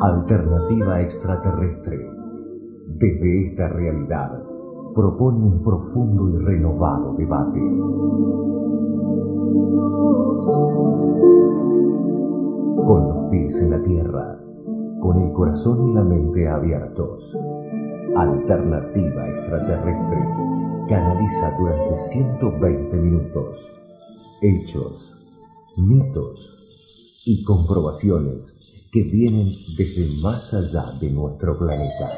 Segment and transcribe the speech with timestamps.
[0.00, 2.10] Alternativa extraterrestre.
[2.88, 4.42] Desde esta realidad
[4.92, 7.60] propone un profundo y renovado debate.
[12.84, 14.40] Con los pies en la tierra,
[15.00, 17.38] con el corazón y la mente abiertos.
[18.16, 23.68] Alternativa extraterrestre canaliza durante 120 minutos
[24.42, 25.22] hechos,
[25.76, 29.46] mitos y comprobaciones que vienen
[29.76, 32.10] desde más allá de nuestro planeta.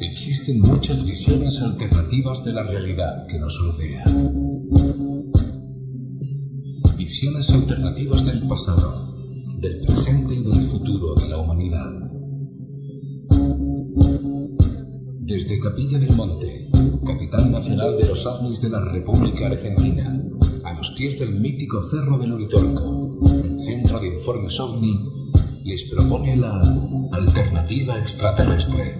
[0.00, 4.04] Existen muchas visiones alternativas de la realidad que nos rodea.
[6.96, 9.15] Visiones alternativas del pasado,
[9.58, 11.90] del presente y del futuro de la humanidad.
[15.20, 16.68] Desde Capilla del Monte,
[17.04, 20.22] capital nacional de los ovnis de la República Argentina,
[20.64, 25.16] a los pies del mítico Cerro del Uritorco, el Centro de Informes OVNI
[25.64, 26.62] les propone la
[27.12, 28.98] alternativa extraterrestre.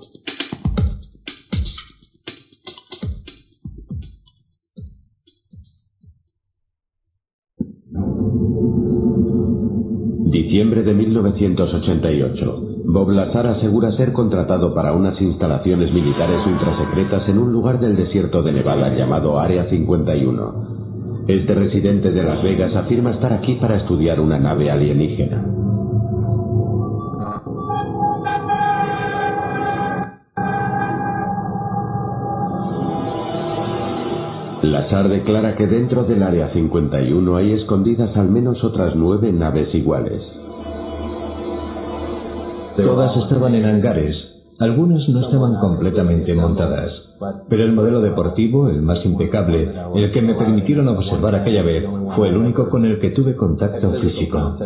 [13.67, 18.95] Asegura ser contratado para unas instalaciones militares ultrasecretas en un lugar del desierto de Nevada
[18.95, 21.25] llamado Área 51.
[21.27, 25.43] Este residente de Las Vegas afirma estar aquí para estudiar una nave alienígena.
[34.61, 40.36] Lazar declara que dentro del Área 51 hay escondidas al menos otras nueve naves iguales.
[42.77, 44.15] Todas estaban en hangares,
[44.59, 46.91] algunas no estaban completamente montadas,
[47.49, 52.29] pero el modelo deportivo, el más impecable, el que me permitieron observar aquella vez, fue
[52.29, 54.57] el único con el que tuve contacto físico.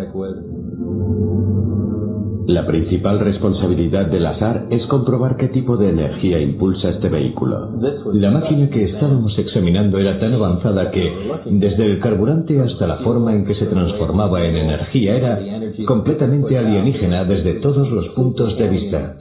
[2.51, 7.69] La principal responsabilidad del azar es comprobar qué tipo de energía impulsa este vehículo.
[8.11, 11.13] La máquina que estábamos examinando era tan avanzada que,
[11.45, 15.39] desde el carburante hasta la forma en que se transformaba en energía, era
[15.85, 19.15] completamente alienígena desde todos los puntos de vista.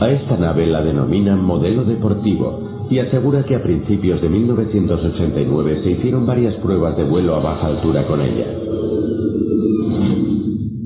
[0.00, 5.90] A esta nave la denominan modelo deportivo y asegura que a principios de 1989 se
[5.90, 8.46] hicieron varias pruebas de vuelo a baja altura con ella.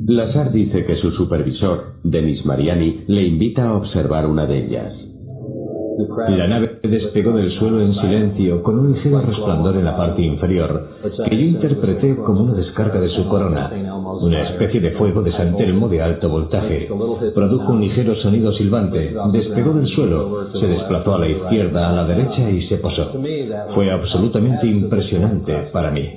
[0.06, 4.92] Lazar dice que su supervisor, Denis Mariani, le invita a observar una de ellas.
[6.28, 10.88] La nave despegó del suelo en silencio con un ligero resplandor en la parte inferior,
[11.26, 13.70] que yo interpreté como una descarga de su corona,
[14.20, 16.88] una especie de fuego de San Telmo de alto voltaje.
[17.34, 22.04] Produjo un ligero sonido silbante, despegó del suelo, se desplazó a la izquierda, a la
[22.04, 23.12] derecha y se posó.
[23.74, 26.10] Fue absolutamente impresionante para mí.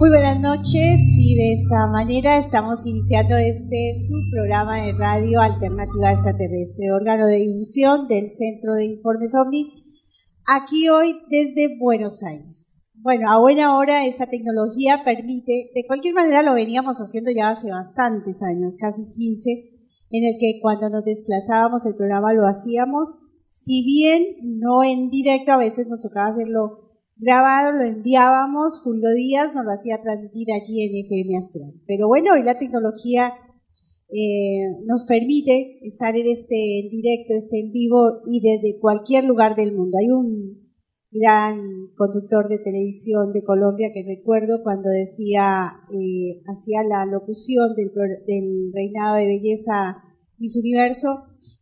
[0.00, 6.12] Muy buenas noches y de esta manera estamos iniciando este su programa de radio Alternativa
[6.12, 9.70] Extraterrestre, órgano de difusión del Centro de Informes OVNI,
[10.56, 12.88] aquí hoy desde Buenos Aires.
[12.94, 17.70] Bueno, a buena hora esta tecnología permite, de cualquier manera lo veníamos haciendo ya hace
[17.70, 19.50] bastantes años, casi 15,
[20.12, 24.24] en el que cuando nos desplazábamos el programa lo hacíamos, si bien
[24.60, 26.89] no en directo, a veces nos tocaba hacerlo
[27.20, 31.74] grabado, lo enviábamos, Julio Díaz nos lo hacía transmitir allí en FM Astral.
[31.86, 33.34] Pero bueno, hoy la tecnología
[34.08, 39.54] eh, nos permite estar en este en directo, este en vivo y desde cualquier lugar
[39.54, 39.98] del mundo.
[39.98, 40.70] Hay un
[41.12, 41.60] gran
[41.96, 47.92] conductor de televisión de Colombia que recuerdo cuando decía, eh, hacía la locución del,
[48.72, 50.02] reinado de belleza
[50.38, 51.08] Miss Universo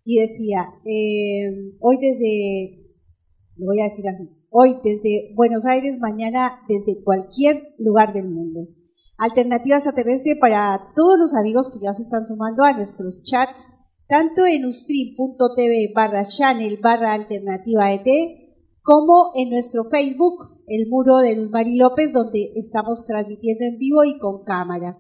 [0.04, 2.94] y decía, eh, hoy desde,
[3.56, 8.68] lo voy a decir así, hoy desde Buenos Aires, mañana desde cualquier lugar del mundo
[9.18, 13.66] alternativa extraterrestre para todos los amigos que ya se están sumando a nuestros chats,
[14.06, 18.06] tanto en ustream.tv barra channel barra alternativa ET,
[18.80, 24.04] como en nuestro Facebook, el muro de Luz Mari López, donde estamos transmitiendo en vivo
[24.04, 24.98] y con cámara.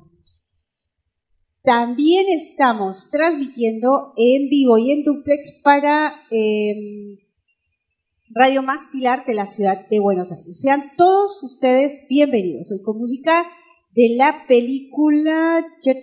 [1.62, 7.18] También estamos transmitiendo en vivo y en duplex para em,
[8.34, 10.60] Radio Más Pilar de la ciudad de Buenos Aires.
[10.60, 12.70] Sean todos ustedes bienvenidos.
[12.70, 13.44] Hoy con música
[13.94, 15.96] de la película Jet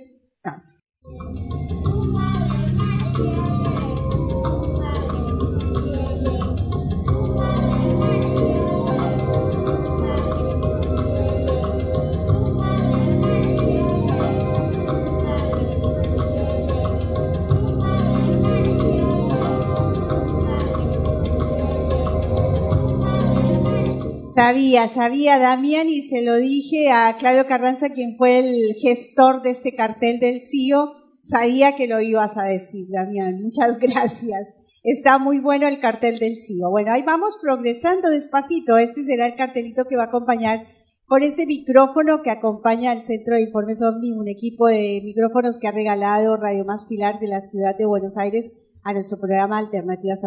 [24.35, 29.51] Sabía, sabía Damián y se lo dije a Claudio Carranza, quien fue el gestor de
[29.51, 30.91] este cartel del CIO.
[31.23, 33.41] Sabía que lo ibas a decir, Damián.
[33.41, 34.53] Muchas gracias.
[34.83, 36.69] Está muy bueno el cartel del CIO.
[36.69, 38.77] Bueno, ahí vamos progresando despacito.
[38.77, 40.67] Este será el cartelito que va a acompañar
[41.05, 45.69] con este micrófono que acompaña al Centro de Informes OVNI, un equipo de micrófonos que
[45.69, 48.51] ha regalado Radio Más Pilar de la ciudad de Buenos Aires
[48.83, 50.19] a nuestro programa Alternativas.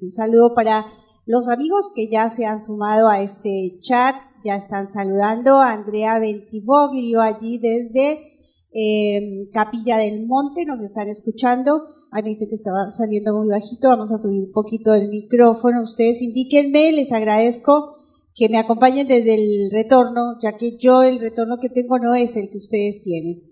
[0.00, 0.86] Un saludo para
[1.26, 4.14] los amigos que ya se han sumado a este chat,
[4.44, 8.36] ya están saludando a Andrea Ventivoglio allí desde
[8.72, 11.82] eh, Capilla del Monte, nos están escuchando.
[12.12, 15.82] Ahí me dice que estaba saliendo muy bajito, vamos a subir un poquito el micrófono.
[15.82, 17.96] Ustedes indíquenme, les agradezco
[18.36, 22.36] que me acompañen desde el retorno, ya que yo el retorno que tengo no es
[22.36, 23.42] el que ustedes tienen.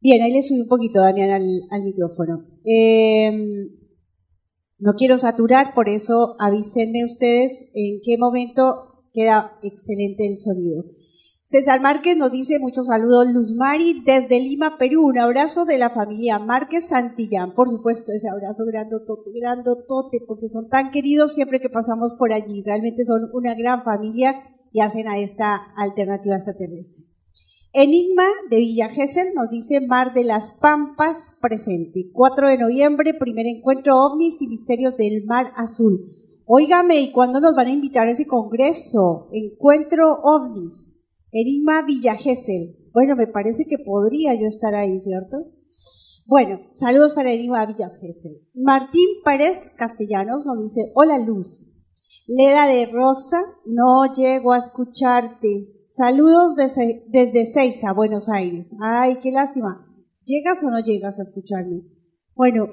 [0.00, 1.30] Bien, ahí les subí un poquito, Daniel,
[1.70, 2.44] al, micrófono.
[2.64, 3.68] Eh,
[4.78, 10.84] no quiero saturar, por eso avísenme ustedes en qué momento queda excelente el sonido.
[11.46, 15.06] César Márquez nos dice muchos saludos, Luz Mari desde Lima, Perú.
[15.06, 17.54] Un abrazo de la familia Márquez Santillán.
[17.54, 22.62] Por supuesto, ese abrazo grandotote, grandotote, porque son tan queridos siempre que pasamos por allí.
[22.62, 24.42] Realmente son una gran familia
[24.72, 27.13] y hacen a esta alternativa extraterrestre.
[27.76, 32.08] Enigma de Villa Gesell nos dice Mar de las Pampas presente.
[32.12, 36.08] 4 de noviembre, primer encuentro ovnis y misterios del mar azul.
[36.46, 39.28] Óigame, ¿y cuándo nos van a invitar a ese congreso?
[39.32, 40.94] Encuentro ovnis.
[41.32, 42.76] Enigma Villa Gesell.
[42.92, 45.38] Bueno, me parece que podría yo estar ahí, ¿cierto?
[46.28, 48.40] Bueno, saludos para Enigma Villa Gesell.
[48.54, 51.72] Martín Pérez Castellanos nos dice, hola Luz.
[52.28, 55.73] Leda de Rosa, no llego a escucharte.
[55.96, 58.74] Saludos desde, desde Seiza, Buenos Aires.
[58.82, 59.86] Ay, qué lástima.
[60.24, 61.84] ¿Llegas o no llegas a escucharme?
[62.34, 62.66] Bueno,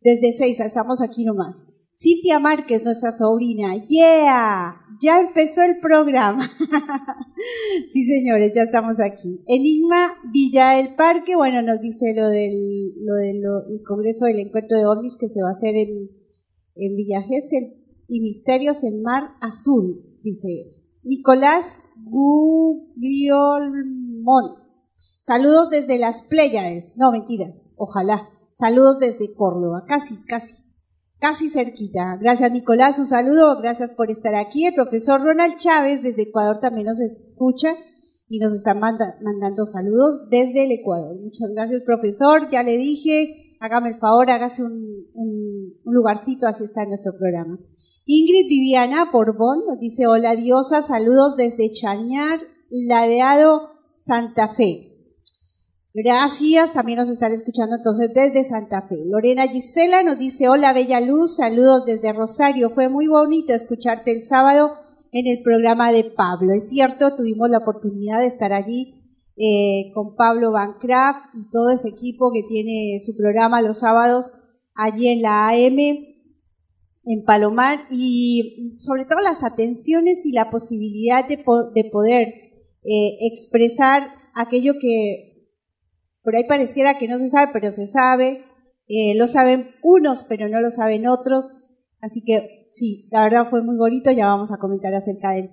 [0.00, 1.66] desde Seiza, estamos aquí nomás.
[1.94, 3.76] Cintia Márquez, nuestra sobrina.
[3.76, 4.86] ¡Yeah!
[4.98, 6.50] Ya empezó el programa.
[7.92, 9.44] sí, señores, ya estamos aquí.
[9.48, 14.86] Enigma Villa del Parque, bueno, nos dice lo del, lo del Congreso del Encuentro de
[14.86, 16.08] OVNIs que se va a hacer en,
[16.76, 23.64] en Villa Gesell y Misterios en Mar Azul, dice Nicolás Guglielmón.
[25.22, 26.92] Saludos desde las Pléyades.
[26.96, 27.70] No, mentiras.
[27.76, 28.28] Ojalá.
[28.52, 29.84] Saludos desde Córdoba.
[29.86, 30.64] Casi, casi.
[31.18, 32.18] Casi cerquita.
[32.20, 32.98] Gracias, Nicolás.
[32.98, 33.58] Un saludo.
[33.60, 34.66] Gracias por estar aquí.
[34.66, 37.74] El profesor Ronald Chávez desde Ecuador también nos escucha
[38.28, 41.18] y nos está mandando saludos desde el Ecuador.
[41.20, 42.48] Muchas gracias, profesor.
[42.50, 47.58] Ya le dije, hágame el favor, hágase un, un, lugarcito, así está nuestro programa.
[48.04, 54.88] Ingrid Viviana Borbón nos dice, hola diosa, saludos desde Chañar, Ladeado, Santa Fe.
[55.94, 58.96] Gracias, también nos están escuchando entonces desde Santa Fe.
[59.04, 62.70] Lorena Gisela nos dice, hola Bella Luz, saludos desde Rosario.
[62.70, 64.72] Fue muy bonito escucharte el sábado
[65.12, 66.54] en el programa de Pablo.
[66.54, 68.94] Es cierto, tuvimos la oportunidad de estar allí
[69.36, 70.76] eh, con Pablo Van
[71.34, 74.32] y todo ese equipo que tiene su programa los sábados
[74.74, 76.11] allí en la AM
[77.04, 82.28] en Palomar y sobre todo las atenciones y la posibilidad de, de poder
[82.84, 84.02] eh, expresar
[84.34, 85.32] aquello que
[86.22, 88.44] por ahí pareciera que no se sabe, pero se sabe,
[88.88, 91.50] eh, lo saben unos, pero no lo saben otros,
[92.00, 95.50] así que sí, la verdad fue muy bonito, ya vamos a comentar acerca del,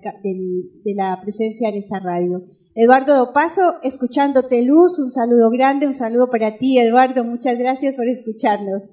[0.83, 2.43] de la presencia en esta radio.
[2.75, 8.07] Eduardo Dopaso, escuchándote luz, un saludo grande, un saludo para ti, Eduardo, muchas gracias por
[8.07, 8.83] escucharnos.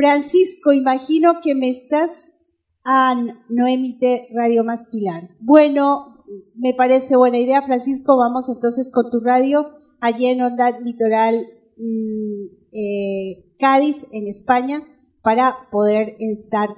[0.00, 2.32] Francisco, imagino que me estás...
[2.86, 3.14] Ah,
[3.50, 5.28] no emite Radio Más Pilar.
[5.40, 8.16] Bueno, me parece buena idea, Francisco.
[8.16, 14.82] Vamos entonces con tu radio allí en Onda Litoral mm, eh, Cádiz, en España,
[15.22, 16.70] para poder estar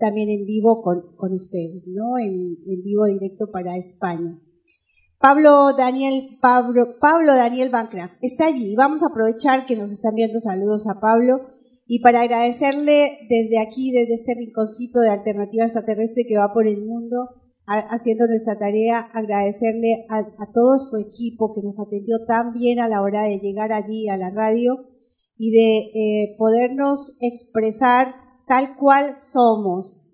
[0.00, 2.16] también en vivo con, con ustedes, ¿no?
[2.18, 4.40] En, en, vivo directo para España.
[5.18, 8.74] Pablo Daniel, Pablo, Pablo Daniel Bancraft está allí.
[8.74, 11.50] Vamos a aprovechar que nos están viendo saludos a Pablo
[11.92, 16.86] y para agradecerle desde aquí, desde este rinconcito de alternativa extraterrestre que va por el
[16.86, 17.30] mundo,
[17.66, 23.02] haciendo nuestra tarea, agradecerle a, todo su equipo que nos atendió tan bien a la
[23.02, 24.86] hora de llegar allí a la radio
[25.36, 28.14] y de eh, podernos expresar
[28.46, 30.06] tal cual somos.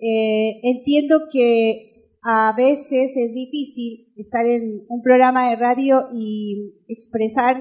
[0.00, 7.58] Eh, entiendo que a veces es difícil estar en un programa de radio y expresar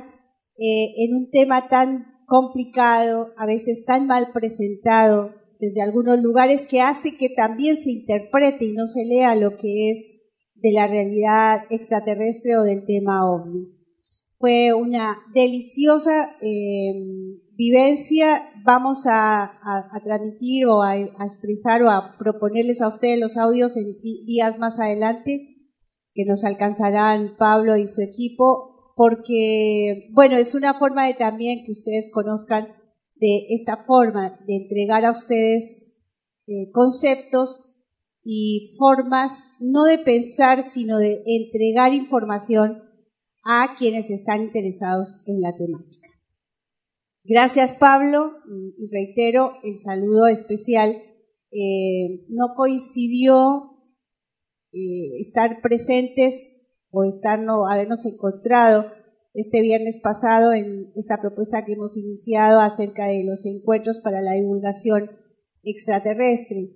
[0.58, 6.82] eh, en un tema tan complicado, a veces tan mal presentado desde algunos lugares que
[6.82, 10.00] hace que también se interprete y no se lea lo que es
[10.56, 13.68] de la realidad extraterrestre o del tema ovni.
[14.40, 18.42] Fue una deliciosa em, vivencia.
[18.66, 19.52] Vamos a,
[20.04, 23.86] transmitir o a, expresar o a proponerles a ustedes los audios en
[24.26, 25.50] días más adelante
[26.14, 31.72] que nos alcanzarán Pablo y su equipo porque, bueno, es una forma de también que
[31.72, 32.68] ustedes conozcan
[33.16, 35.84] de esta forma de entregar a ustedes
[36.48, 37.70] eh, conceptos
[38.24, 42.82] y formas, no de pensar, sino de entregar información
[43.44, 46.08] a quienes están interesados en la temática.
[47.26, 48.34] Gracias Pablo
[48.78, 51.02] y reitero el saludo especial.
[51.52, 53.74] Eh, no coincidió
[54.74, 56.53] eh, estar presentes
[56.94, 58.86] o estar, no, habernos encontrado
[59.34, 64.34] este viernes pasado en esta propuesta que hemos iniciado acerca de los encuentros para la
[64.34, 65.10] divulgación
[65.64, 66.76] extraterrestre.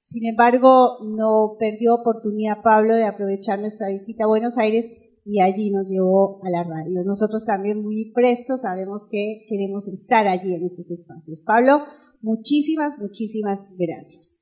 [0.00, 4.90] Sin embargo, no perdió oportunidad Pablo de aprovechar nuestra visita a Buenos Aires
[5.22, 7.04] y allí nos llevó a la radio.
[7.04, 11.40] Nosotros también muy prestos sabemos que queremos estar allí en esos espacios.
[11.44, 11.82] Pablo,
[12.22, 14.38] muchísimas, muchísimas gracias.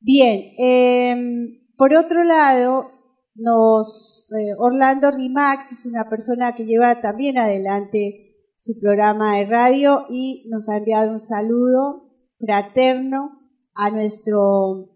[0.00, 3.01] Bien, eh, por otro lado,
[3.34, 10.04] nos, eh, Orlando Rimax es una persona que lleva también adelante su programa de radio
[10.10, 13.40] y nos ha enviado un saludo fraterno
[13.74, 14.90] a nuestro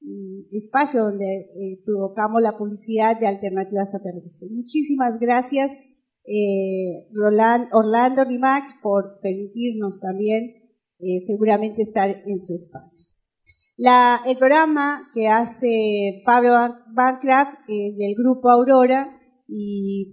[0.00, 4.50] mm, espacio donde eh, provocamos la publicidad de alternativas extraterrestres.
[4.50, 5.72] Muchísimas gracias,
[6.26, 7.08] eh,
[7.72, 10.56] Orlando Rimax, por permitirnos también
[11.26, 13.09] seguramente estar en su espacio
[14.26, 16.50] el programa que hace Pablo
[16.94, 19.18] Bancraft es del grupo Aurora
[19.48, 20.12] y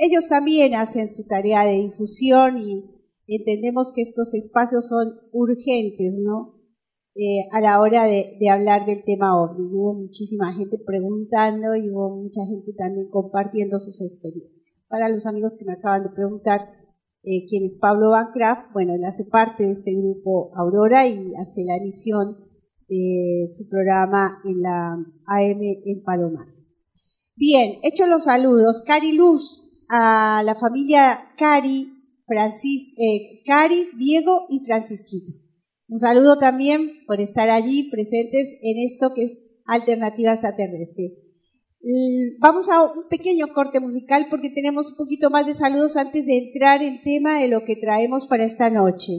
[0.00, 6.56] ellos también hacen su tarea de difusión y entendemos que estos espacios son urgentes, ¿no?
[7.14, 9.68] Eh, a la hora de, hablar del tema OVNI.
[9.72, 14.86] Hubo muchísima gente preguntando y hubo mucha gente también compartiendo sus experiencias.
[14.88, 16.60] Para los amigos que me acaban de preguntar
[17.22, 21.64] eh, quién es Pablo Bancraft, bueno, él hace parte de este grupo Aurora y hace
[21.64, 22.49] la emisión
[22.90, 24.92] de su programa en la
[25.26, 26.46] AM en Palomar.
[27.36, 31.88] Bien, hecho los saludos, Cari Luz, a la familia Cari,
[32.26, 35.32] Francis, eh, Cari, Diego y Francisquito.
[35.88, 41.14] Un saludo también por estar allí presentes en esto que es Alternativa Extraterrestre.
[42.40, 46.36] Vamos a un pequeño corte musical porque tenemos un poquito más de saludos antes de
[46.36, 49.12] entrar en tema de lo que traemos para esta noche.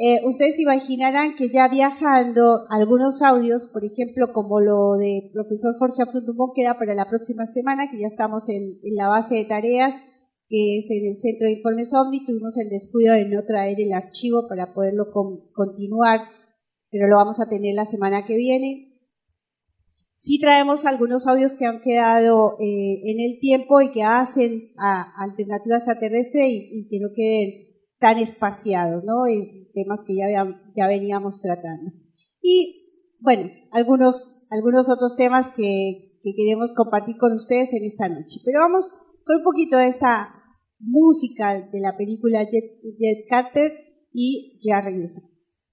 [0.00, 6.04] Eh, ustedes imaginarán que ya viajando algunos audios, por ejemplo, como lo de profesor Jorge
[6.04, 9.96] Afruntumón, queda para la próxima semana, que ya estamos en, la base de tareas,
[10.46, 12.24] que es en el Centro de Informes OVNI.
[12.24, 15.10] Tuvimos el descuido de no traer el archivo para poderlo
[15.52, 16.20] continuar,
[16.92, 18.84] pero lo vamos a tener la semana que viene.
[20.14, 25.24] Sí traemos algunos audios que han quedado eh, en el tiempo y que hacen a,
[25.24, 27.67] alternativa extraterrestre y, y que no queden
[27.98, 29.24] tan espaciados, ¿no?
[29.74, 30.28] temas que ya,
[30.76, 31.92] ya veníamos tratando.
[32.42, 38.40] Y bueno, algunos, algunos otros temas que, que queremos compartir con ustedes en esta noche.
[38.44, 38.92] Pero vamos
[39.24, 40.34] con un poquito de esta
[40.78, 42.64] música de la película Jet,
[42.98, 43.72] Jet Carter
[44.12, 45.64] y ya regresamos.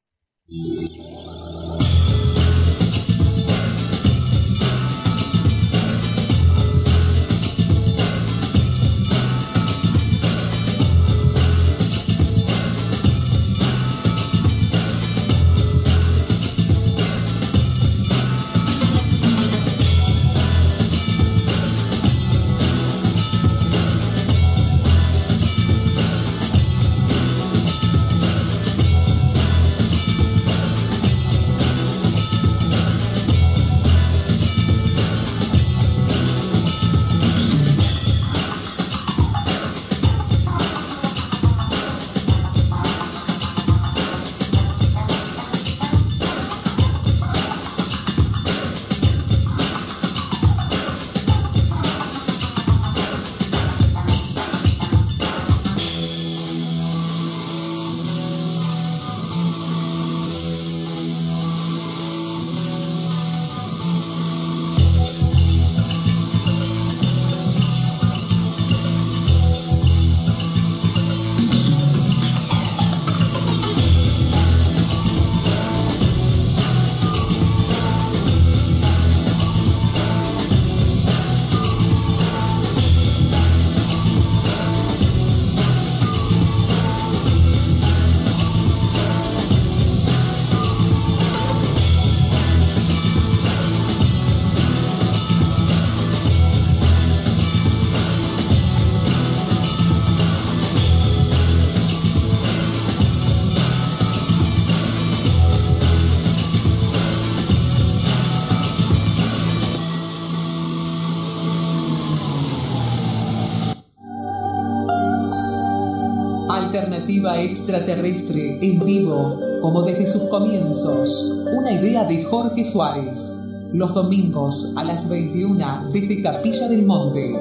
[117.26, 121.34] Alternativa extraterrestre en vivo, como desde sus comienzos.
[121.58, 123.40] Una idea de Jorge Suárez.
[123.74, 127.36] Los domingos a las 21 desde Capilla del Monte.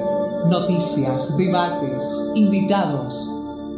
[0.49, 3.29] Noticias, debates, invitados.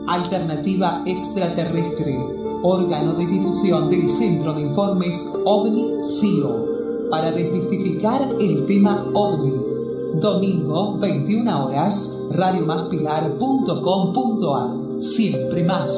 [0.07, 2.17] Alternativa extraterrestre.
[2.63, 7.09] Órgano de difusión del Centro de Informes OVNI-CIO.
[7.09, 14.86] Para desmistificar el tema OVNI Domingo, 21 horas, radiomaspilar.com.ar.
[14.97, 15.91] Siempre más.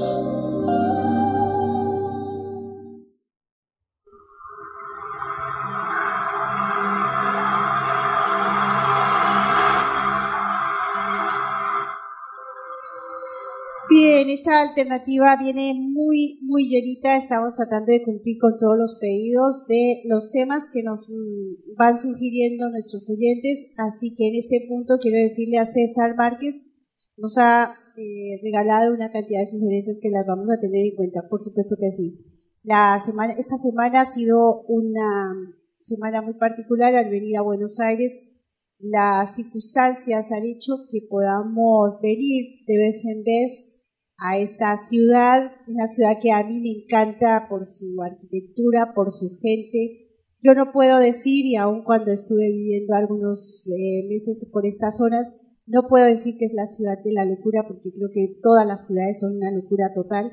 [13.90, 17.18] Bien, esta alternativa viene muy, muy llenita.
[17.18, 21.98] Estamos tratando de cumplir con todos los pedidos de los temas que nos mm, van
[21.98, 23.74] sugiriendo nuestros oyentes.
[23.78, 26.62] Así que en este punto quiero decirle a César Márquez,
[27.20, 31.28] nos ha eh, regalado una cantidad de sugerencias que las vamos a tener en cuenta.
[31.30, 32.26] Por supuesto que sí.
[32.64, 35.34] La semana, esta semana ha sido una
[35.78, 38.22] semana muy particular al venir a Buenos Aires.
[38.80, 43.66] Las circunstancias han hecho que podamos venir de vez en vez
[44.18, 49.38] a esta ciudad, una ciudad que a mí me encanta por su arquitectura, por su
[49.42, 50.08] gente.
[50.42, 55.34] Yo no puedo decir, y aun cuando estuve viviendo algunos eh, meses por estas zonas,
[55.70, 58.88] no puedo decir que es la ciudad de la locura, porque creo que todas las
[58.88, 60.32] ciudades son una locura total,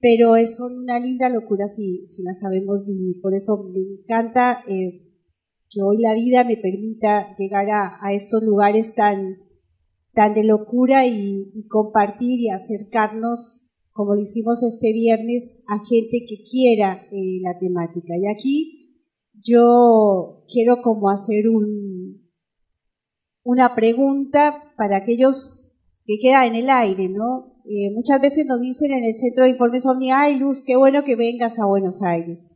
[0.00, 3.20] pero son una linda locura si, si la sabemos vivir.
[3.22, 5.04] Por eso me encanta eh,
[5.70, 9.38] que hoy la vida me permita llegar a, estos lugares tan,
[10.12, 16.42] tan de locura y, compartir y acercarnos, como lo hicimos este viernes, a gente que
[16.42, 18.14] quiera eh, la temática.
[18.16, 19.02] Y aquí
[19.34, 22.23] yo quiero como hacer un,
[23.44, 25.60] una pregunta para aquellos
[26.04, 27.54] que quedan en el aire, ¿no?
[27.66, 31.04] Eh, muchas veces nos dicen en el Centro de Informes Omni, ay Luz, qué bueno
[31.04, 32.48] que vengas a Buenos Aires.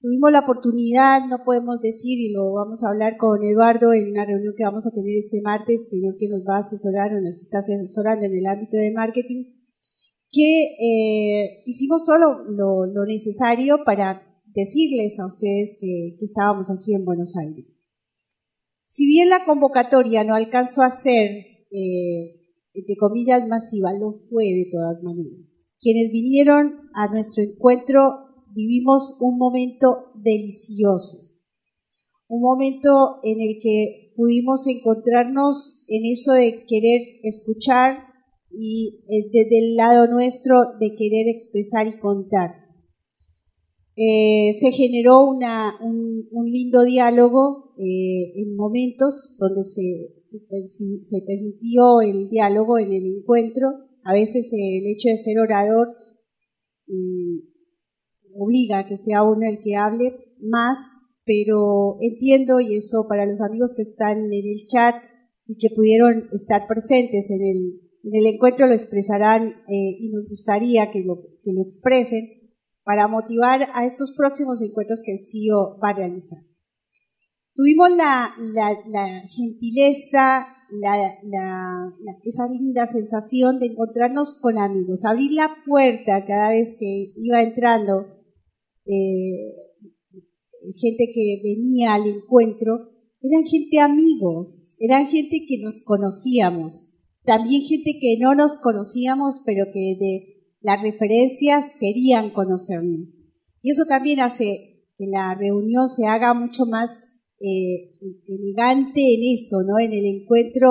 [0.00, 4.24] Tuvimos la oportunidad, no podemos decir, y lo vamos a hablar con Eduardo en una
[4.24, 7.40] reunión que vamos a tener este martes, señor que nos va a asesorar o nos
[7.40, 9.44] está asesorando en el ámbito de marketing,
[10.32, 17.34] que eh, hicimos todo lo, necesario para decirles a ustedes que, estábamos aquí en Buenos
[17.36, 17.76] Aires.
[18.92, 21.30] Si bien la convocatoria no alcanzó a ser,
[21.70, 22.42] eh,
[22.74, 25.62] entre comillas, masiva, lo fue de todas maneras.
[25.80, 28.00] Quienes vinieron a nuestro encuentro
[28.54, 31.16] vivimos un momento delicioso,
[32.28, 37.96] un momento en el que pudimos encontrarnos en eso de querer escuchar
[38.50, 42.62] y eh, desde el lado nuestro de querer expresar y contar.
[43.96, 45.40] Eh, se generó un,
[46.50, 53.70] lindo diálogo eh, en momentos donde se, permitió el diálogo en el encuentro.
[54.04, 55.88] A veces el hecho de ser orador
[56.86, 57.38] mm,
[58.36, 60.78] obliga a que sea uno el que hable más,
[61.24, 64.94] pero entiendo, y eso para los amigos que están en el chat
[65.46, 70.28] y que pudieron estar presentes en el, en el encuentro, lo expresarán eh, y nos
[70.28, 72.28] gustaría que lo, que lo expresen
[72.84, 76.38] para motivar a estos próximos encuentros que el CIO va a realizar.
[77.54, 78.34] Tuvimos la,
[79.28, 80.46] gentileza,
[82.24, 88.06] esa linda sensación de encontrarnos con amigos, abrir la puerta cada vez que iba entrando
[88.86, 89.54] eh,
[90.80, 92.88] gente que venía al encuentro,
[93.20, 96.92] eran gente amigos, eran gente que nos conocíamos,
[97.24, 103.10] también gente que no nos conocíamos, pero que de las referencias querían conocernos.
[103.60, 107.00] Y eso también hace que la reunión se haga mucho más
[107.42, 109.78] eh, elegante en eso, ¿no?
[109.78, 110.68] En el encuentro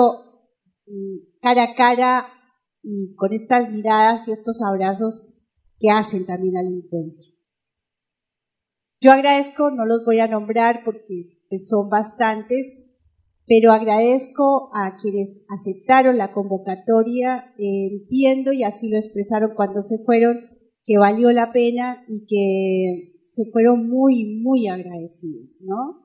[0.86, 2.26] mm, cara a cara
[2.82, 5.28] y con estas miradas y estos abrazos
[5.78, 7.26] que hacen también al encuentro.
[9.00, 12.78] Yo agradezco, no los voy a nombrar porque pues, son bastantes,
[13.46, 20.48] pero agradezco a quienes aceptaron la convocatoria, entiendo y así lo expresaron cuando se fueron,
[20.84, 26.01] que valió la pena y que se fueron muy, muy agradecidos, ¿no?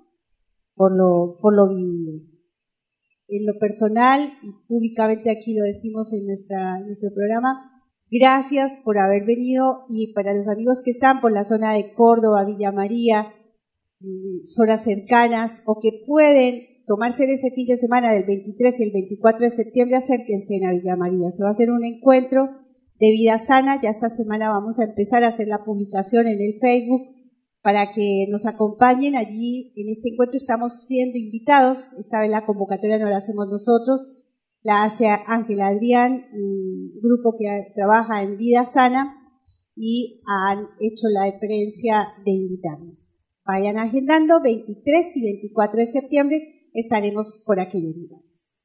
[0.77, 2.21] Por lo, por lo vivido.
[3.27, 7.77] En lo personal, y públicamente aquí lo decimos en nuestra, nuestro programa,
[8.09, 12.45] Gracias por haber venido y para los amigos que están por la zona de Córdoba,
[12.45, 13.33] Villa María,
[13.99, 18.91] mm, zonas cercanas o que pueden tomarse ese fin de semana del 23 y el
[18.93, 21.31] 24 de septiembre, acérquense a Villa María.
[21.31, 22.47] Se va a hacer un encuentro
[22.97, 23.81] de vida sana.
[23.81, 27.01] Ya esta semana vamos a empezar a hacer la publicación en el Facebook
[27.67, 29.73] para que nos acompañen allí.
[29.75, 31.91] En este encuentro estamos siendo invitados.
[31.99, 34.05] Esta vez la convocatoria no la hacemos nosotros
[34.61, 39.15] la hace Ángela Adrián, un grupo que trabaja en vida sana
[39.75, 43.15] y han hecho la diferencia de invitarnos.
[43.45, 48.61] Vayan agendando, 23 y 24 de septiembre estaremos por aquellos lugares.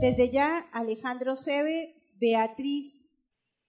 [0.00, 3.10] Desde ya, Alejandro Sebe, Beatriz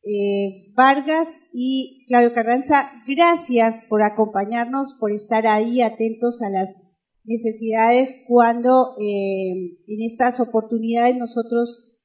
[0.04, 6.78] eh, Vargas y Claudio Carranza, gracias por acompañarnos, por estar ahí atentos a las
[7.26, 12.00] necesidades cuando eh, en estas oportunidades nosotros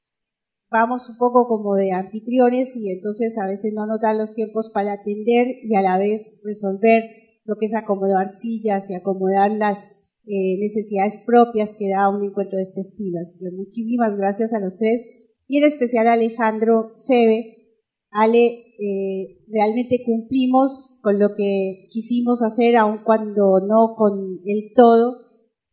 [0.72, 4.70] vamos un poco como de anfitriones y entonces a veces no nos dan los tiempos
[4.74, 7.04] para atender y a la vez resolver
[7.44, 9.88] lo que es acomodar sillas y acomodar las
[10.26, 13.20] eh, necesidades propias que da un encuentro de este estilo.
[13.20, 15.04] Así que muchísimas gracias a los tres
[15.46, 17.52] y en especial a Alejandro Sebe.
[18.10, 25.16] Ale, eh, realmente cumplimos con lo que quisimos hacer, aun cuando no con el todo.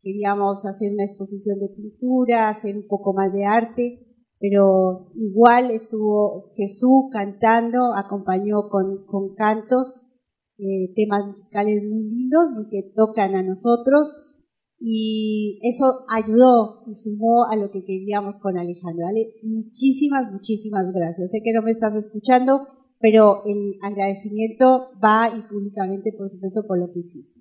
[0.01, 4.05] Queríamos hacer una exposición de pintura, hacer un poco más de arte,
[4.39, 9.95] pero igual estuvo Jesús cantando, acompañó con, con cantos,
[10.59, 14.32] eh, temas musicales muy lindos, muy que tocan a nosotros
[14.85, 19.05] y eso ayudó y sumó a lo que queríamos con Alejandro.
[19.05, 19.27] ¿vale?
[19.41, 21.31] Muchísimas, muchísimas gracias.
[21.31, 22.67] Sé que no me estás escuchando,
[22.99, 27.39] pero el agradecimiento va y públicamente, por supuesto, por lo que hiciste.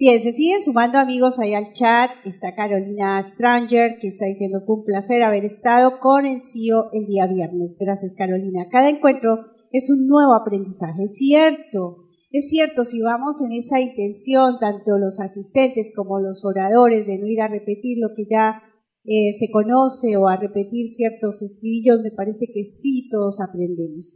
[0.00, 2.10] Bien, se siguen sumando amigos ahí al chat.
[2.24, 7.04] Está Carolina Stranger, que está diciendo fue un placer haber estado con el CEO el
[7.04, 7.76] día viernes.
[7.78, 8.66] Gracias, Carolina.
[8.72, 9.36] Cada encuentro
[9.70, 11.04] es un nuevo aprendizaje.
[11.04, 17.06] Es cierto, es cierto, si vamos en esa intención, tanto los asistentes como los oradores,
[17.06, 18.62] de no ir a repetir lo que ya
[19.04, 24.14] eh, se conoce o a repetir ciertos estribillos, me parece que sí todos aprendemos.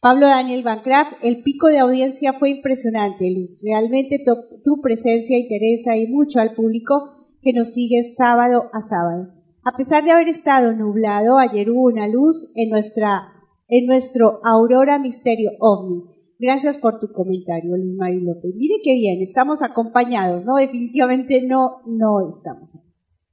[0.00, 3.60] Pablo Daniel Bancraft, el pico de audiencia fue impresionante, Luz.
[3.62, 4.24] Realmente
[4.64, 7.10] tu, presencia interesa y mucho al público
[7.42, 9.34] que nos sigue sábado a sábado.
[9.62, 13.28] A pesar de haber estado nublado, ayer hubo una luz en nuestra,
[13.68, 16.04] en nuestro Aurora Misterio OVNI.
[16.38, 18.54] Gracias por tu comentario, Luis Mari López.
[18.56, 20.54] Mire qué bien, estamos acompañados, ¿no?
[20.54, 23.26] Definitivamente no, no estamos solos.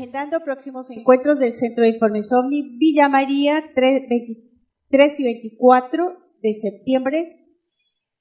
[0.00, 4.08] Agendando próximos encuentros del Centro de Informes OVNI Villa María 3,
[5.18, 6.04] y 24
[6.42, 7.36] de septiembre.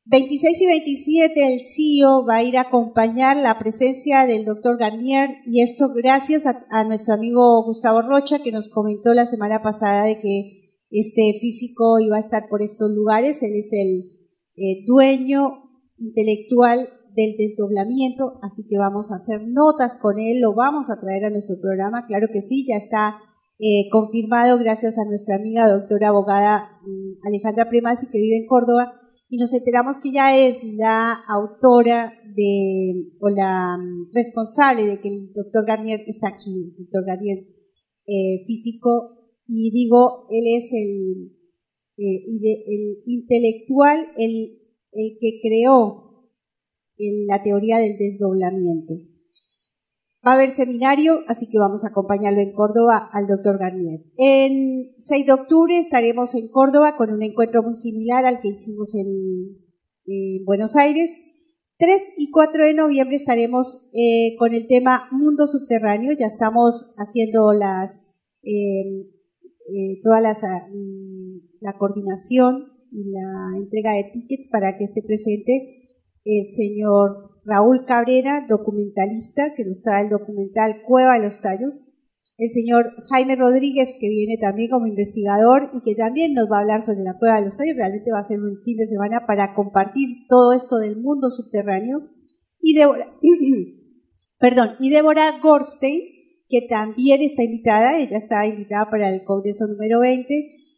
[0.04, 5.30] 26 y 27 el CIO va a ir a acompañar la presencia del doctor Garnier
[5.46, 10.20] y esto gracias a, nuestro amigo Gustavo Rocha que nos comentó la semana pasada de
[10.20, 13.42] que este físico iba a estar por estos lugares.
[13.42, 14.12] Él es el
[14.58, 15.64] eh, dueño
[15.98, 16.90] intelectual
[17.20, 21.30] del desdoblamiento, así que vamos a hacer notas con él, lo vamos a traer a
[21.30, 23.18] nuestro programa, claro que sí, ya está
[23.60, 28.94] eh, confirmado gracias a nuestra amiga doctora abogada mm, Alejandra Premasi que vive en Córdoba
[29.28, 35.10] y nos enteramos que ya es la autora de, o la mm, responsable de que
[35.10, 37.40] el doctor Garnier está aquí, el doctor Garnier
[38.08, 41.36] eh, físico, y digo, él es el,
[41.98, 42.24] eh,
[42.66, 44.58] el intelectual, el,
[44.94, 46.09] el que creó
[47.00, 48.96] en la teoría del desdoblamiento.
[50.26, 54.02] Va a haber seminario, así que vamos a acompañarlo en Córdoba al doctor Garnier.
[54.18, 58.96] En 6 de octubre estaremos en Córdoba con un encuentro muy similar al que hicimos
[58.96, 59.70] en,
[60.46, 61.12] Buenos Aires.
[61.78, 66.12] 3 y 4 de noviembre estaremos eh, con el tema Mundo Subterráneo.
[66.20, 68.08] Ya estamos haciendo las,
[68.44, 69.06] eh,
[69.72, 75.79] eh, todas las, mm, la coordinación y la entrega de tickets para que esté presente
[76.26, 81.86] el señor Raúl Cabrera, documentalista, que nos trae el documental Cueva de los Tallos,
[82.38, 86.62] el señor Jaime Rodríguez, que viene también como investigador y que también nos va a
[86.62, 89.26] hablar sobre la Cueva de los Tallos, realmente va a ser un fin de semana
[89.28, 92.10] para compartir todo esto del mundo subterráneo,
[92.62, 93.08] y Débora,
[94.40, 94.94] perdón, y
[95.42, 96.02] Gorstein,
[96.48, 100.34] que también está invitada, ella está invitada para el Congreso número 20,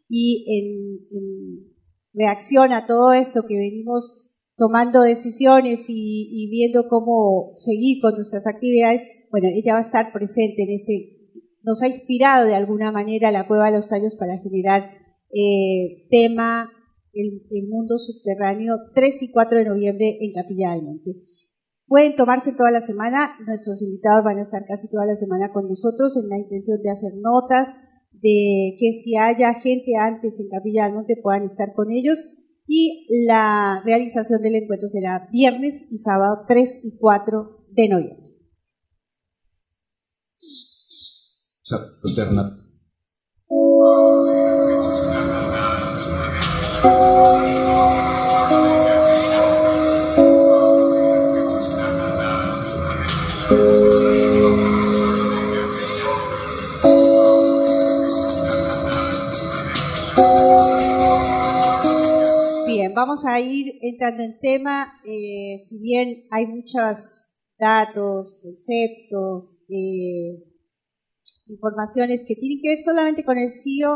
[0.09, 1.71] y en
[2.13, 4.30] reacción a todo esto que venimos
[4.61, 10.61] tomando decisiones y, viendo cómo seguir con nuestras actividades, bueno, ella va a estar presente
[10.61, 11.17] en este,
[11.63, 14.83] nos ha inspirado de alguna manera la Cueva de los Tallos para generar
[15.33, 16.69] eh, tema
[17.11, 21.09] el, el, mundo subterráneo 3 y 4 de noviembre en Capilla del Monte.
[21.87, 25.67] Pueden tomarse toda la semana, nuestros invitados van a estar casi toda la semana con
[25.67, 27.73] nosotros en la intención de hacer notas,
[28.11, 33.07] de que si haya gente antes en Capilla del Monte puedan estar con ellos y
[33.25, 38.21] la realización del encuentro será viernes y sábado 3 y 4 de noviembre.
[42.15, 42.60] Bien,
[63.01, 67.23] vamos a ir entrando en tema, eh, si bien hay muchos
[67.57, 70.37] datos, conceptos, eh,
[71.47, 73.89] informaciones que tienen que ver solamente con el CIO,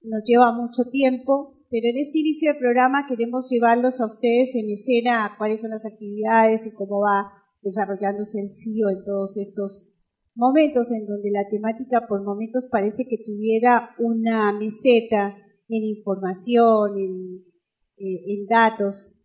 [0.00, 4.70] nos lleva mucho tiempo, pero en este inicio de programa queremos llevarlos a ustedes en
[4.70, 7.30] escena cuáles son las actividades y cómo va
[7.60, 9.92] desarrollándose el CIO en todos estos
[10.34, 15.36] momentos en donde la temática por momentos parece que tuviera una meseta
[15.68, 17.47] en información, en,
[18.00, 19.18] eh, en datos,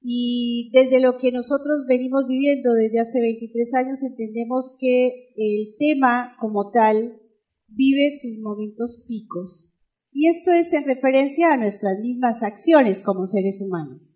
[0.00, 6.36] y desde lo que nosotros venimos viviendo desde hace 23 años, entendemos que el tema
[6.40, 7.20] como tal
[7.66, 9.74] vive sus momentos picos.
[10.12, 14.14] Y esto es en referencia a nuestras mismas acciones como seres humanos.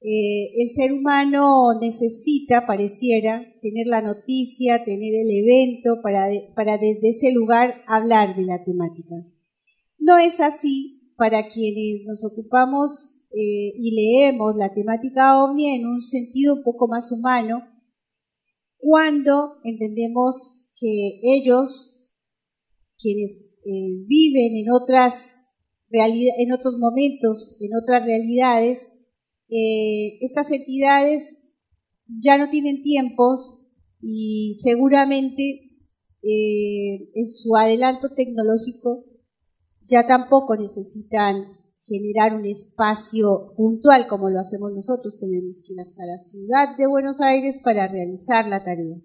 [0.00, 7.10] Eh, el ser humano necesita, pareciera, tener la noticia, tener el evento para, para desde
[7.10, 9.14] ese lugar hablar de la temática.
[9.98, 16.02] No es así para quienes nos ocupamos eh, y leemos la temática ovni en un
[16.02, 17.62] sentido un poco más humano,
[18.76, 22.10] cuando entendemos que ellos,
[22.96, 25.30] quienes eh, viven en otras
[25.96, 28.90] en otros momentos, en otras realidades,
[29.48, 31.38] eh, estas entidades
[32.20, 35.70] ya no tienen tiempos y seguramente
[36.20, 39.04] en su adelanto tecnológico
[39.88, 41.46] ya tampoco necesitan
[41.86, 46.86] generar un espacio puntual como lo hacemos nosotros, tenemos que ir hasta la ciudad de
[46.86, 48.96] Buenos Aires para realizar la tarea.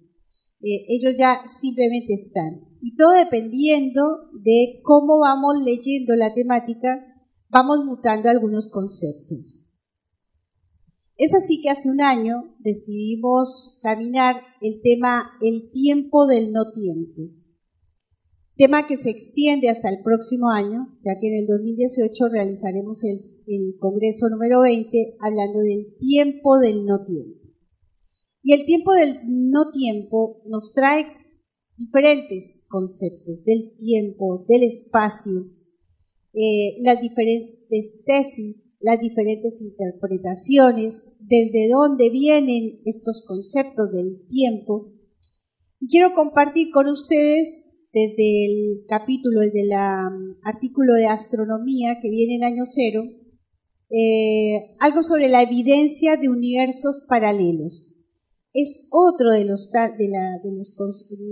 [0.62, 2.62] Eh, ellos ya simplemente están.
[2.82, 4.02] Y todo dependiendo
[4.42, 7.06] de cómo vamos leyendo la temática,
[7.50, 9.66] vamos mutando algunos conceptos.
[11.18, 17.39] Es así que hace un año decidimos caminar el tema el tiempo del no tiempo
[18.60, 23.40] tema que se extiende hasta el próximo año, ya que en el 2018 realizaremos el,
[23.80, 27.40] Congreso número 20 hablando del tiempo del no tiempo.
[28.44, 31.08] Y el tiempo del no tiempo nos trae
[31.76, 35.50] diferentes conceptos del tiempo, del espacio,
[36.34, 44.94] eh, las diferentes tesis, las diferentes interpretaciones, desde dónde vienen estos conceptos del tiempo.
[45.80, 49.72] Y quiero compartir con ustedes desde el capítulo, desde el
[50.44, 53.04] artículo de astronomía que viene en año cero,
[53.90, 57.96] eh, algo sobre la evidencia de universos paralelos.
[58.54, 60.78] Es otro de los, de los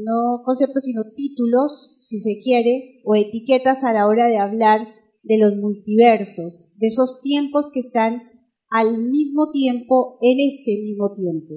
[0.04, 4.88] no conceptos, sino títulos, si se quiere, o etiquetas a la hora de hablar
[5.24, 8.22] de los multiversos, de esos tiempos que están
[8.70, 11.56] al mismo tiempo en este mismo tiempo.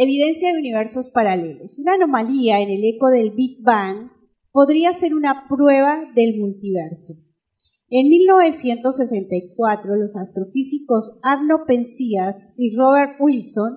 [0.00, 1.76] Evidencia de universos paralelos.
[1.80, 4.12] Una anomalía en el eco del Big Bang
[4.52, 7.14] podría ser una prueba del multiverso.
[7.90, 13.76] En 1964, los astrofísicos Arno Penzias y Robert Wilson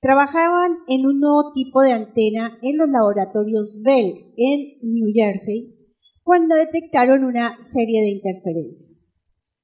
[0.00, 6.56] trabajaban en un nuevo tipo de antena en los laboratorios Bell en New Jersey cuando
[6.56, 9.12] detectaron una serie de interferencias.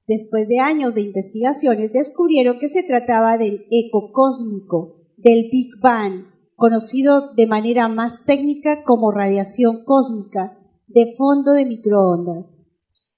[0.07, 4.96] Después de años de investigaciones, descubrieron que se trataba del eco cósmico
[5.27, 12.59] del Big Bang, conocido de manera más técnica como radiación cósmica de fondo de microondas.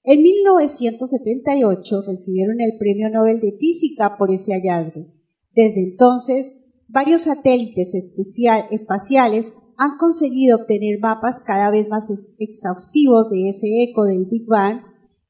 [0.02, 5.06] En 1978 recibieron el Premio Nobel de Física por ese hallazgo.
[5.54, 6.54] Desde entonces,
[6.88, 14.26] varios satélites espaciales han conseguido obtener mapas cada vez más exhaustivos de ese eco del
[14.26, 14.80] Big Bang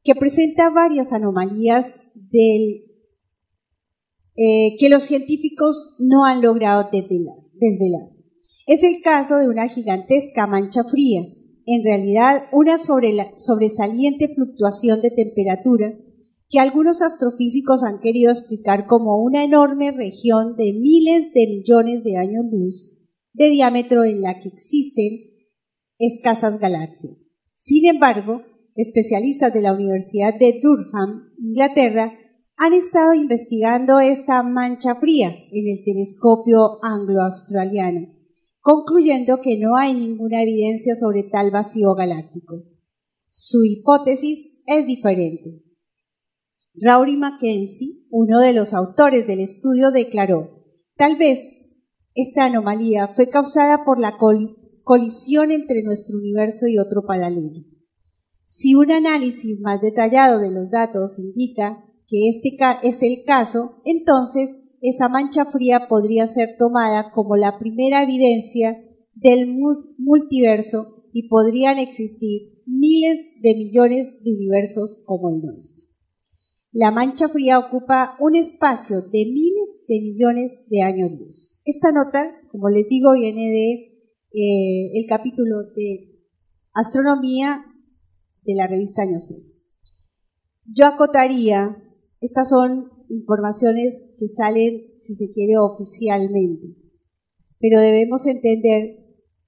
[0.03, 2.90] que presenta varias anomalías del
[4.37, 8.09] eh, que los científicos no han logrado desvelar.
[8.67, 11.23] Es el caso de una gigantesca mancha fría,
[11.67, 15.95] en realidad una sobresaliente fluctuación de temperatura
[16.49, 22.17] que algunos astrofísicos han querido explicar como una enorme región de miles de millones de
[22.17, 22.91] años luz
[23.33, 25.31] de diámetro en la que existen
[25.99, 27.17] escasas galaxias.
[27.53, 28.43] Sin embargo,
[28.75, 32.13] especialistas de la Universidad de Durham, Inglaterra,
[32.63, 38.09] han estado investigando esta mancha fría en el telescopio anglo-australiano,
[38.61, 42.65] concluyendo que no hay ninguna evidencia sobre tal vacío galáctico.
[43.31, 45.65] Su hipótesis es diferente.
[46.75, 50.63] Rory Mackenzie, uno de los autores del estudio, declaró,
[50.99, 51.41] tal vez
[52.15, 54.19] esta anomalía fue causada por la
[54.85, 57.65] colisión entre nuestro universo y otro paralelo.
[58.45, 64.57] Si un análisis más detallado de los datos indica que este es el caso, entonces
[64.83, 68.83] esa mancha fría podría ser tomada como la primera evidencia
[69.15, 69.47] del
[69.99, 75.87] multiverso y podrían existir miles de millones de universos como el nuestro.
[76.73, 81.61] La mancha fría ocupa un espacio de miles de millones de años luz.
[81.65, 83.73] Esta nota, como les digo, viene de
[84.33, 86.11] eh, el capítulo de
[86.73, 87.65] astronomía
[88.45, 89.19] de la revista Año
[90.65, 91.77] Yo acotaría,
[92.21, 96.77] estas son informaciones que salen, si se quiere, oficialmente,
[97.59, 98.99] pero debemos entender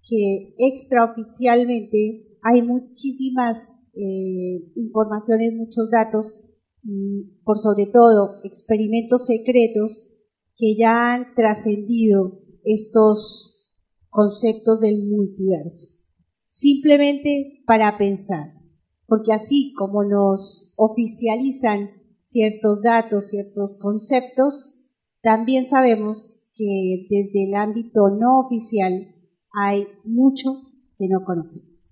[0.03, 6.49] que extraoficialmente hay muchísimas eh, informaciones, muchos datos
[6.83, 10.09] y por sobre todo experimentos secretos
[10.57, 13.71] que ya han trascendido estos
[14.09, 15.89] conceptos del multiverso.
[16.49, 18.63] Simplemente para pensar
[19.13, 21.91] porque así como nos oficializan
[22.33, 24.89] ciertos datos, ciertos conceptos,
[25.23, 28.93] también sabemos que desde el ámbito no oficial
[29.53, 30.55] hay mucho
[30.97, 31.92] que no conocemos.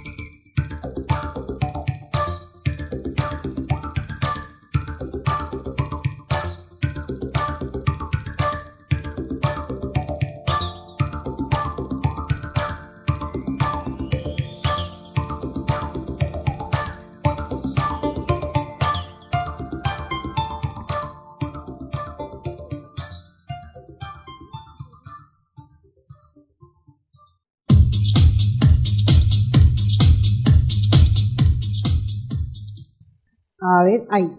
[34.09, 34.29] Ahí.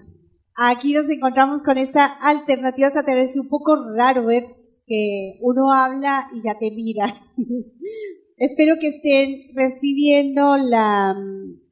[0.57, 3.41] Aquí nos encontramos con esta alternativa extraterrestre.
[3.41, 4.45] Un poco raro ver
[4.87, 7.21] que uno habla y ya te mira.
[8.37, 11.15] Espero que estén recibiendo la,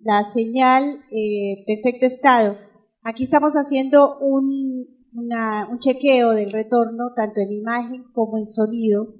[0.01, 2.57] la señal eh, perfecto estado.
[3.03, 9.15] Aquí estamos haciendo un, un chequeo del retorno, tanto en imagen como en sonido.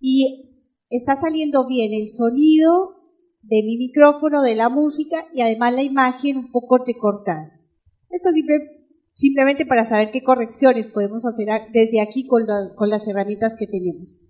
[0.00, 2.90] Y está saliendo bien el sonido
[3.42, 7.61] de mi micrófono, de la música y además la imagen un poco recortada.
[8.12, 8.28] Esto
[9.12, 12.46] simplemente para saber qué correcciones podemos hacer desde aquí con,
[12.88, 14.20] las herramientas que tenemos.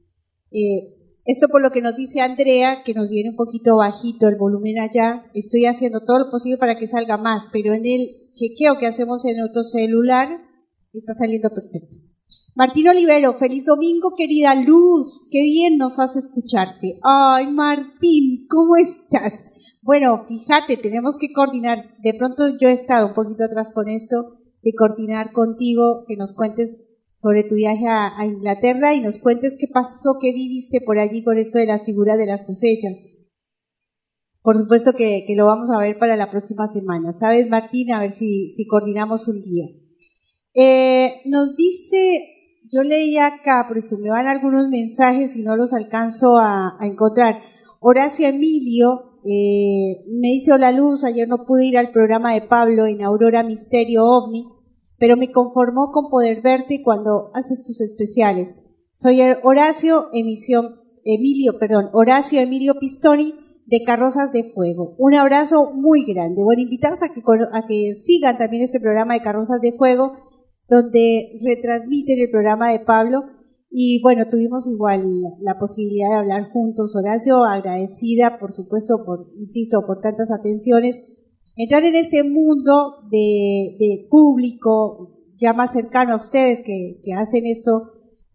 [0.52, 4.36] Eh, esto por lo que nos dice Andrea, que nos viene un poquito bajito el
[4.36, 5.24] volumen allá.
[5.34, 9.24] Estoy haciendo todo lo posible para que salga más, pero en el chequeo que hacemos
[9.24, 10.28] en otro celular
[10.92, 11.96] está saliendo perfecto.
[12.54, 15.28] Martín Olivero, feliz domingo, querida Luz.
[15.30, 16.98] Qué bien nos hace escucharte.
[17.02, 19.71] Ay, Martín, ¿cómo estás?
[19.82, 21.96] Bueno, fíjate, tenemos que coordinar.
[21.98, 26.32] De pronto yo he estado un poquito atrás con esto, de coordinar contigo, que nos
[26.34, 26.84] cuentes
[27.16, 31.36] sobre tu viaje a, Inglaterra y nos cuentes qué pasó, qué viviste por allí con
[31.36, 32.92] esto de las figuras de las cosechas.
[34.40, 37.12] Por supuesto que, lo vamos a ver para la próxima semana.
[37.12, 37.92] ¿Sabes, Martín?
[37.92, 39.66] A ver si, coordinamos un día.
[40.54, 42.24] Eh, nos dice,
[42.72, 47.40] yo leí acá, por si me van algunos mensajes y no los alcanzo a, encontrar.
[47.80, 52.86] Horacio Emilio eh, me dice, hola Luz, ayer no pude ir al programa de Pablo
[52.86, 54.62] en Aurora Misterio OVNI
[55.02, 58.54] pero me conformó con poder verte cuando haces tus especiales.
[58.92, 63.34] Soy Horacio Emisión, Emilio, perdón, Horacio Emilio Pistoni
[63.66, 64.94] de Carrozas de Fuego.
[64.98, 66.44] Un abrazo muy grande.
[66.44, 70.12] Bueno, invitados a que, a que sigan también este programa de Carrozas de Fuego,
[70.68, 73.24] donde retransmiten el programa de Pablo.
[73.74, 75.02] Y bueno, tuvimos igual
[75.40, 76.94] la posibilidad de hablar juntos.
[76.94, 81.00] Horacio, agradecida, por supuesto, por, insisto, por tantas atenciones
[81.56, 87.70] entrar en este mundo de, público ya más cercano a ustedes que, hacen esto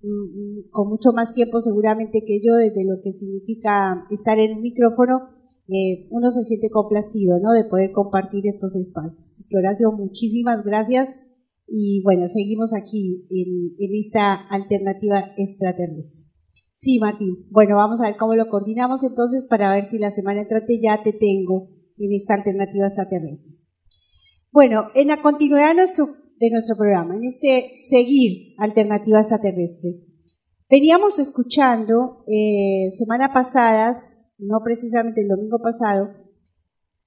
[0.01, 4.57] mm, mm, con mucho más tiempo seguramente que yo desde lo que significa estar en
[4.57, 5.37] un micrófono,
[5.69, 7.51] eh, uno se siente complacido, ¿no?
[7.53, 9.45] De poder compartir estos espacios.
[9.49, 11.09] que Horacio, muchísimas gracias
[11.67, 16.27] y bueno, seguimos aquí en, en esta alternativa extraterrestre.
[16.75, 17.47] Sí, Martín.
[17.49, 21.01] Bueno, vamos a ver cómo lo coordinamos entonces para ver si la semana entrante ya
[21.03, 23.55] te tengo en esta alternativa extraterrestre.
[24.51, 26.07] Bueno, en la continuidad de nuestro,
[26.39, 30.03] de nuestro programa, en este seguir alternativa extraterrestre,
[30.69, 36.09] veníamos escuchando eh, semana pasadas, no precisamente el domingo pasado,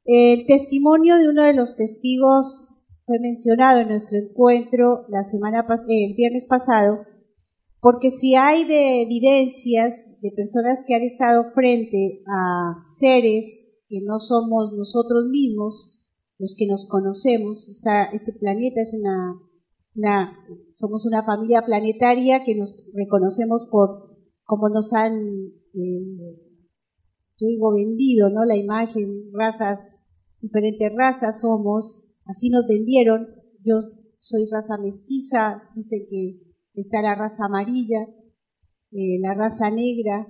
[0.05, 2.70] el testimonio de uno de los testigos
[3.11, 7.05] fue mencionado en nuestro encuentro la semana el viernes pasado,
[7.81, 14.21] porque si hay de evidencias de personas que han estado frente a seres que no
[14.21, 16.01] somos nosotros mismos
[16.39, 17.69] los que nos conocemos.
[18.13, 19.41] este planeta es una,
[19.97, 20.39] una,
[20.71, 25.19] somos una familia planetaria que nos reconocemos por cómo nos han,
[25.75, 26.39] eh,
[27.39, 28.45] yo digo, vendido, ¿no?
[28.45, 29.97] La imagen, razas,
[30.41, 33.27] diferentes razas somos, así nos vendieron.
[33.65, 33.81] Yo
[34.19, 36.41] soy raza mestiza, dicen que
[36.75, 38.07] está la raza amarilla,
[38.93, 40.27] eh, la raza negra,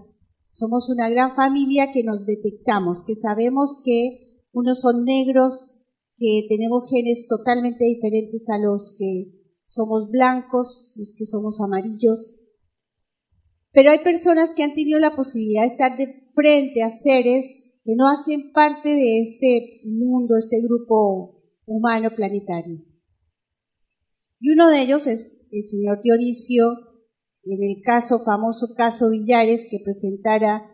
[0.53, 5.79] somos una gran familia que nos detectamos, que sabemos que unos son negros,
[6.17, 12.35] que tenemos genes totalmente diferentes a los que somos blancos, los que somos amarillos.
[13.73, 17.95] Pero hay personas que han tenido la posibilidad de estar de frente a seres que
[17.95, 21.40] no hacen parte de este mundo, este grupo
[21.71, 22.85] humano planetario.
[24.41, 26.65] Y uno de ellos es el señor Dionisio
[27.45, 30.67] en el caso, famoso caso Villares que presentara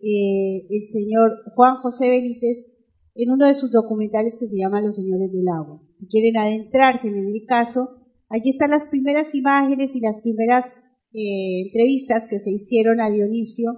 [0.00, 2.66] eh, el señor Juan José Benítez
[3.14, 5.82] en uno de sus documentales que se llama Los Señores del Agua.
[5.94, 7.88] Si quieren adentrarse en el caso,
[8.28, 10.72] allí están las primeras imágenes y las primeras
[11.12, 13.70] eh, entrevistas que se hicieron a Dionisio,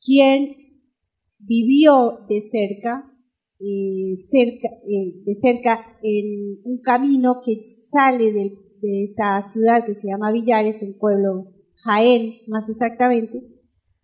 [0.00, 0.54] quien
[1.38, 3.17] vivió de cerca,
[3.60, 10.32] eh, cerca de cerca en un camino que sale de esta ciudad que se llama
[10.32, 11.52] Villares, un pueblo
[11.82, 13.42] Jaén más exactamente,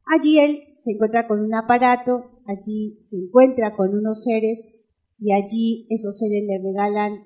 [0.06, 4.68] allí él se encuentra con un aparato, allí se encuentra con unos seres
[5.18, 7.24] y allí esos seres le regalan,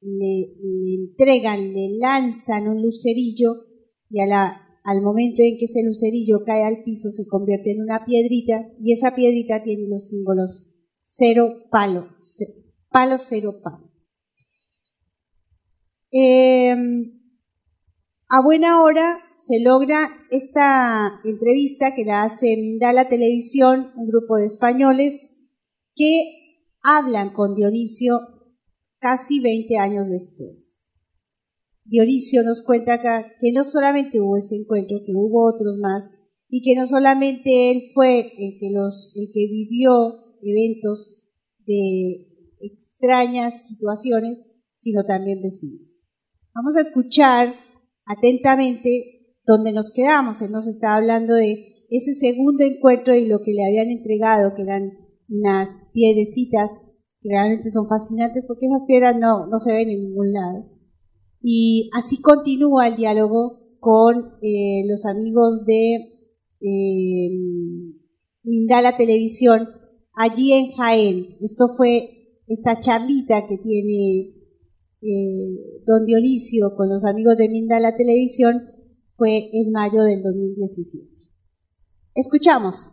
[0.00, 0.54] le,
[0.94, 3.54] entregan, le lanzan un lucerillo
[4.08, 8.70] y al momento en que ese lucerillo cae al piso se convierte en una piedrita
[8.80, 10.75] y esa piedrita tiene los símbolos
[11.08, 12.08] cero palo,
[12.90, 13.92] palo cero palo.
[16.10, 16.74] Eh,
[18.28, 24.46] a buena hora se logra esta entrevista que la hace Mindala Televisión, un grupo de
[24.46, 25.22] españoles
[25.94, 28.18] que hablan con Dionisio
[28.98, 30.80] casi 20 años después.
[31.84, 36.10] Dionisio nos cuenta acá que no solamente hubo ese encuentro, que hubo otros más,
[36.48, 41.24] y que no solamente él fue el que vivió eventos
[41.66, 42.26] de
[42.60, 46.10] extrañas situaciones, sino también vecinos.
[46.54, 47.54] Vamos a escuchar
[48.04, 50.40] atentamente donde nos quedamos.
[50.42, 54.62] Él nos está hablando de ese segundo encuentro y lo que le habían entregado, que
[54.62, 54.92] eran
[55.28, 56.70] unas piedrecitas
[57.20, 60.70] que realmente son fascinantes porque esas piedras no, no se ven en ningún lado.
[61.40, 66.16] Y así continúa el diálogo con eh, los amigos de
[66.60, 67.30] eh,
[68.42, 69.68] Mindala Televisión
[70.16, 71.36] allí en Jaén.
[71.40, 74.34] Esto fue esta charlita que tiene
[75.02, 78.72] eh, don Dionisio con los amigos de Mindala Televisión
[79.14, 81.06] fue en mayo del 2017.
[82.14, 82.92] Escuchamos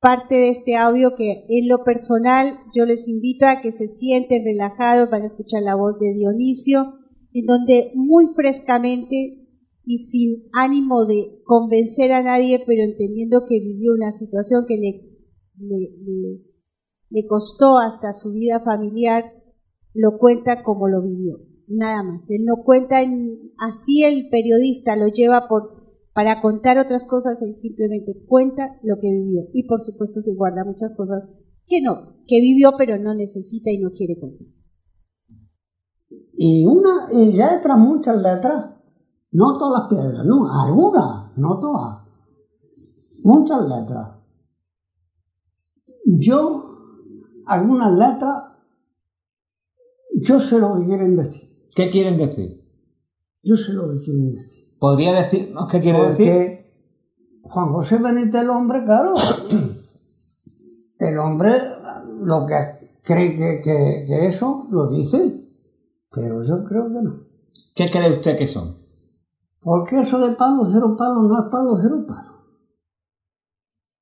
[0.00, 4.44] parte de este audio que en lo personal yo les invito a que se sienten
[4.44, 6.94] relajados, para escuchar la voz de Dionisio,
[7.32, 9.48] en donde muy frescamente
[9.84, 15.10] y sin ánimo de convencer a nadie, pero entendiendo que vivió una situación que le,
[17.26, 19.32] costó hasta su vida familiar,
[19.94, 22.30] lo cuenta como lo vivió, nada más.
[22.30, 25.48] Él no cuenta en, así el periodista lo lleva
[26.14, 29.48] para contar otras cosas, él simplemente cuenta lo que vivió.
[29.52, 31.28] Y por supuesto se guarda muchas cosas
[31.66, 34.46] que no, que vivió pero no necesita y no quiere contar.
[36.42, 38.70] Y una y letras, muchas letras,
[39.32, 41.98] no todas las piedras, no, algunas, no todas,
[43.22, 44.16] muchas letras.
[46.06, 46.69] Yo,
[47.50, 48.44] algunas letras,
[50.14, 51.50] yo sé lo que quieren decir.
[51.74, 52.64] ¿Qué quieren decir?
[53.42, 54.76] Yo sé lo que quieren decir.
[54.78, 56.60] ¿Podría decirnos qué quiere Porque decir?
[57.42, 59.14] Juan José Benítez, el hombre, claro,
[60.98, 61.50] el hombre
[62.20, 65.44] lo que cree que, que, que eso lo dice,
[66.10, 67.24] pero yo creo que no.
[67.74, 68.76] ¿Qué cree usted que son?
[69.60, 72.30] Porque eso de palo, cero palo, no es palo, cero palo.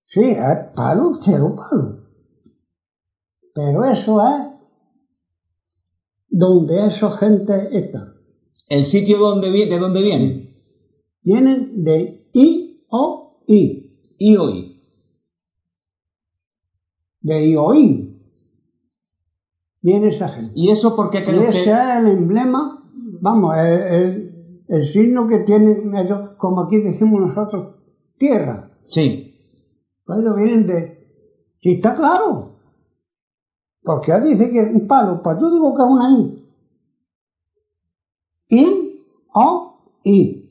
[0.05, 1.98] Sí, es palo, cero palo.
[3.59, 4.53] Pero eso es
[6.29, 8.15] donde esa gente está.
[8.69, 10.55] ¿El sitio donde vi- de dónde viene?
[11.23, 14.81] Vienen de I o I, Y hoy.
[17.21, 18.23] de Ioín.
[19.83, 20.53] Viene esa gente.
[20.55, 22.89] ¿Y eso por qué Y cree ese es el emblema,
[23.21, 27.75] vamos, el, el- el signo que tienen ellos, como aquí decimos nosotros,
[28.19, 28.79] tierra.
[28.85, 29.35] Sí.
[30.05, 30.99] Pues ellos vienen de...
[31.59, 32.58] Sí, está claro.
[33.83, 36.45] Porque dice que es un palo, pues yo digo que es una I.
[38.51, 39.05] I,
[39.35, 40.45] O, I.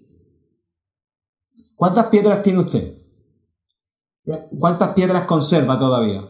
[1.75, 2.95] ¿Cuántas piedras tiene usted?
[4.59, 6.21] ¿Cuántas piedras conserva todavía?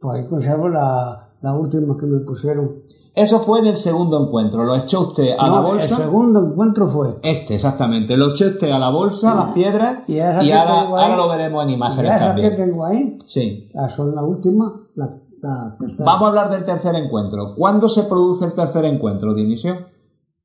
[0.00, 2.82] Pues ahí conservo la, la última que me pusieron.
[3.14, 4.64] Eso fue en el segundo encuentro.
[4.64, 5.96] ¿Lo echó usted a No, la bolsa?
[5.96, 7.18] El segundo encuentro fue.
[7.22, 8.16] Este, exactamente.
[8.16, 11.28] Lo echó usted a la bolsa, las piedras, Y y, esas que ahora, ahora lo
[11.28, 12.54] veremos en Y imágenes esas que también.
[12.56, 13.68] tengo ahí, Sí.
[13.94, 16.04] son la última, la, tercera.
[16.04, 17.54] Vamos a hablar del tercer encuentro.
[17.56, 19.74] ¿Cuándo se produce el tercer encuentro, Dionisio?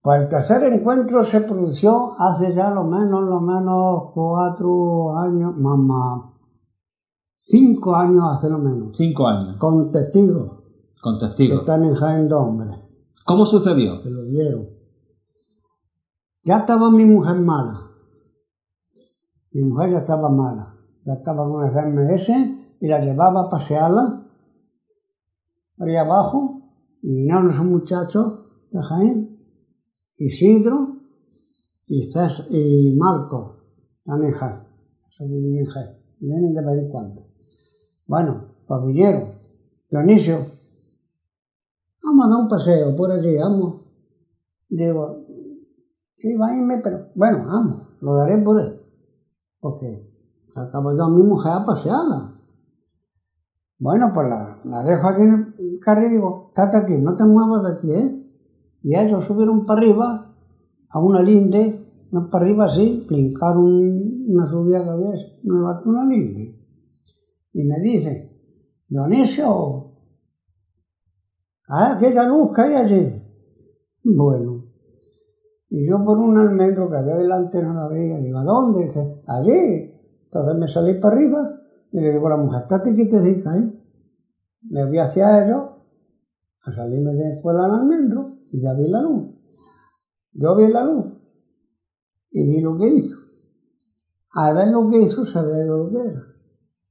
[0.01, 6.21] Pues el tercer encuentro se produjo hace ya lo menos, lo menos cuatro años, más,
[7.47, 10.59] cinco años hace lo menos, Cinco años, con testigos
[11.01, 11.59] con que testigos.
[11.61, 12.77] están en Jaén dos hombres,
[13.25, 14.01] ¿Cómo sucedió?
[14.03, 14.67] que lo vieron.
[16.43, 17.79] Ya estaba mi mujer mala.
[19.53, 20.75] Mi mujer ya estaba mala.
[21.05, 22.29] Ya estaba con el RMS
[22.81, 24.22] y la llevaba a pasearla
[25.85, 26.61] ahí abajo
[27.01, 28.39] y vinieron esos muchachos
[28.71, 29.39] de Jaén,
[30.17, 30.97] Isidro
[31.87, 33.57] y, Cés- y Marco,
[34.05, 34.59] en Jaén.
[35.09, 35.97] Esos viven en Jaén.
[36.19, 37.27] Vienen de vez en cuando.
[38.07, 39.33] Bueno, pues vinieron.
[39.89, 40.47] Dionisio,
[42.03, 43.81] vamos a dar un paseo por allí, vamos.
[44.69, 45.25] Digo,
[46.15, 48.79] sí, va a irme, pero bueno, vamos, lo daré por él.
[49.59, 50.09] Porque
[50.49, 52.39] sacaba yo a mi mujer a pasearla.
[53.79, 57.25] Bueno, pues la, la dejo aquí en el carro y digo, estate aquí, no te
[57.25, 58.19] muevas de aquí, ¿eh?
[58.83, 60.35] Y ellos subieron para arriba,
[60.89, 66.55] a una linde, más para arriba así, brincaron una subida que había, una, una linde.
[67.53, 68.31] Y me dice,
[68.87, 69.91] Dionisio,
[71.67, 73.21] ah, aquella luz que hay allí.
[74.03, 74.65] Bueno,
[75.69, 78.85] y yo por un almendro que había delante no la veía, digo, ¿a dónde?
[78.85, 79.91] Dice, allí.
[80.25, 81.59] Entonces me salí para arriba
[81.91, 83.82] y le digo a la mujer, estate quietecita, ¿eh?
[84.69, 85.63] Me voy hacia ellos,
[86.65, 89.25] a salirme de fuera del almendro y ya vi la luz.
[90.33, 91.05] Yo vi la luz
[92.31, 93.17] y vi lo que hizo.
[94.31, 96.21] Al ver lo que hizo, sabía lo que era.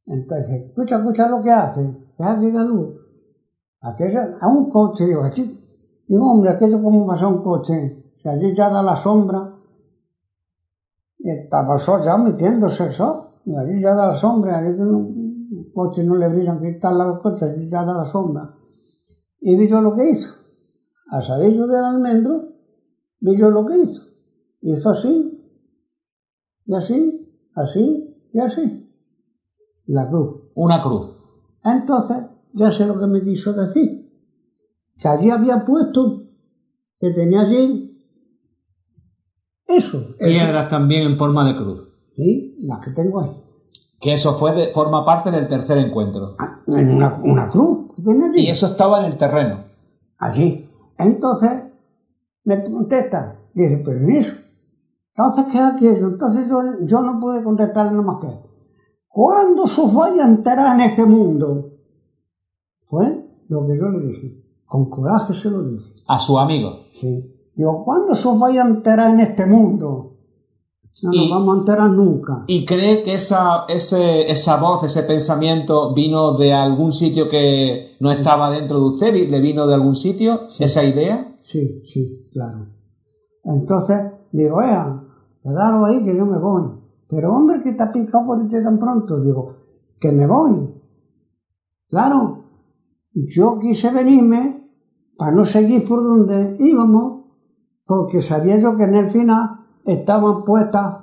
[0.07, 1.97] Entonces, escucha, escucha lo que hace.
[2.19, 2.95] Ya vi la luz.
[3.81, 5.43] Aquella, a un coche, digo, así.
[6.07, 9.51] Digo, hombre, aquello como pasa un coche, si allí ya da la sombra,
[11.19, 14.85] estaba el sol ya metiéndose el sol, y allí ya da la sombra, allí que
[14.85, 15.22] no-
[15.73, 18.55] un coche no le brillan cristal al coche, allí ya da la sombra.
[19.41, 20.31] Y vi yo lo que hizo.
[21.11, 22.53] Al salir yo del almendro,
[23.21, 24.03] vi yo lo que hizo.
[24.61, 25.43] Hizo así,
[26.67, 28.91] y así, así, y así.
[29.87, 30.43] La cruz.
[30.55, 31.19] Una cruz.
[31.65, 32.19] Entonces,
[32.53, 34.11] ya sé lo que me quiso decir.
[34.99, 36.29] Que allí había puesto,
[36.99, 37.93] que tenía allí,
[39.67, 40.17] eso.
[40.19, 41.89] Piedras también en forma de cruz.
[42.15, 43.42] Sí, las que tengo ahí.
[44.03, 46.35] Que eso fue de, forma parte del tercer encuentro.
[46.39, 48.41] Ah, En una, una cruz allí.
[48.47, 49.65] Y eso estaba en el terreno.
[50.19, 50.69] Allí.
[50.99, 51.51] Entonces,
[52.45, 54.33] me contesta, dice, pero en eso.
[55.15, 56.09] Entonces, ¿qué es aquello?
[56.09, 58.41] Entonces yo, yo no pude contestarle nada más que,
[59.09, 61.71] ¿cuándo se os vaya a enterar en este mundo?
[62.87, 63.07] Fue
[63.49, 64.43] lo que yo le dije.
[64.65, 65.95] Con coraje se lo dije.
[66.09, 66.87] A su amigo.
[66.95, 67.33] Sí.
[67.55, 70.12] Digo, ¿cuándo se os vaya a enterar en este mundo?
[71.03, 72.45] No nos Y- vamos a enterar nunca.
[72.47, 78.11] ¿Y cree que esa, ese, esa voz, ese pensamiento vino de algún sitio que no
[78.13, 79.31] estaba dentro de usted?
[79.31, 81.37] ¿Le vino de algún sitio esa idea?
[81.43, 82.67] Sí, sí, claro.
[83.45, 83.99] Entonces,
[84.31, 85.03] digo, ea,
[85.43, 86.63] quedaros ahí que yo me voy.
[87.09, 89.21] Pero hombre, que te ha picado por irte tan pronto.
[89.21, 89.55] Digo,
[89.99, 90.73] que me voy.
[91.89, 92.45] Claro,
[93.13, 94.69] yo quise venirme
[95.17, 97.25] para no seguir por donde íbamos,
[97.85, 101.03] porque sabía yo que en el final estaban puestas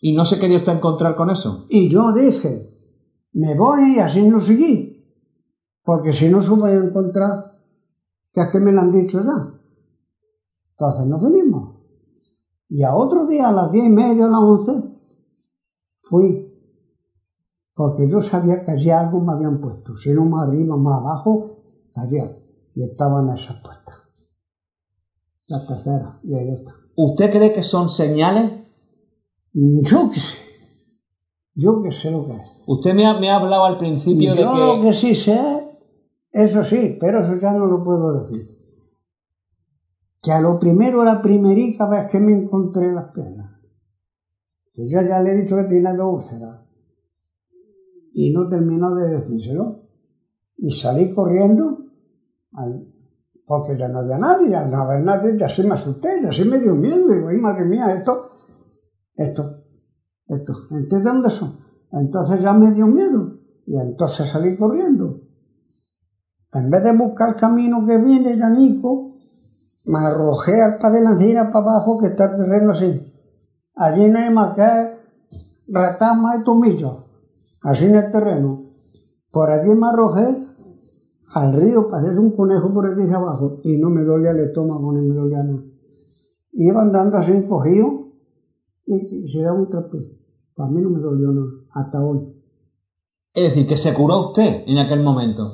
[0.00, 1.66] ¿Y no se quería usted encontrar con eso?
[1.68, 2.70] Y yo dije,
[3.32, 4.96] me voy y así no seguí.
[5.82, 7.58] Porque si no se voy a encontrar,
[8.32, 9.54] que es que me lo han dicho ya.
[10.70, 11.76] Entonces nos venimos.
[12.68, 14.72] Y a otro día, a las diez y media o las once,
[16.02, 16.44] fui.
[17.74, 19.96] Porque yo sabía que allí algo me habían puesto.
[19.96, 21.62] Si no más arriba, más abajo,
[21.94, 22.18] allí.
[22.74, 23.96] Y estaban esas puestas.
[25.48, 26.74] La tercera, y ahí está.
[27.00, 28.50] ¿Usted cree que son señales?
[29.52, 30.36] Yo qué sé.
[31.54, 32.60] Yo qué sé lo que es.
[32.66, 34.58] Usted me ha, me ha hablado al principio de Yo que...
[34.58, 35.40] lo que sí sé,
[36.32, 38.48] eso sí, pero eso ya no lo puedo decir.
[40.20, 43.60] Que a lo primero, la primerica vez que me encontré las piernas,
[44.72, 46.62] que yo ya le he dicho que tiene dos úlceras,
[48.12, 49.82] y no terminó de decírselo,
[50.56, 51.78] y salí corriendo,
[52.54, 52.92] al-
[53.48, 56.44] porque ya no había nadie, al no haber nadie, ya sí me asusté, ya sí
[56.44, 58.30] me dio miedo, digo, ay madre mía, esto,
[59.16, 59.64] esto,
[60.26, 61.58] esto, ¿entiendes dónde son?
[61.90, 65.22] Entonces ya me dio miedo, y entonces salí corriendo.
[66.52, 69.16] En vez de buscar el camino que viene, Yanico,
[69.84, 73.12] me arrojé al y para abajo, que está el terreno así.
[73.74, 74.98] Allí no hay más que
[75.68, 77.04] retamas y tomillos,
[77.62, 78.72] así en el terreno.
[79.30, 80.47] Por allí me arrojé
[81.42, 85.06] al río, parecía un conejo por allí abajo, y no me dolía el estómago ni
[85.06, 85.62] me dolía nada.
[86.52, 88.08] Iba andando así encogido
[88.86, 89.98] y, y se daba un trapo.
[90.54, 92.20] Para mí no me dolió nada, hasta hoy.
[93.34, 95.52] Es decir, que se curó usted en aquel momento.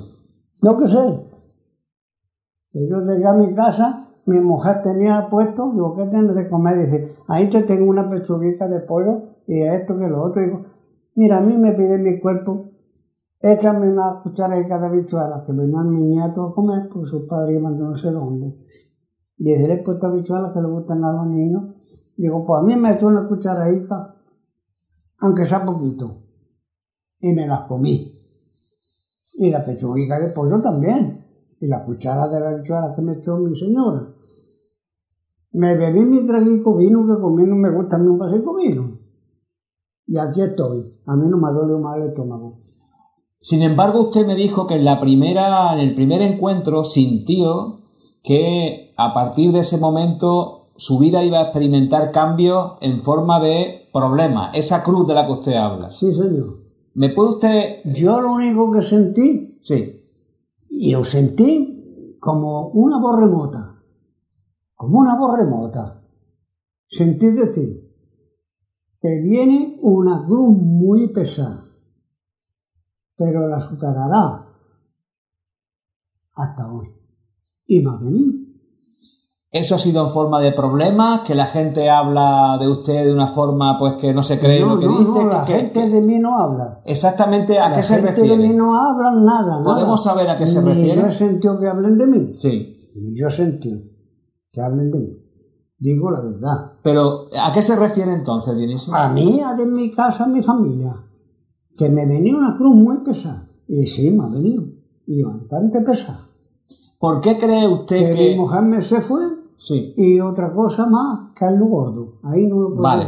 [0.62, 1.20] Yo qué sé.
[2.72, 6.78] Que Yo llegué a mi casa, mi mujer tenía puesto, digo, ¿qué tienes de comer?
[6.78, 10.41] Dice, ahí te tengo una pechuguita de pollo y esto que lo otro.
[10.41, 10.62] Digo,
[11.14, 12.74] mira, a mí me pide mi cuerpo,
[13.53, 17.76] échame una cucharadita de habichuelas, que venían mis nietos a comer, pues sus padres iban
[17.76, 18.57] de no sé dónde.
[19.36, 21.64] Le he puesto habichuelas que le gustan a los niños.
[22.16, 24.16] Digo, pues a mí me echó una cucharadita,
[25.18, 26.22] aunque sea poquito.
[27.20, 28.18] Y me las comí.
[29.34, 31.24] Y la pechuguita de pollo también.
[31.61, 34.09] Y la cuchara de la habichuela que me echó mi señora.
[35.53, 38.99] Me bebí mi traguico vino, que con mí no me gusta ni un vasito vino.
[40.07, 40.99] Y aquí estoy.
[41.07, 42.64] A mí no me duele mal el estómago.
[43.45, 47.82] Sin embargo, usted me dijo que en la primera, en el primer encuentro sintió
[48.22, 53.90] que a partir de ese momento su vida iba a experimentar cambios en forma de
[53.92, 55.90] problemas, esa cruz de la que usted habla.
[55.90, 56.62] Sí, señor.
[56.95, 57.80] ¿Me puede usted...?
[57.95, 60.01] Yo lo único que sentí, Sí.
[60.70, 63.78] y lo sentí como una voz remota.
[64.74, 66.03] Como una voz remota.
[66.88, 67.92] Sentí decir,
[69.01, 71.64] te viene una cruz muy pesada,
[73.17, 74.45] pero la superará
[76.35, 76.89] hasta hoy.
[77.67, 78.33] Y me ha venido.
[79.51, 81.21] ¿Eso ha sido en forma de problemas?
[81.21, 84.75] ¿Que la gente habla de usted de una forma pues que no se cree no,
[84.75, 85.11] lo que no, dice?
[85.25, 86.81] no, la que- gente que- de mí no habla.
[86.85, 88.55] Exactamente a la qué se gente de mí refiere.
[88.55, 89.62] no habla nada, nada.
[89.62, 91.01] ¿Podemos saber a qué se Ni refiere?
[91.03, 92.33] yo he sentido que hablen de mí.
[92.35, 92.91] Sí.
[92.97, 93.79] Ni yo he sentido
[94.51, 95.09] que hablen de mí.
[95.79, 96.73] Digo la verdad.
[96.83, 98.93] Pero, ¿a qué se refiere entonces, Dionisio?
[98.93, 100.97] A mí, a de mi casa, a mi familia,
[101.77, 103.49] que me venía una cruz muy pesada.
[103.68, 104.64] Y sí, me ha venido.
[105.07, 106.29] Y bastante pesada.
[106.99, 108.83] ¿Por qué cree usted que, que...
[108.83, 109.22] se fue
[109.57, 109.95] Sí.
[109.97, 112.18] y otra cosa más, Carlos Gordo.
[112.22, 113.07] Ahí no lo puedo Vale.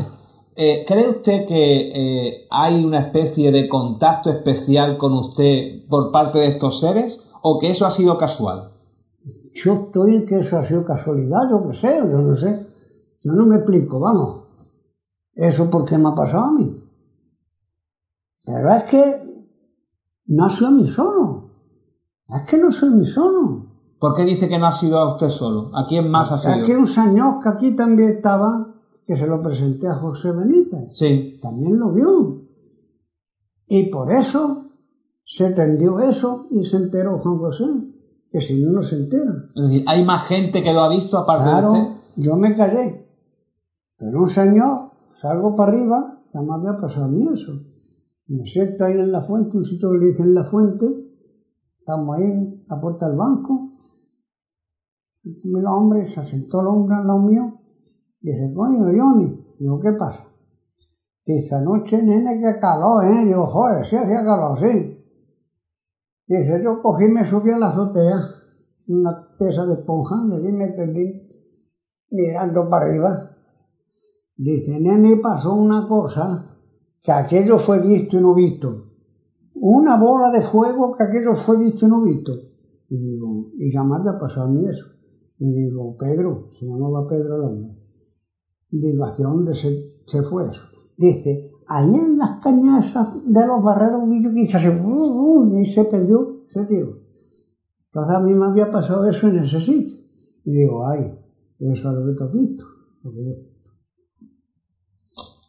[0.55, 1.91] Eh, ¿Cree usted que
[2.29, 7.59] eh, hay una especie de contacto especial con usted por parte de estos seres o
[7.59, 8.71] que eso ha sido casual?
[9.53, 12.67] Yo estoy en que eso ha sido casualidad, yo qué sé, yo no sé.
[13.23, 14.45] Yo no me explico, vamos.
[15.35, 16.76] Eso por qué me ha pasado a mí.
[18.47, 19.45] Pero es que
[20.29, 21.51] no soy mi solo.
[22.29, 23.67] Es que no soy mi solo.
[23.99, 25.71] ¿Por qué dice que no ha sido a usted solo?
[25.75, 26.79] ¿A quién más ha Aquí sido?
[26.81, 28.75] un señor que aquí también estaba,
[29.07, 30.97] que se lo presenté a José Benítez.
[30.97, 31.39] Sí.
[31.43, 32.43] También lo vio.
[33.67, 34.67] Y por eso
[35.25, 37.65] se tendió eso y se enteró Juan José,
[38.29, 39.33] que si no, no se entera.
[39.55, 41.93] Es decir, ¿hay más gente que lo ha visto aparte Claro, de usted?
[42.17, 43.09] yo me callé.
[43.99, 44.91] Pero un señor,
[45.21, 47.53] salgo para arriba, ya me había pasado a mí eso.
[48.29, 50.87] Me siento ahí en la fuente, un sitio que le dicen la fuente,
[51.79, 53.73] estamos ahí la puerta del banco.
[55.23, 57.43] Y el hombre se sentó el hombre al lado mío,
[58.21, 60.25] y dice, coño, Johnny, digo, ¿qué pasa?
[61.25, 63.25] Dice, anoche, nene, qué calor, ¿eh?
[63.25, 65.05] Digo, joder, sí hacía calor, sí.
[66.27, 68.21] Dice, yo cogí y me subí a la azotea,
[68.89, 71.29] una tesa de esponja, y allí me tendí
[72.11, 73.37] mirando para arriba.
[74.37, 76.56] Dice, nene, pasó una cosa,
[77.03, 78.87] que aquello fue visto y no visto.
[79.55, 82.33] Una bola de fuego que aquello fue visto y no visto.
[82.89, 84.87] Y digo, y ya me pasado a mí eso.
[85.39, 87.77] Y digo, Pedro, se llamaba Pedro hombre.
[88.71, 90.63] Digo, ¿hacia dónde se, se fue eso?
[90.97, 92.95] Dice, ahí en las cañas
[93.25, 96.99] de los barreros vi yo que así, uh, uh, y se perdió, se tiró.
[97.87, 99.95] Entonces a mí me había pasado eso en ese sitio.
[100.45, 101.19] Y digo, ay,
[101.59, 102.65] eso es lo que tú has visto.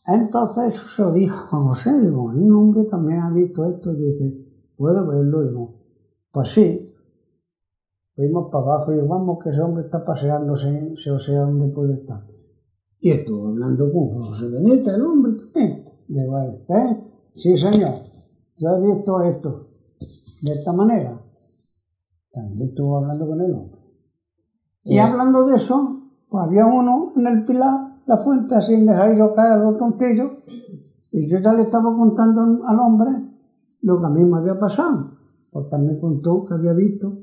[0.07, 4.45] Entonces se lo dije a José, digo, un hombre también ha visto esto, y dice,
[4.77, 5.43] ¿puedo verlo?
[5.43, 5.75] Digo,
[6.31, 6.83] pues sí.
[8.15, 11.67] Fuimos para abajo y digo, vamos que ese hombre está paseándose, se o sea dónde
[11.67, 12.25] puede estar.
[12.99, 15.85] Y estuve hablando con José Benítez, el hombre también.
[16.07, 17.03] Digo, ¿eh?
[17.31, 17.93] Sí, señor,
[18.55, 19.67] yo he visto esto
[20.41, 21.21] de esta manera.
[22.31, 23.81] También estuve hablando con el hombre.
[24.83, 25.01] Y Eh.
[25.01, 29.59] hablando de eso, pues había uno en el pilar, la fuente, así en dejadillo caer
[29.59, 30.31] los tontillos,
[31.11, 33.11] y yo ya le estaba contando al hombre
[33.81, 35.11] lo que a mí me había pasado,
[35.51, 37.17] porque a mí me contó que había visto,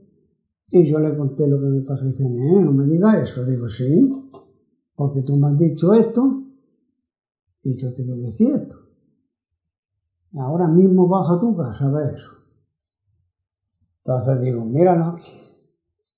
[0.71, 3.45] y yo le conté lo que me pasó, y dice, "Eh, no me digas eso,
[3.45, 4.09] digo, sí,
[4.95, 6.43] porque tú me has dicho esto,
[7.63, 8.77] y yo te voy a decir esto.
[10.35, 12.31] Ahora mismo baja tu casa a eso.
[13.99, 15.15] Entonces digo, míralo,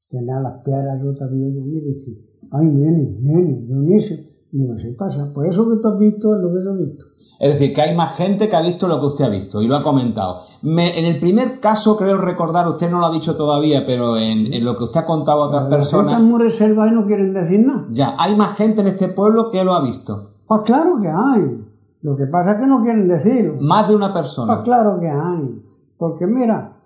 [0.08, 2.18] tenía las piedras, yo todavía yo y dice,
[2.50, 4.25] ay, nene, nene, Dionisio.
[4.52, 7.04] Digo, sí pasa, pues eso que tú has visto es lo que yo he visto.
[7.40, 9.66] Es decir, que hay más gente que ha visto lo que usted ha visto y
[9.68, 10.38] lo ha comentado.
[10.62, 14.52] Me- en el primer caso, creo recordar, usted no lo ha dicho todavía, pero en,
[14.54, 17.34] en lo que usted ha contado a otras personas, es muy reservadas y no quieren
[17.34, 17.86] decir nada.
[17.90, 20.30] ya, hay más gente en este pueblo que lo ha visto.
[20.46, 21.64] Pues claro que hay.
[22.02, 23.56] Lo que pasa es que no quieren decirlo.
[23.60, 24.62] Más de una Pues persona.
[24.62, 25.62] claro que hay.
[25.98, 26.76] Porque mira,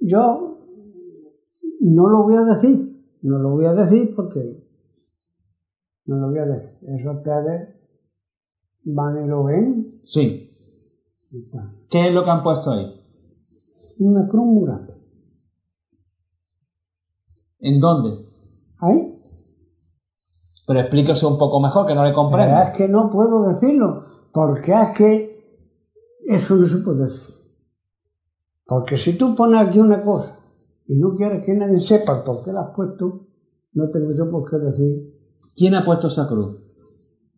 [0.00, 0.56] yo
[1.80, 2.98] no lo voy a decir.
[3.22, 4.69] No lo voy a decir porque no
[6.06, 6.78] lo voy a decir.
[6.88, 7.68] Eso ustedes
[8.84, 10.00] van y lo ven.
[10.04, 10.46] Sí.
[11.88, 13.00] ¿Qué es lo que han puesto ahí?
[14.00, 14.70] Una cruz.
[17.60, 18.26] ¿En dónde?
[18.78, 19.22] Ahí.
[20.66, 22.62] Pero explíquese un poco mejor, que no le Pero comprendo.
[22.62, 24.04] es que no puedo decirlo.
[24.32, 25.30] Porque es que
[26.26, 27.34] eso no se puede decir.
[28.64, 30.38] Porque si tú pones aquí una cosa
[30.86, 33.26] y no quieres que nadie sepa por qué la has puesto,
[33.72, 35.19] no tengo yo por qué decir
[35.56, 36.56] ¿Quién ha puesto esa cruz?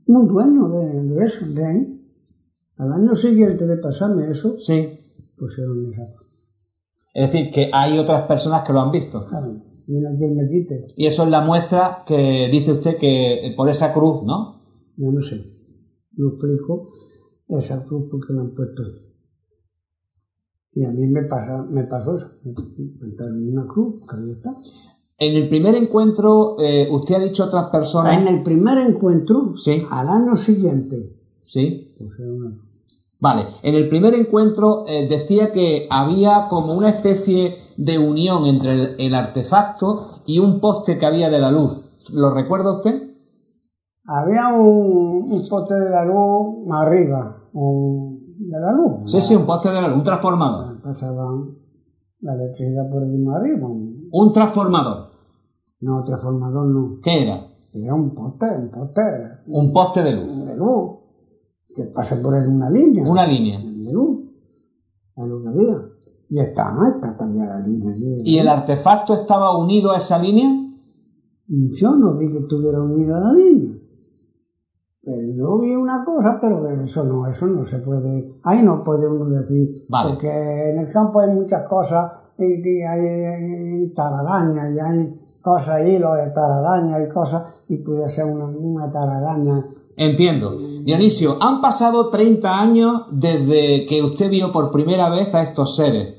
[0.07, 1.99] un dueño de, de eso, de ahí.
[2.77, 4.91] Al año siguiente de pasarme eso, Sí.
[5.37, 6.29] pusieron esa cruz.
[7.15, 9.25] Es decir, que hay otras personas que lo han visto.
[9.27, 9.53] Claro,
[9.87, 13.55] y no quien me quite, Y eso es la muestra que dice usted que eh,
[13.57, 14.61] por esa cruz, ¿no?
[14.97, 15.37] yo no sé.
[16.13, 16.91] No explico
[17.49, 18.93] esa cruz porque la han puesto ahí.
[20.75, 22.29] Y a mí me, pasa, me pasó eso.
[22.45, 24.55] Me una cruz, que ahí está.
[25.25, 28.19] En el primer encuentro, eh, usted ha dicho a otras personas.
[28.19, 29.85] En el primer encuentro, Sí.
[29.91, 31.13] al año siguiente,
[31.43, 31.95] Sí.
[32.19, 32.59] una.
[33.21, 38.73] Vale, en el primer encuentro eh, decía que había como una especie de unión entre
[38.73, 41.93] el, el artefacto y un poste que había de la luz.
[42.13, 43.11] ¿Lo recuerda usted?
[44.05, 49.09] Había un, un poste de la luz más arriba, un, de la luz.
[49.13, 50.83] Sí, sí, un poste de la luz, un transformador.
[50.83, 51.51] pasaban
[52.23, 53.69] la electricidad por ahí más arriba.
[53.69, 55.12] un- Un transformador.
[55.83, 57.01] No, transformador no.
[57.03, 57.47] ¿Qué era?
[57.73, 59.03] Era un poste, un poste
[59.49, 60.45] Un poste de luz.
[60.47, 60.91] de luz.
[61.75, 63.09] Que pasa por ahí una línea.
[63.09, 63.59] Una línea.
[63.59, 64.21] De luz.
[65.17, 65.77] Lo que había.
[66.29, 67.93] Y está, está también la línea.
[68.25, 70.51] ¿Y el artefacto estaba unido a esa línea?
[71.47, 73.77] Yo no vi que estuviera unido a la línea.
[75.05, 79.09] Pero yo vi una cosa, pero eso no, eso no se puede, ahí no puede
[79.09, 80.11] uno decir, Vale.
[80.11, 80.29] porque
[80.71, 86.17] en el campo hay muchas cosas, y, y hay, hay tararañas, y hay cosas, hilos
[86.17, 89.65] de tararaña y cosas, y puede ser una, una tararaña.
[89.97, 90.57] Entiendo.
[90.85, 96.15] Dionisio, han pasado 30 años desde que usted vio por primera vez a estos seres.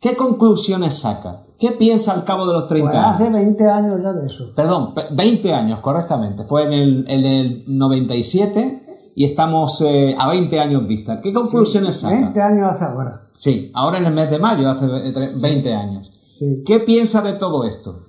[0.00, 1.42] ¿Qué conclusiones saca?
[1.58, 3.34] ¿Qué piensa al cabo de los 30 Pues hace años?
[3.34, 4.44] 20 años ya de eso.
[4.56, 6.44] Perdón, pe- 20 años, correctamente.
[6.44, 11.20] Fue en el, en el 97 y estamos eh, a 20 años vista.
[11.20, 12.14] ¿Qué conclusiones saca?
[12.18, 13.28] 20 años hace ahora.
[13.36, 16.10] Sí, ahora en el mes de mayo, hace ve- tre- 20 años.
[16.38, 16.62] Sí.
[16.64, 18.06] ¿Qué piensa de todo esto?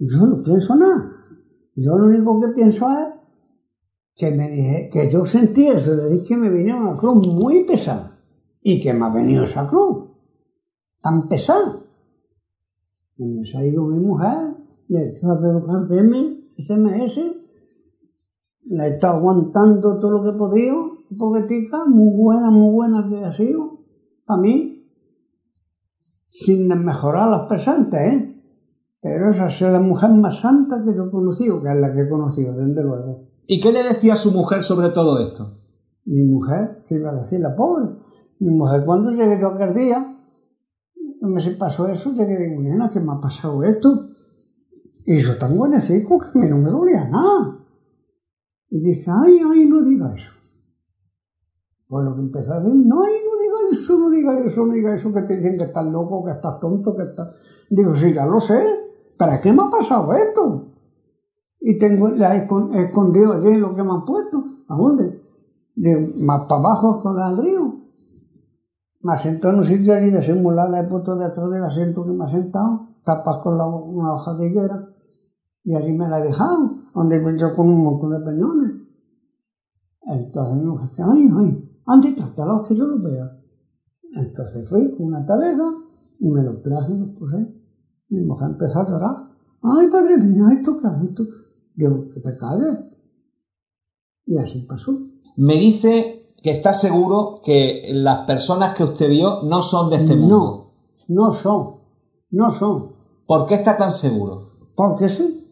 [0.00, 1.12] Yo no pienso nada.
[1.76, 3.06] Yo lo único que pienso es
[4.16, 7.64] que me dije, que yo sentí eso, le dije que me venía una cruz muy
[7.64, 8.18] pesada.
[8.62, 10.10] Y que me ha venido esa cruz.
[11.02, 11.84] Tan pesada.
[13.18, 14.56] Y ha ido mi mujer,
[14.88, 17.20] le decía a pelucar de mí, SMS,
[18.64, 20.76] la he estado aguantando todo lo que he podido,
[21.10, 23.80] un poquitica, muy buena, muy buena que ha sido,
[24.24, 24.90] para mí,
[26.28, 28.29] sin mejorar las presentes, ¿eh?
[29.02, 32.02] Pero esa es la mujer más santa que yo he conocido, que es la que
[32.02, 33.28] he conocido, desde luego.
[33.46, 35.58] ¿Y qué le decía a su mujer sobre todo esto?
[36.04, 37.86] Mi mujer, que iba a decir la pobre,
[38.40, 40.18] mi mujer cuando llegué yo aquel día,
[41.20, 44.10] no me se pasó eso, llegué digo, nena, ¿qué me ha pasado esto?
[45.06, 47.58] Y yo tan buenecico que a mí no me dolía nada.
[48.68, 50.30] Y dice, ay, ay, no diga eso.
[51.88, 54.72] Pues lo que empezó a decir, no, ay, no diga eso, no diga eso, no
[54.72, 57.34] diga eso, que te dicen que estás loco, que estás tonto, que estás...
[57.68, 58.62] Digo, sí, ya lo sé,
[59.20, 60.62] ¿para qué me ha pasado esto?
[61.60, 64.42] Y tengo, he escondido allí lo que me han puesto.
[64.66, 65.14] ¿A dónde?
[65.74, 67.74] De, más para abajo con río.
[69.02, 72.12] Me asentó en un sitio allí de simular, la he puesto detrás del asiento que
[72.14, 74.88] me ha sentado, tapas con la- una hoja de higuera,
[75.64, 78.72] y allí me la he dejado, donde yo con un montón de peñones.
[80.00, 83.24] Entonces me dice, ay, ay, ande, trátalos que yo los vea.
[84.14, 85.74] Entonces fui con una talega
[86.20, 87.59] y me los traje y los puse.
[88.10, 89.16] Mi mujer empezó a llorar.
[89.62, 91.22] Ay, padre mío, esto qué es esto.
[91.74, 92.78] Digo, que te calles.
[94.26, 94.98] Y así pasó.
[95.36, 100.16] Me dice que está seguro que las personas que usted vio no son de este
[100.16, 100.72] mundo.
[101.08, 101.80] No, no son,
[102.30, 102.96] no son.
[103.26, 104.50] ¿Por qué está tan seguro?
[104.74, 105.48] Porque sí,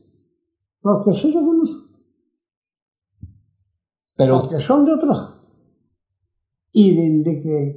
[0.81, 1.85] porque sí son unos,
[4.17, 5.35] Pero porque son de otros.
[6.73, 7.69] Y desde que,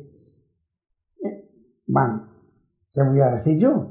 [1.24, 1.52] eh,
[1.88, 2.30] bueno,
[2.92, 3.91] ¿qué voy a decir yo?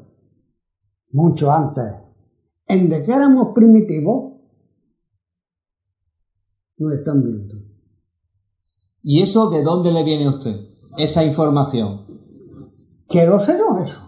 [1.12, 1.92] Mucho antes,
[2.66, 4.34] en de que éramos primitivos,
[6.78, 7.56] nos están viendo.
[9.02, 10.56] ¿y eso de dónde le viene a usted?
[10.96, 12.06] Esa información.
[13.08, 14.00] Que lo sé yo eso.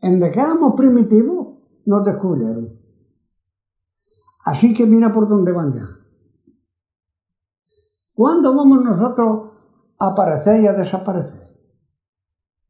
[0.00, 2.78] En de que éramos primitivos, nos descubrieron.
[4.44, 5.88] Así que mira por dónde van ya.
[8.14, 9.52] ¿Cuándo vamos nosotros
[9.98, 11.56] a aparecer y a desaparecer?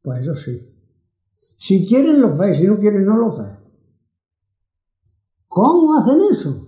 [0.01, 0.70] Pues eso sí.
[1.61, 3.51] Si quieren los veis, si no quieren no los veis.
[5.47, 6.67] ¿Cómo hacen eso?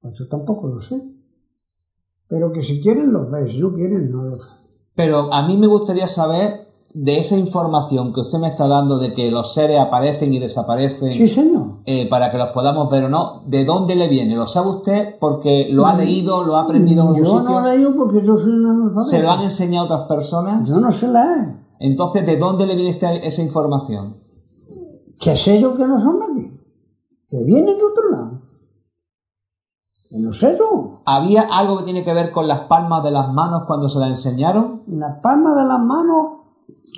[0.00, 1.02] Pues yo tampoco lo sé.
[2.26, 4.50] Pero que si quieren los veis, si no quieren no los veis.
[4.94, 9.12] Pero a mí me gustaría saber de esa información que usted me está dando de
[9.12, 11.80] que los seres aparecen y desaparecen Sí, señor.
[11.84, 14.34] eh, para que los podamos ver o no, ¿de dónde le viene?
[14.34, 17.60] ¿Lo sabe usted porque lo ha leído, lo ha aprendido en algún Yo sitio?
[17.60, 19.10] no leído porque yo soy un analfabeto.
[19.10, 20.66] ¿Se lo han enseñado otras personas?
[20.66, 21.65] Yo no sé leer.
[21.80, 24.16] Entonces, ¿de dónde le viene esta- esa información?
[25.20, 26.50] Que sé yo que no son aquí.
[27.28, 28.42] Que vienen de otro lado.
[30.12, 31.00] No sé yo.
[31.04, 34.10] ¿Había algo que tiene que ver con las palmas de las manos cuando se las
[34.10, 34.82] enseñaron?
[34.86, 36.26] Las palmas de las manos,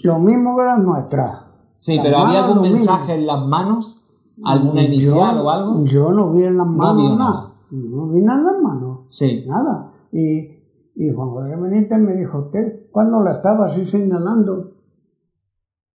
[0.02, 1.38] lo mismo que las nuestras.
[1.80, 2.76] Sí, Las pero ¿había algún mismo.
[2.76, 4.04] mensaje en las manos?
[4.44, 5.84] ¿Alguna Yo- inicial o algo?
[5.86, 7.30] Yo no vi en las manos vio nada.
[7.30, 7.54] nada.
[7.70, 8.98] No vi nada en las manos.
[9.10, 9.44] Sí.
[9.46, 9.92] Nada.
[10.12, 10.57] Y,
[11.00, 14.72] y Juan José Benítez me dijo, usted, cuando la estaba así señalando,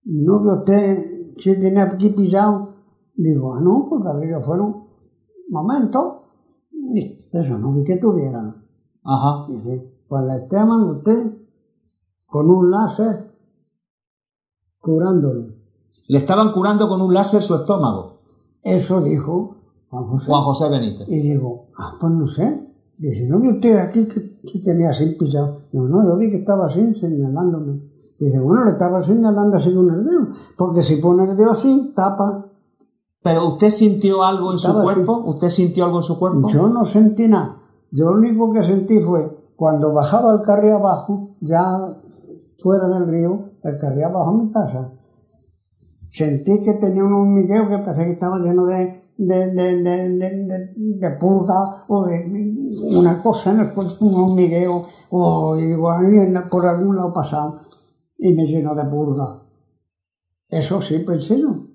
[0.05, 2.75] ¿no vio usted que tenía aquí pillado?
[3.17, 4.87] Digo, ah, no, porque aquellos fueron
[5.51, 6.19] momentos.
[7.33, 8.55] Eso, no vi que tuvieran.
[9.03, 9.47] Ajá.
[9.51, 11.37] Dice, pues le estaban usted
[12.25, 13.35] con un láser
[14.79, 15.49] curándolo.
[16.07, 18.21] Le estaban curando con un láser su estómago,
[18.63, 19.57] Eso dijo
[19.91, 20.27] Juan José.
[20.27, 21.09] Juan José Benítez.
[21.09, 22.72] Y digo, ah, pues no sé.
[23.03, 25.63] Dice, ¿no vio usted aquí que, tenía así pillado?
[25.73, 27.81] Digo, no, yo vi que estaba así señalándome.
[28.17, 30.29] Dice, bueno, le estaba señalando así con el dedo.
[30.57, 32.47] Porque si pone el dedo así, tapa.
[33.21, 34.95] ¿Pero usted sintió algo en su Estaba así.
[34.95, 35.23] cuerpo?
[35.27, 36.47] ¿Usted sintió algo en su cuerpo?
[36.47, 37.57] Yo no sentí nada.
[37.91, 41.99] Yo lo único que sentí fue, cuando bajaba el carril abajo, ya
[42.63, 44.93] fuera del río, el que había bajo mi casa.
[46.09, 51.11] Sentí que tenía un hormigueo que parecía que estaba lleno de, de, de, de, de
[51.13, 52.25] purga o de
[52.97, 55.91] una cosa en el cuerpo, un hormigueo, o digo,
[56.51, 57.61] por algún lado pasado,
[58.19, 59.43] y me llenó de purga.
[60.49, 61.69] Eso sí pensé yo.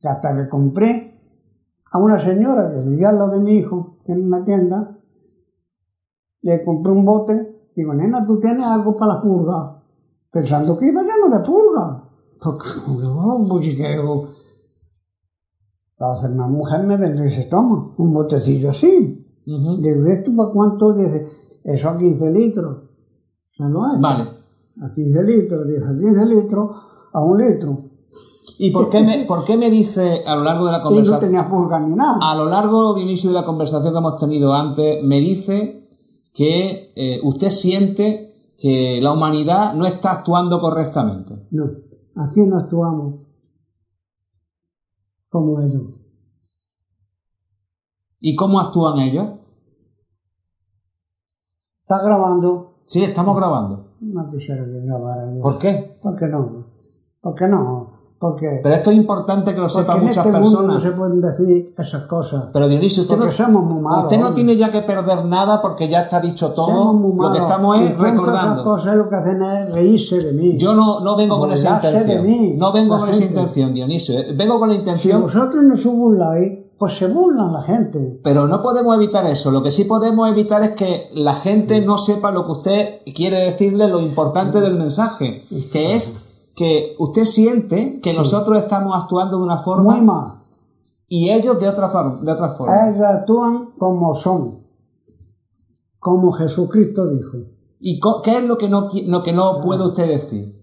[0.00, 1.20] Que hasta que compré
[1.92, 4.98] a una señora que vivía al lado de mi hijo, en una tienda,
[6.40, 9.82] le compré un bote, digo, nena, ¿tú tienes algo para la purga?
[10.30, 12.02] Pensando que iba lleno de purga.
[12.42, 14.41] Porque, un bulliqueo.
[16.02, 19.24] Entonces una mujer me vende y se toma un botecillo así.
[19.46, 20.92] Digo, ¿esto para cuánto?
[20.94, 21.28] Dice,
[21.62, 22.82] eso a 15 litros.
[23.56, 24.00] ¿Se lo hay?
[24.00, 24.28] Vale.
[24.82, 26.70] A 15 litros, dice, a 15 litros,
[27.12, 27.84] a un litro.
[28.58, 30.84] ¿Y por qué, me, por qué me dice a lo largo de la Y no
[30.88, 31.20] conversación?
[31.20, 32.18] tenía purga ni nada.
[32.20, 35.88] A lo largo de inicio de la conversación que hemos tenido antes, me dice
[36.34, 41.46] que eh, usted siente que la humanidad no está actuando correctamente.
[41.52, 41.70] No,
[42.16, 43.21] aquí no actuamos
[45.32, 45.98] como ellos.
[48.20, 49.30] ¿Y cómo actúan ellos?
[51.80, 52.82] Está grabando.
[52.84, 53.94] Sí, estamos grabando.
[54.00, 55.40] No quisiera que grabara yo.
[55.40, 55.98] ¿Por qué?
[56.02, 56.66] ¿Por qué no?
[57.20, 57.91] ¿Por qué no?
[58.22, 60.82] Porque, Pero esto es importante que lo sepan muchas este mundo no personas.
[60.84, 62.44] se pueden decir esas cosas.
[62.52, 64.04] Pero Dionisio, usted, no, somos muy malos.
[64.04, 66.92] usted no tiene ya que perder nada porque ya está dicho todo.
[66.92, 68.62] Lo que estamos es cuento esas recordando.
[68.62, 70.56] cosas lo que hacen es reírse de mí.
[70.56, 72.22] Yo no, no vengo con esa de intención.
[72.24, 74.14] mí, no vengo con esa intención, Dionisio.
[74.36, 78.20] Vengo con la si intención vosotros no se burláis, pues se burlan la gente.
[78.22, 79.50] Pero no podemos evitar eso.
[79.50, 83.40] Lo que sí podemos evitar es que la gente no sepa lo que usted quiere
[83.40, 86.21] decirle, lo importante del mensaje, que es
[86.54, 90.42] que usted siente que nosotros estamos actuando de una forma Muy mal.
[91.08, 92.88] y ellos de otra, forma, de otra forma.
[92.88, 94.62] Ellos actúan como son.
[95.98, 97.38] Como Jesucristo dijo.
[97.78, 100.60] ¿Y qué es lo que no, lo que no puede usted decir?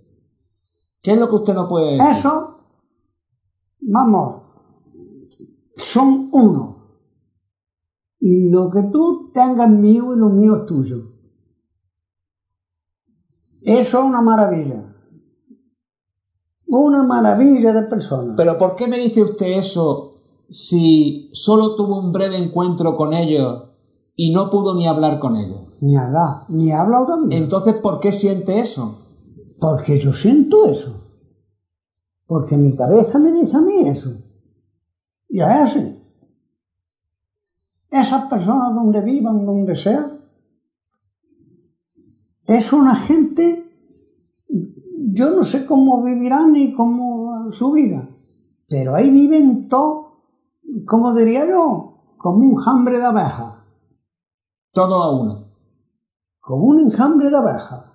[1.02, 2.18] ¿Qué es lo que usted no puede decir?
[2.18, 2.60] Eso,
[3.82, 4.44] vamos,
[5.78, 6.76] son uno.
[8.20, 11.14] Lo que tú tengas mío y lo mío es tuyo.
[13.62, 14.89] Eso es una maravilla.
[16.70, 18.36] Una maravilla de personas.
[18.38, 20.12] Pero ¿por qué me dice usted eso
[20.50, 23.70] si solo tuvo un breve encuentro con ellos
[24.16, 25.62] y no pudo ni hablar con ellos?
[25.82, 27.44] Ni habla, ni ha hablado también.
[27.44, 29.00] Entonces, ¿por qué siente eso?
[29.60, 30.94] Porque yo siento eso.
[32.28, 34.12] Porque mi cabeza me dice a mí eso.
[35.28, 35.96] Y es así.
[37.90, 40.16] Esas personas donde vivan, donde sea,
[42.46, 43.69] es una gente,
[45.14, 48.08] yo no sé cómo vivirán ni cómo su vida,
[48.68, 50.24] pero ahí viven todo,
[50.88, 53.56] como diría yo, como un enjambre de abejas,
[54.74, 55.46] Todo a uno.
[56.40, 57.86] como un enjambre de abejas.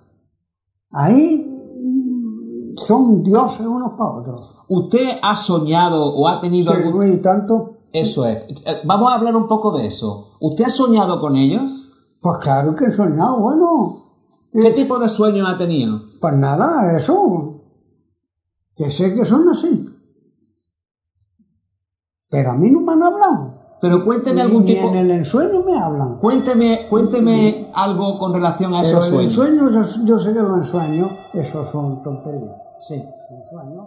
[0.91, 1.45] Ahí
[1.83, 4.59] mm, son dioses unos para otros.
[4.67, 7.13] ¿Usted ha soñado o ha tenido Sí, algún...
[7.13, 8.45] y tanto, Eso es.
[8.65, 10.37] Eh, Vamos a hablar un poco de eso.
[10.41, 11.81] ¿Usted ha soñado con ellos?
[12.21, 14.01] pues claro que he soñado, bueno,
[14.51, 15.99] ¿Qué tipo de sueños ha tenido?
[16.25, 17.61] Pues nada, eso,
[18.75, 19.87] que sé que son así.
[22.29, 23.53] Pero a mí no me han hablado.
[23.79, 24.87] Pero cuénteme Ni- algún ni tipo...
[24.87, 26.17] en el ensueño me hablan.
[26.17, 29.71] Cuénteme, cuénteme algo con relación a Pero esos sueños.
[29.95, 32.55] yo, yo sé que los ensueños, esos son tonterías.
[32.79, 32.95] Sí.
[33.29, 33.85] Son sueños.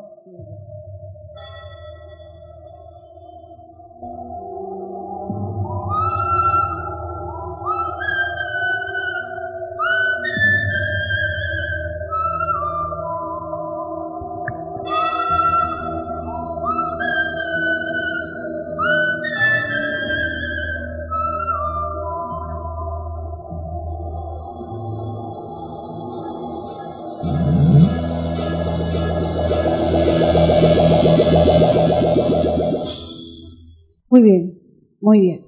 [34.18, 34.58] Muy bien,
[35.00, 35.46] muy bien.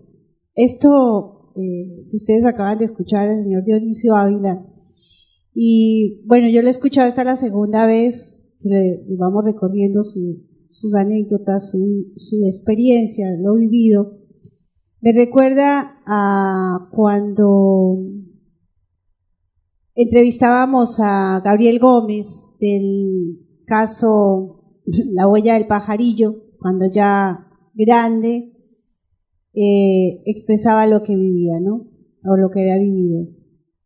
[0.55, 4.65] Esto eh, que ustedes acaban de escuchar al señor Dionisio Ávila.
[5.53, 9.45] Y bueno, yo lo he escuchado esta es la segunda vez que le, le vamos
[9.45, 14.19] recorriendo su- sus anécdotas, su, su experiencia, lo vivido.
[15.01, 17.97] Me recuerda a cuando
[19.97, 28.50] entrevistábamos a Gabriel Gómez del caso La huella del pajarillo, cuando ya grande
[29.55, 31.89] eh, expresaba lo que vivía, ¿no?
[32.25, 33.29] O lo que había vivido.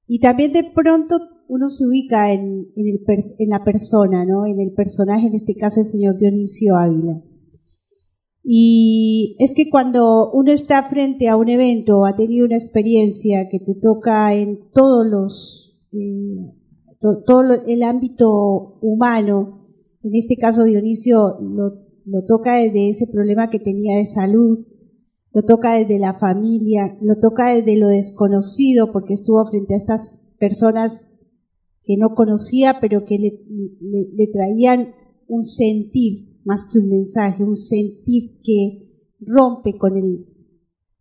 [0.06, 1.16] Y también de pronto
[1.48, 2.68] uno se ubica en,
[3.46, 4.46] la persona, ¿no?
[4.46, 7.22] En el personaje, en este caso el señor Dionisio Ávila.
[8.42, 13.48] Y es que cuando uno está frente a un evento o ha tenido una experiencia
[13.48, 16.52] que te toca en todos los, eh,
[17.00, 19.66] todo el ámbito humano,
[20.02, 24.58] en este caso Dionisio lo, lo toca desde ese problema que tenía de salud,
[25.34, 30.24] lo toca desde la familia, lo toca desde lo desconocido, porque estuvo frente a estas
[30.38, 31.18] personas
[31.82, 34.94] que no conocía, pero que le, traían
[35.26, 40.26] un sentir más que un mensaje, un sentir que rompe con el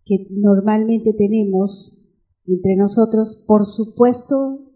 [0.03, 2.03] que normalmente tenemos
[2.47, 3.43] entre nosotros.
[3.47, 4.71] Por supuesto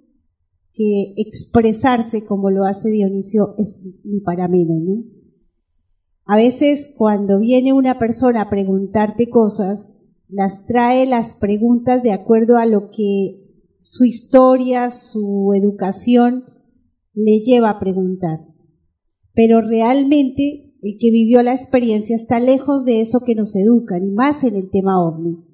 [0.72, 5.17] que expresarse como lo hace Dionisio es ni para menos, ¿no?
[6.28, 12.58] A veces cuando viene una persona a preguntarte cosas, las trae las preguntas de acuerdo
[12.58, 13.48] a lo que
[13.80, 16.44] su historia, su educación
[17.14, 18.40] le lleva a preguntar.
[19.34, 24.12] Pero realmente el que vivió la experiencia está lejos de eso que nos educan, y
[24.12, 25.46] más en el tema ovni.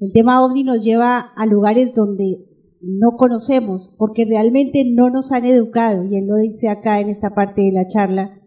[0.00, 2.48] El tema ovni nos lleva a lugares donde
[2.80, 7.30] no conocemos, porque realmente no nos han educado, y él lo dice acá en esta
[7.30, 8.39] parte de la charla,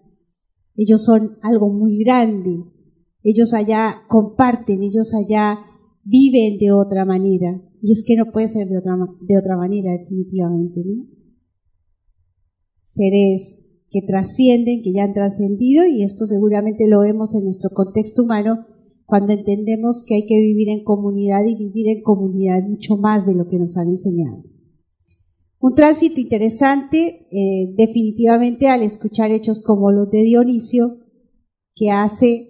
[0.76, 2.64] ellos son algo muy grande.
[3.24, 5.60] Ellos allá comparten, ellos allá
[6.04, 7.62] viven de otra manera.
[7.82, 11.06] Y es que no puede ser de otra, de otra manera, definitivamente, ¿no?
[12.82, 18.24] Seres que trascienden, que ya han trascendido, y esto seguramente lo vemos en nuestro contexto
[18.24, 18.66] humano
[19.06, 23.36] cuando entendemos que hay que vivir en comunidad y vivir en comunidad mucho más de
[23.36, 24.44] lo que nos han enseñado.
[25.64, 30.98] Un tránsito interesante, eh, definitivamente, al escuchar hechos como los de Dionisio,
[31.74, 32.50] que hace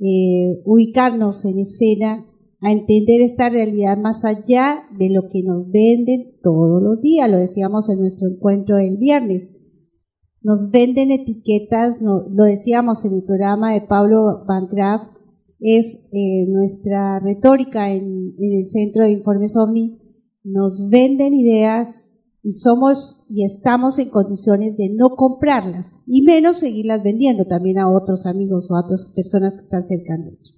[0.00, 2.26] eh, ubicarnos en escena,
[2.60, 7.38] a entender esta realidad más allá de lo que nos venden todos los días, lo
[7.38, 9.52] decíamos en nuestro encuentro el viernes.
[10.42, 15.02] Nos venden etiquetas, lo decíamos en el programa de Pablo Van Graff,
[15.60, 20.00] es eh, nuestra retórica en, en el Centro de Informes OVNI,
[20.42, 22.09] nos venden ideas
[22.42, 27.90] y somos y estamos en condiciones de no comprarlas y menos seguirlas vendiendo también a
[27.90, 30.54] otros amigos o a otras personas que están cerca nuestro.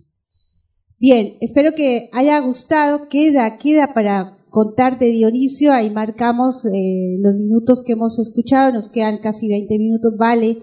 [0.98, 3.08] Bien, espero que haya gustado.
[3.08, 5.72] Queda, queda para contar de Dionisio.
[5.72, 8.72] Ahí marcamos eh, los minutos que hemos escuchado.
[8.72, 10.14] Nos quedan casi 20 minutos.
[10.16, 10.58] Vale,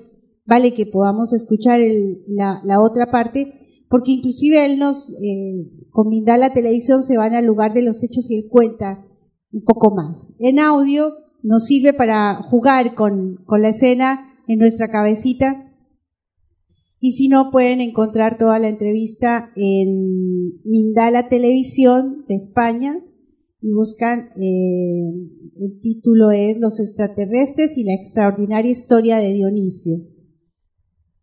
[0.45, 1.81] vale que podamos escuchar
[2.27, 3.51] la, la, otra parte,
[3.89, 8.31] porque inclusive él nos, eh, con Mindala Televisión se van al lugar de los hechos
[8.31, 9.09] y él cuenta
[9.51, 10.34] un poco más.
[10.39, 11.11] En audio
[11.43, 15.65] nos sirve para jugar con, con la escena en nuestra cabecita.
[16.99, 22.99] Y si no, pueden encontrar toda la entrevista en Mindala Televisión de España
[23.61, 25.01] y buscan, eh,
[25.59, 29.97] el título es Los extraterrestres y la extraordinaria historia de Dionisio.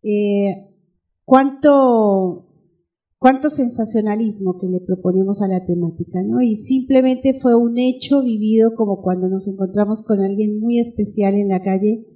[0.02, 0.72] Eh,
[1.24, 2.45] ¿Cuánto
[3.18, 6.40] cuánto sensacionalismo que le proponemos a la temática, ¿no?
[6.40, 11.48] Y simplemente fue un hecho vivido como cuando nos encontramos con alguien muy especial en
[11.48, 12.06] la calle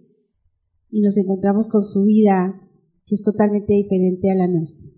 [0.91, 2.61] y nos encontramos con su vida
[3.07, 4.91] que es totalmente diferente a la nuestra.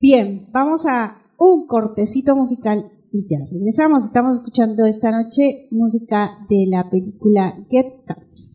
[0.00, 4.04] Bien, vamos a un cortecito musical y ya regresamos.
[4.04, 8.49] Estamos escuchando esta noche música de la película Get Country.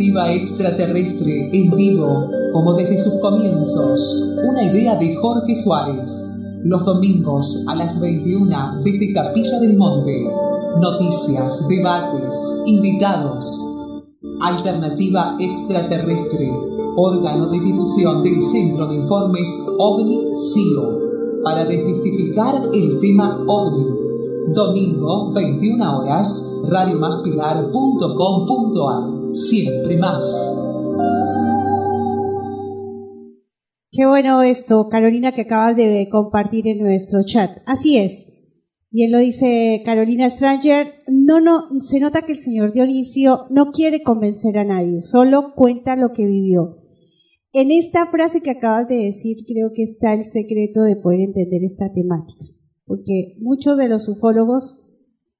[0.00, 4.24] Alternativa extraterrestre en vivo, como desde sus comienzos.
[4.48, 6.26] Una idea de Jorge Suárez.
[6.64, 10.26] Los domingos a las 21 desde Capilla del Monte.
[10.80, 13.60] Noticias, debates, invitados.
[14.40, 16.50] Alternativa extraterrestre.
[16.96, 21.42] Órgano de difusión del Centro de Informes OVNI-CIO.
[21.44, 24.00] Para desmistificar el tema OVNI
[24.54, 29.09] Domingo, 21 horas, radiomaspilar.com.ar.
[29.30, 30.22] Siempre más.
[33.92, 37.58] Qué bueno esto, Carolina, que acabas de compartir en nuestro chat.
[37.66, 38.28] Así es.
[38.90, 41.02] Bien lo dice Carolina Stranger.
[41.08, 45.96] No, no, se nota que el señor Dionisio no quiere convencer a nadie, solo cuenta
[45.96, 46.78] lo que vivió.
[47.52, 51.62] En esta frase que acabas de decir, creo que está el secreto de poder entender
[51.64, 52.44] esta temática
[52.90, 54.84] porque muchos de los ufólogos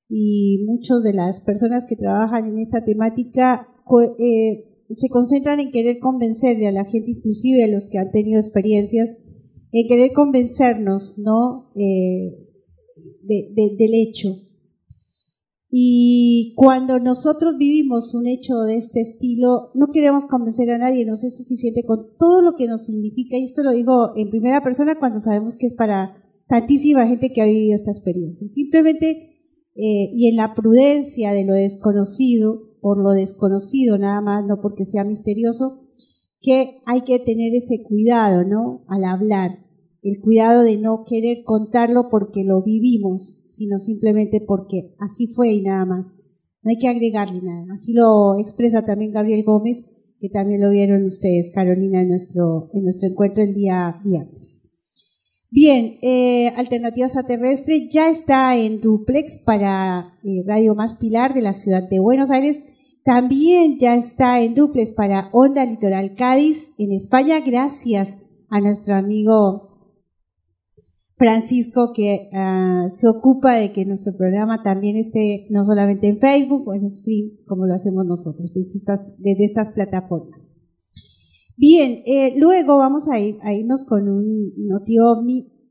[0.09, 3.67] y muchas de las personas que trabajan en esta temática
[4.01, 8.41] eh, se concentran en querer convencerle a la gente, inclusive a los que han tenido
[8.41, 9.15] experiencias,
[9.73, 11.71] en querer convencernos, ¿no?
[11.77, 12.47] Eh,
[13.23, 14.29] del hecho.
[15.73, 21.23] Y cuando nosotros vivimos un hecho de este estilo, no queremos convencer a nadie, nos
[21.23, 24.97] es suficiente con todo lo que nos significa, y esto lo digo en primera persona
[24.99, 26.17] cuando sabemos que es para
[26.49, 28.49] tantísima gente que ha vivido esta experiencia.
[28.49, 29.07] Simplemente,
[29.77, 34.85] eh, y en la prudencia de lo desconocido, por lo desconocido nada más, no porque
[34.85, 35.81] sea misterioso,
[36.40, 38.85] que hay que tener ese cuidado, ¿no?
[38.89, 39.66] Al hablar,
[40.02, 45.62] el cuidado de no querer contarlo porque lo vivimos, sino simplemente porque así fue y
[45.62, 46.16] nada más.
[46.62, 47.74] No hay que agregarle nada.
[47.74, 49.85] Así lo expresa también Gabriel Gómez,
[50.19, 54.70] que también lo vieron ustedes, Carolina, en nuestro, en nuestro encuentro el día viernes.
[55.52, 61.43] Bien, eh, Alternativas a Terrestre ya está en duplex para eh, Radio Más Pilar de
[61.43, 62.62] la ciudad de Buenos Aires.
[63.05, 68.16] También ya está en duplex para Onda Litoral Cádiz en España, gracias
[68.48, 69.97] a nuestro amigo
[71.16, 76.68] Francisco que ah, se ocupa de que nuestro programa también esté no solamente en Facebook
[76.68, 78.68] o en stream como lo hacemos nosotros desde
[79.18, 80.60] desde estas plataformas.
[81.56, 84.97] Bien, eh, luego vamos a, ir, a, irnos con un noti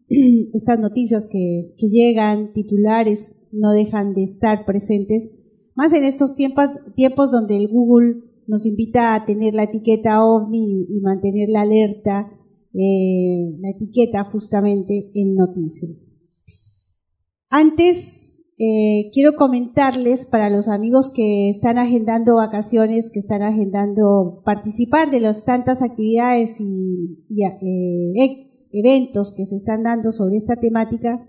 [0.53, 5.29] estas noticias que, que, llegan, titulares, no dejan de estar presentes,
[5.75, 6.65] más en estos tiempos,
[6.95, 12.31] tiempos donde el Google nos invita a tener la etiqueta OVNI y, mantener la alerta,
[12.73, 16.07] eh, la etiqueta justamente en noticias.
[17.49, 18.18] Antes
[18.61, 25.21] eh, quiero comentarles para los amigos que están agendando vacaciones, que están agendando participar de
[25.21, 31.25] las tantas actividades y, eh, e, eventos que se están dando sobre esta temática,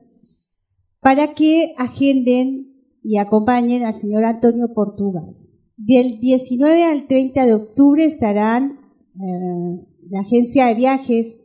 [1.01, 5.37] para que agenden y acompañen al señor Antonio Portugal.
[5.77, 8.81] Del 19 al 30 de octubre estarán
[9.15, 11.39] eh, la agencia de viajes,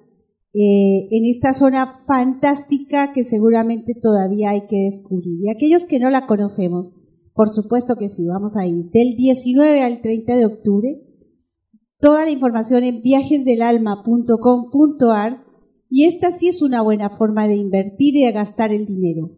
[0.54, 5.40] eh, en esta zona fantástica que seguramente todavía hay que descubrir.
[5.42, 6.94] Y aquellos que no la conocemos,
[7.34, 11.02] por supuesto que sí, vamos a ir del 19 al 30 de octubre.
[11.98, 15.45] Toda la información en viajesdelalma.com.ar
[15.88, 19.36] y esta sí es una buena forma de invertir y de gastar el dinero.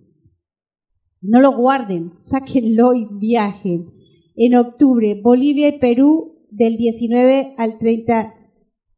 [1.20, 3.92] No lo guarden, sáquenlo y viajen.
[4.36, 8.34] En octubre, Bolivia y Perú del 19 al 30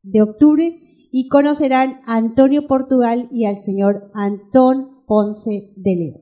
[0.02, 6.19] de octubre y conocerán a Antonio Portugal y al señor Antón Ponce de León.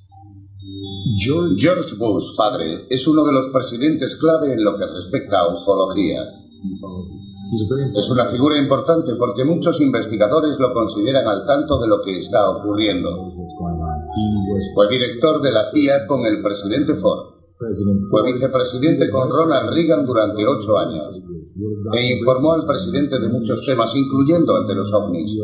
[1.56, 6.24] George Bush, padre, es uno de los presidentes clave en lo que respecta a ufología.
[7.96, 12.50] Es una figura importante porque muchos investigadores lo consideran al tanto de lo que está
[12.50, 13.10] ocurriendo.
[14.74, 17.34] Fue director de la CIA con el presidente Ford.
[18.10, 21.20] Fue vicepresidente con Ronald Reagan durante ocho años
[21.94, 25.36] e informó al presidente de muchos temas, incluyendo el de los ovnis.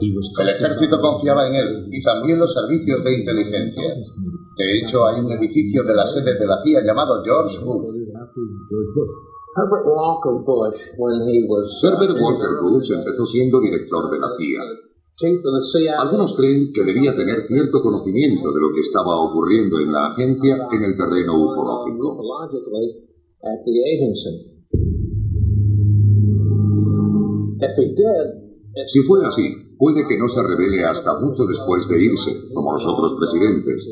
[0.00, 3.94] El ejército confiaba en él y también los servicios de inteligencia.
[4.56, 7.86] De hecho, hay un edificio de la sede de la CIA llamado George Bush.
[9.56, 11.96] Herbert Walker Bush, when he was, uh,
[12.60, 14.60] Bush empezó siendo director de la CIA.
[15.98, 20.68] Algunos creen que debía tener cierto conocimiento de lo que estaba ocurriendo en la agencia
[20.70, 22.20] en el terreno ufológico.
[28.84, 32.86] Si fue así, puede que no se revele hasta mucho después de irse, como los
[32.86, 33.90] otros presidentes.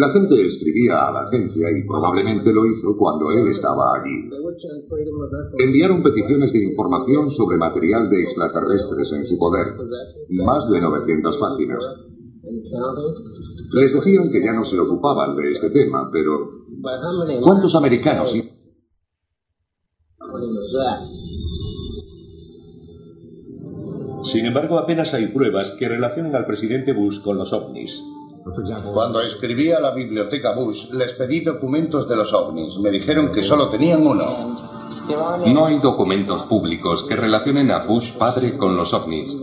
[0.00, 4.28] La gente escribía a la agencia y probablemente lo hizo cuando él estaba allí.
[5.58, 9.68] Enviaron peticiones de información sobre material de extraterrestres en su poder,
[10.28, 11.84] más de 900 páginas.
[13.72, 16.50] Les decían que ya no se ocupaban de este tema, pero?
[17.42, 18.36] ¿cuántos americanos?
[24.22, 28.02] Sin embargo, apenas hay pruebas que relacionen al presidente Bush con los ovnis.
[28.92, 32.78] Cuando escribí a la biblioteca Bush, les pedí documentos de los ovnis.
[32.78, 34.54] Me dijeron que solo tenían uno.
[35.46, 39.36] No hay documentos públicos que relacionen a Bush padre con los ovnis,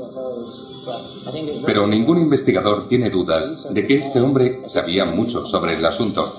[1.66, 6.32] pero ningún investigador tiene dudas de que este hombre sabía mucho sobre el asunto.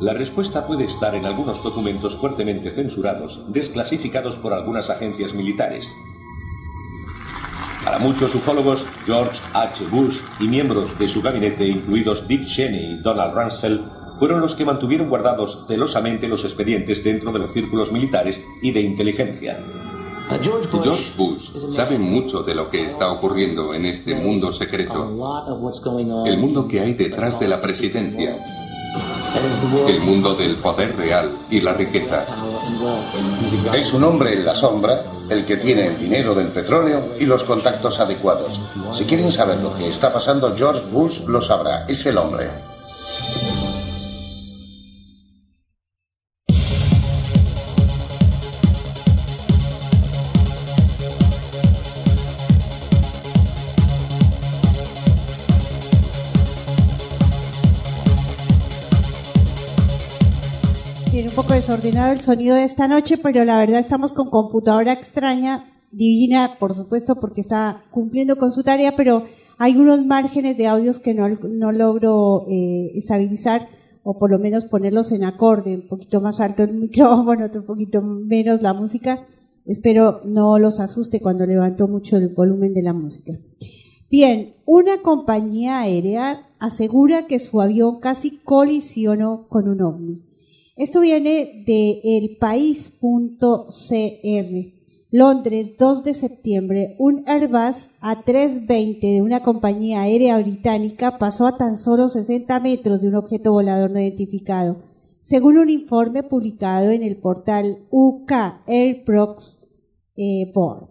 [0.00, 5.86] La respuesta puede estar en algunos documentos fuertemente censurados, desclasificados por algunas agencias militares.
[7.84, 9.84] Para muchos ufólogos, George H.
[9.90, 13.80] Bush y miembros de su gabinete, incluidos Dick Cheney y Donald Rumsfeld,
[14.18, 18.82] fueron los que mantuvieron guardados celosamente los expedientes dentro de los círculos militares y de
[18.82, 19.58] inteligencia.
[20.40, 25.04] George Bush sabe mucho de lo que está ocurriendo en este mundo secreto,
[26.24, 28.38] el mundo que hay detrás de la presidencia,
[29.88, 32.24] el mundo del poder real y la riqueza.
[33.74, 37.44] Es un hombre en la sombra, el que tiene el dinero del petróleo y los
[37.44, 38.58] contactos adecuados.
[38.92, 41.84] Si quieren saber lo que está pasando, George Bush lo sabrá.
[41.88, 42.50] Es el hombre.
[61.62, 66.74] Desordenado el sonido de esta noche, pero la verdad estamos con computadora extraña, divina, por
[66.74, 69.26] supuesto, porque está cumpliendo con su tarea, pero
[69.58, 71.28] hay unos márgenes de audios que no,
[71.70, 73.68] logro eh, estabilizar
[74.02, 78.02] o por lo menos ponerlos en acorde, un poquito más alto el micrófono, otro poquito
[78.02, 79.24] menos la música.
[79.64, 83.34] Espero no los asuste cuando levanto mucho el volumen de la música.
[84.10, 90.31] Bien, una compañía aérea asegura que su avión casi colisionó con un ovni.
[90.76, 92.92] Esto viene de elpaís.cr.
[95.10, 101.76] Londres, 2 de septiembre, un Airbus A320 de una compañía aérea británica pasó a tan
[101.76, 104.82] solo 60 metros de un objeto volador no identificado,
[105.20, 108.32] según un informe publicado en el portal UK
[108.66, 109.68] Airprox
[110.16, 110.88] eh, Board.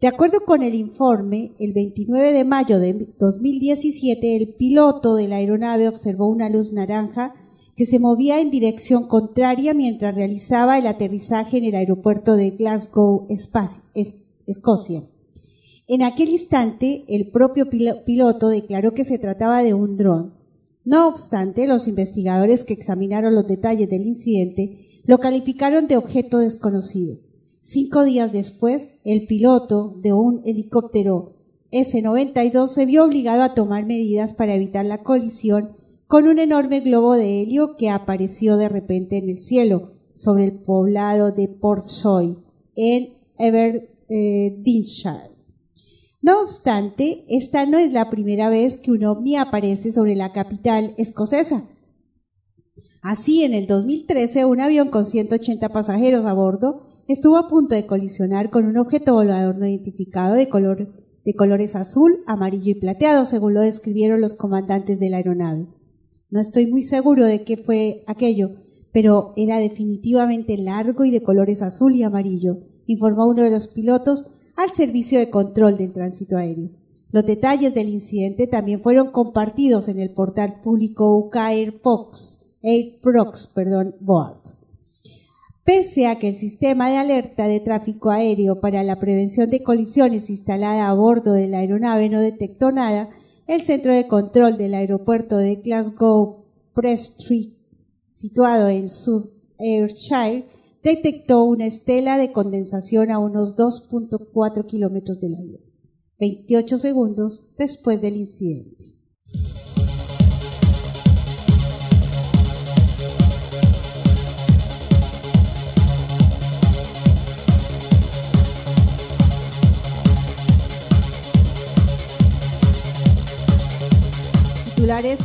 [0.00, 5.36] De acuerdo con el informe, el 29 de mayo de 2017, el piloto de la
[5.36, 7.34] aeronave observó una luz naranja
[7.76, 13.26] que se movía en dirección contraria mientras realizaba el aterrizaje en el aeropuerto de Glasgow,
[14.46, 15.04] Escocia.
[15.86, 20.34] En aquel instante, el propio pilo- piloto declaró que se trataba de un dron.
[20.84, 27.18] No obstante, los investigadores que examinaron los detalles del incidente lo calificaron de objeto desconocido.
[27.62, 31.34] Cinco días después, el piloto de un helicóptero
[31.72, 35.76] S-92 se vio obligado a tomar medidas para evitar la colisión
[36.06, 40.60] con un enorme globo de helio que apareció de repente en el cielo sobre el
[40.60, 42.38] poblado de Portsoy,
[42.74, 45.36] en Aberdeenshire.
[46.22, 50.94] No obstante, esta no es la primera vez que un ovni aparece sobre la capital
[50.96, 51.68] escocesa.
[53.02, 57.86] Así, en el 2013, un avión con 180 pasajeros a bordo estuvo a punto de
[57.86, 60.48] colisionar con un objeto volador no identificado de,
[61.24, 65.68] de colores azul, amarillo y plateado, según lo describieron los comandantes de la aeronave.
[66.30, 68.56] No estoy muy seguro de qué fue aquello,
[68.92, 74.30] pero era definitivamente largo y de colores azul y amarillo, informó uno de los pilotos
[74.56, 76.70] al servicio de control del tránsito aéreo.
[77.10, 83.94] Los detalles del incidente también fueron compartidos en el portal público UK Airpox, Airprox, perdón,
[84.00, 84.40] Board.
[85.64, 90.30] Pese a que el sistema de alerta de tráfico aéreo para la prevención de colisiones
[90.30, 93.10] instalada a bordo de la aeronave no detectó nada,
[93.46, 96.44] el centro de control del aeropuerto de Glasgow
[96.76, 97.54] Street,
[98.08, 100.48] situado en South Ayrshire,
[100.82, 105.60] detectó una estela de condensación a unos 2.4 kilómetros del avión,
[106.20, 108.84] 28 segundos después del incidente.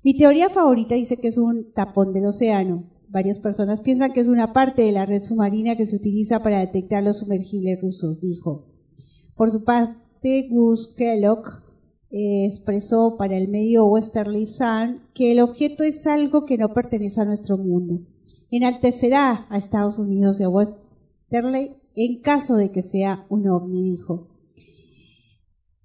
[0.04, 2.92] Mi teoría favorita dice que es un tapón del océano.
[3.16, 6.60] Varias personas piensan que es una parte de la red submarina que se utiliza para
[6.60, 8.66] detectar los sumergibles rusos, dijo.
[9.38, 11.64] Por su parte, Gus Kellogg,
[12.12, 17.22] eh, expresó para el medio Westerly Sun que el objeto es algo que no pertenece
[17.22, 18.02] a nuestro mundo.
[18.52, 24.28] Enaltecerá a Estados Unidos y a Westerly en caso de que sea un ovni, dijo.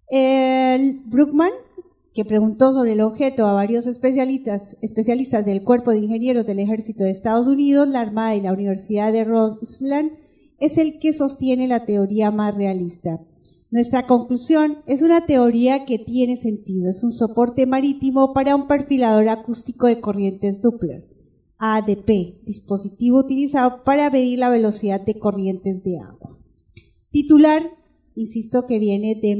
[0.09, 1.52] El Brookman,
[2.14, 7.04] que preguntó sobre el objeto a varios especialistas, especialistas del Cuerpo de Ingenieros del Ejército
[7.04, 10.12] de Estados Unidos, la Armada y la Universidad de Rhode Island,
[10.58, 13.20] es el que sostiene la teoría más realista.
[13.70, 16.90] Nuestra conclusión es una teoría que tiene sentido.
[16.90, 21.06] Es un soporte marítimo para un perfilador acústico de corrientes Doppler,
[21.58, 26.38] ADP, dispositivo utilizado para medir la velocidad de corrientes de agua.
[27.10, 27.62] Titular,
[28.16, 29.36] insisto que viene de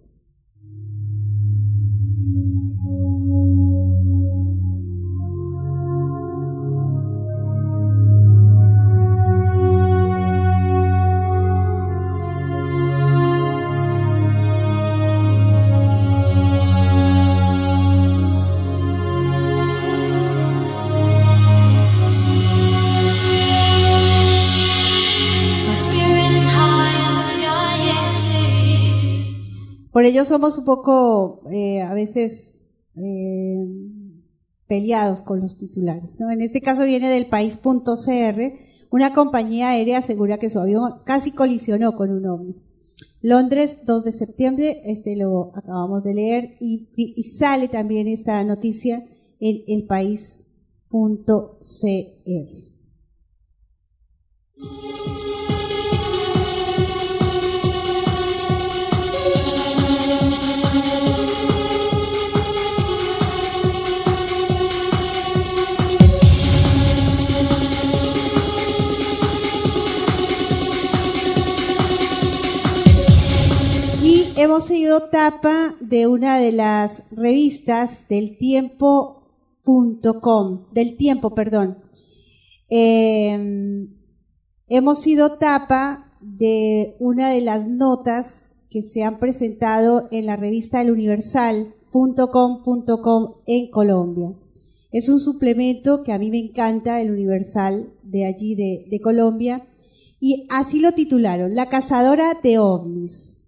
[30.22, 32.61] Ello somos un poco eh, a veces
[32.95, 33.65] eh,
[34.68, 36.14] peleados con los titulares.
[36.19, 38.53] En este caso viene del país.cr.
[38.91, 42.56] Una compañía aérea asegura que su avión casi colisionó con un ovni.
[43.23, 49.03] Londres, 2 de septiembre, este lo acabamos de leer, y, y sale también esta noticia
[49.39, 49.85] en el
[74.42, 79.22] hemos sido tapa de una de las revistas del tiempo.com,
[80.72, 81.78] del tiempo, perdón.
[82.68, 84.00] Em,
[84.68, 90.82] hemos sido tapa de una de las notas que se han presentado en la revista
[90.82, 94.34] El Universal.com.com en Colombia.
[94.92, 99.68] Es un suplemento que a mí me encanta, El Universal de allí de Colombia,
[100.20, 103.41] y así lo titularon, La cazadora de ovnis.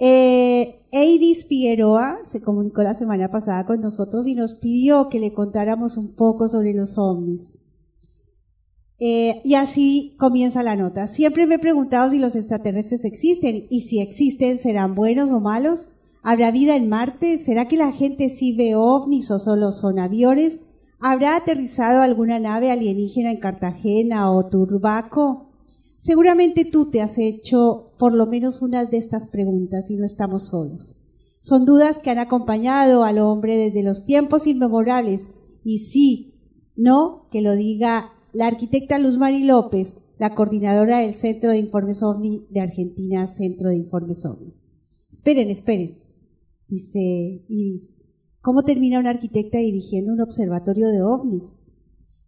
[0.00, 5.34] Eh, Eidis Figueroa se comunicó la semana pasada con nosotros y nos pidió que le
[5.34, 7.58] contáramos un poco sobre los ovnis.
[8.98, 11.06] Eh, y así comienza la nota.
[11.06, 15.92] Siempre me he preguntado si los extraterrestres existen y si existen, ¿serán buenos o malos?
[16.22, 17.38] ¿Habrá vida en Marte?
[17.38, 20.60] ¿Será que la gente sí ve ovnis o solo son aviones?
[20.98, 25.49] ¿Habrá aterrizado alguna nave alienígena en Cartagena o Turbaco?
[26.00, 30.48] Seguramente tú te has hecho por lo menos una de estas preguntas y no estamos
[30.48, 30.96] solos.
[31.40, 35.28] Son dudas que han acompañado al hombre desde los tiempos inmemorables
[35.62, 36.34] y sí,
[36.74, 42.02] no que lo diga la arquitecta Luz Mari López, la coordinadora del Centro de Informes
[42.02, 44.54] OVNI de Argentina, Centro de Informes OVNI.
[45.12, 45.98] Esperen, esperen,
[46.66, 47.98] dice Iris.
[48.40, 51.60] ¿Cómo termina una arquitecta dirigiendo un observatorio de ovnis?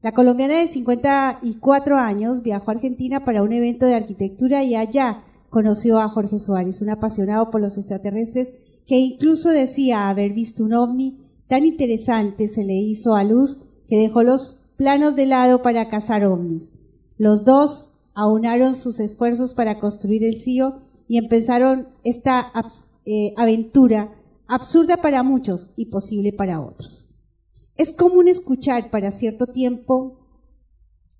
[0.02, 5.22] La colombiana de 54 años viajó a Argentina para un evento de arquitectura y allá
[5.48, 8.52] conoció a Jorge Suárez, un apasionado por los extraterrestres
[8.84, 13.96] que incluso decía haber visto un ovni tan interesante se le hizo a luz que
[13.96, 16.72] dejó los planos de lado para cazar ovnis.
[17.16, 22.52] Los dos aunaron sus esfuerzos para construir el CIO y empezaron esta
[23.04, 24.12] eh, aventura
[24.48, 27.11] absurda para muchos y posible para otros.
[27.82, 30.20] Es común escuchar para cierto tiempo,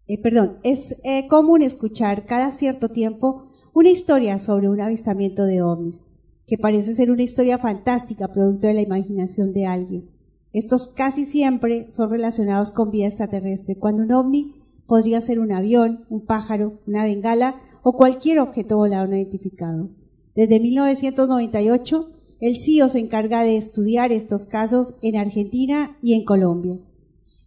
[0.07, 5.61] eh, perdón, es eh, común escuchar cada cierto tiempo una historia sobre un avistamiento de
[5.61, 6.05] ovnis,
[6.47, 10.11] que parece ser una historia fantástica producto de la imaginación de alguien.
[10.53, 14.55] Estos casi siempre son relacionados con vida extraterrestre, cuando un ovni
[14.87, 19.91] podría ser un avión, un pájaro, una bengala o cualquier objeto volador no identificado.
[20.37, 26.77] Desde 1998, el CIO se encarga de estudiar estos casos en Argentina y en Colombia.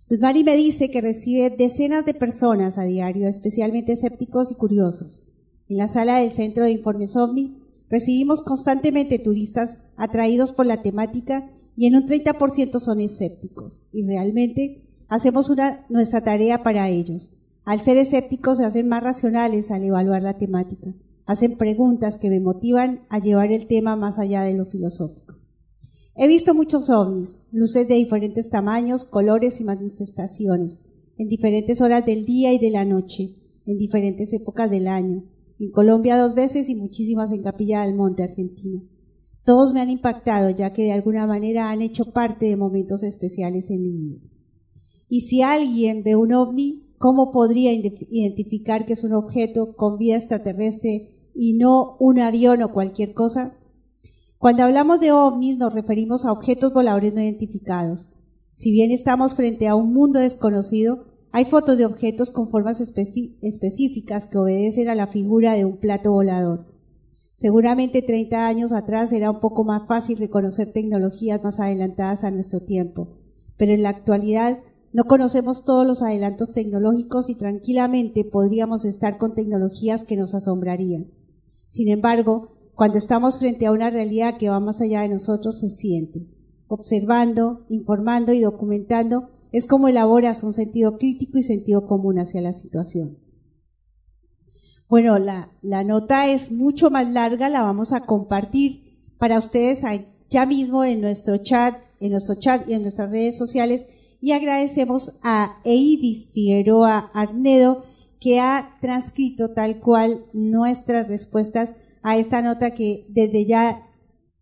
[0.07, 5.27] Luz Mari me dice que recibe decenas de personas a diario, especialmente escépticos y curiosos.
[5.67, 7.57] En la sala del Centro de Informes OVNI
[7.89, 13.81] recibimos constantemente turistas atraídos por la temática y en un 30% son escépticos.
[13.91, 17.35] Y realmente hacemos una, nuestra tarea para ellos.
[17.65, 20.93] Al ser escépticos se hacen más racionales al evaluar la temática
[21.25, 25.35] hacen preguntas que me motivan a llevar el tema más allá de lo filosófico.
[26.15, 30.79] He visto muchos ovnis, luces de diferentes tamaños, colores y manifestaciones,
[31.17, 33.35] en diferentes horas del día y de la noche,
[33.65, 35.25] en diferentes épocas del año,
[35.59, 38.81] en Colombia dos veces y muchísimas en Capilla del Monte, Argentina.
[39.43, 43.69] Todos me han impactado ya que de alguna manera han hecho parte de momentos especiales
[43.69, 44.21] en mi vida.
[45.07, 50.15] Y si alguien ve un ovni, ¿cómo podría identificar que es un objeto con vida
[50.15, 53.55] extraterrestre y no un avión o cualquier cosa?
[54.37, 58.13] Cuando hablamos de ovnis nos referimos a objetos voladores no identificados.
[58.53, 64.25] Si bien estamos frente a un mundo desconocido, hay fotos de objetos con formas específicas
[64.25, 66.73] que obedecen a la figura de un plato volador.
[67.33, 72.61] Seguramente 30 años atrás era un poco más fácil reconocer tecnologías más adelantadas a nuestro
[72.61, 73.17] tiempo,
[73.57, 74.59] pero en la actualidad
[74.93, 81.11] no conocemos todos los adelantos tecnológicos y tranquilamente podríamos estar con tecnologías que nos asombrarían.
[81.75, 85.69] Sin embargo, cuando estamos frente a una realidad que va más allá de nosotros, se
[85.69, 86.25] siente.
[86.69, 92.53] Observando, informando y documentando es como elaboras un sentido crítico y sentido común hacia la
[92.53, 93.17] situación.
[94.87, 95.51] Bueno, la,
[95.83, 99.81] nota es mucho más larga, la vamos a compartir para ustedes
[100.29, 103.85] ya mismo en nuestro chat, en nuestro chat y en nuestras redes sociales
[104.21, 107.83] y agradecemos a Eidis Figueroa Arnedo,
[108.25, 113.87] que ha transcrito tal cual nuestras respuestas a esta nota que desde ya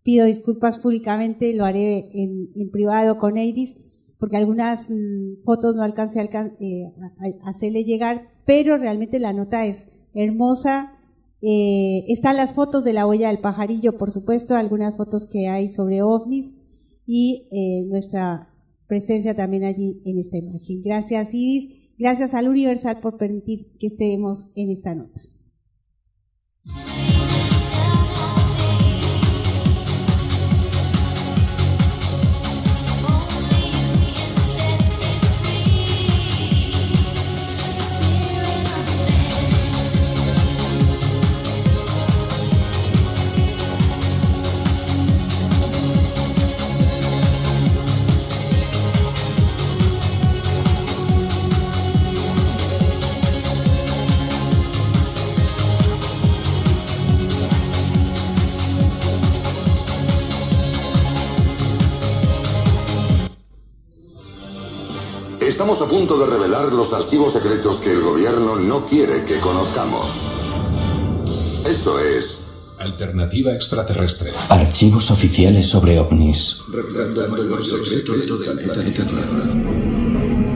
[0.03, 3.76] pido disculpas públicamente, lo haré en, privado con Eidis,
[4.19, 6.23] porque algunas mm, fotos no alcancé a,
[6.61, 6.93] eh,
[7.43, 10.93] hacerle llegar, pero realmente la nota es hermosa.
[11.41, 15.68] Eh, están las fotos de la huella del pajarillo, por supuesto, algunas fotos que hay
[15.68, 16.53] sobre ovnis
[17.05, 18.47] y eh, nuestra
[18.88, 20.81] presencia también allí en esta imagen.
[20.84, 25.22] Gracias Iris Gracias al Universal por permitir que estemos en esta nota.
[65.94, 70.07] Punto de revelar los archivos secretos que el gobierno no quiere que conozcamos.
[71.68, 72.36] Esto es...
[72.80, 74.32] Alternativa extraterrestre.
[74.49, 76.57] Archivos oficiales sobre ovnis.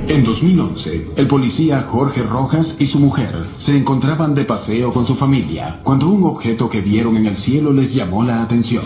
[0.08, 5.18] En 2011, el policía Jorge Rojas y su mujer se encontraban de paseo con su
[5.18, 8.86] familia cuando un objeto que vieron en el cielo les llamó la atención.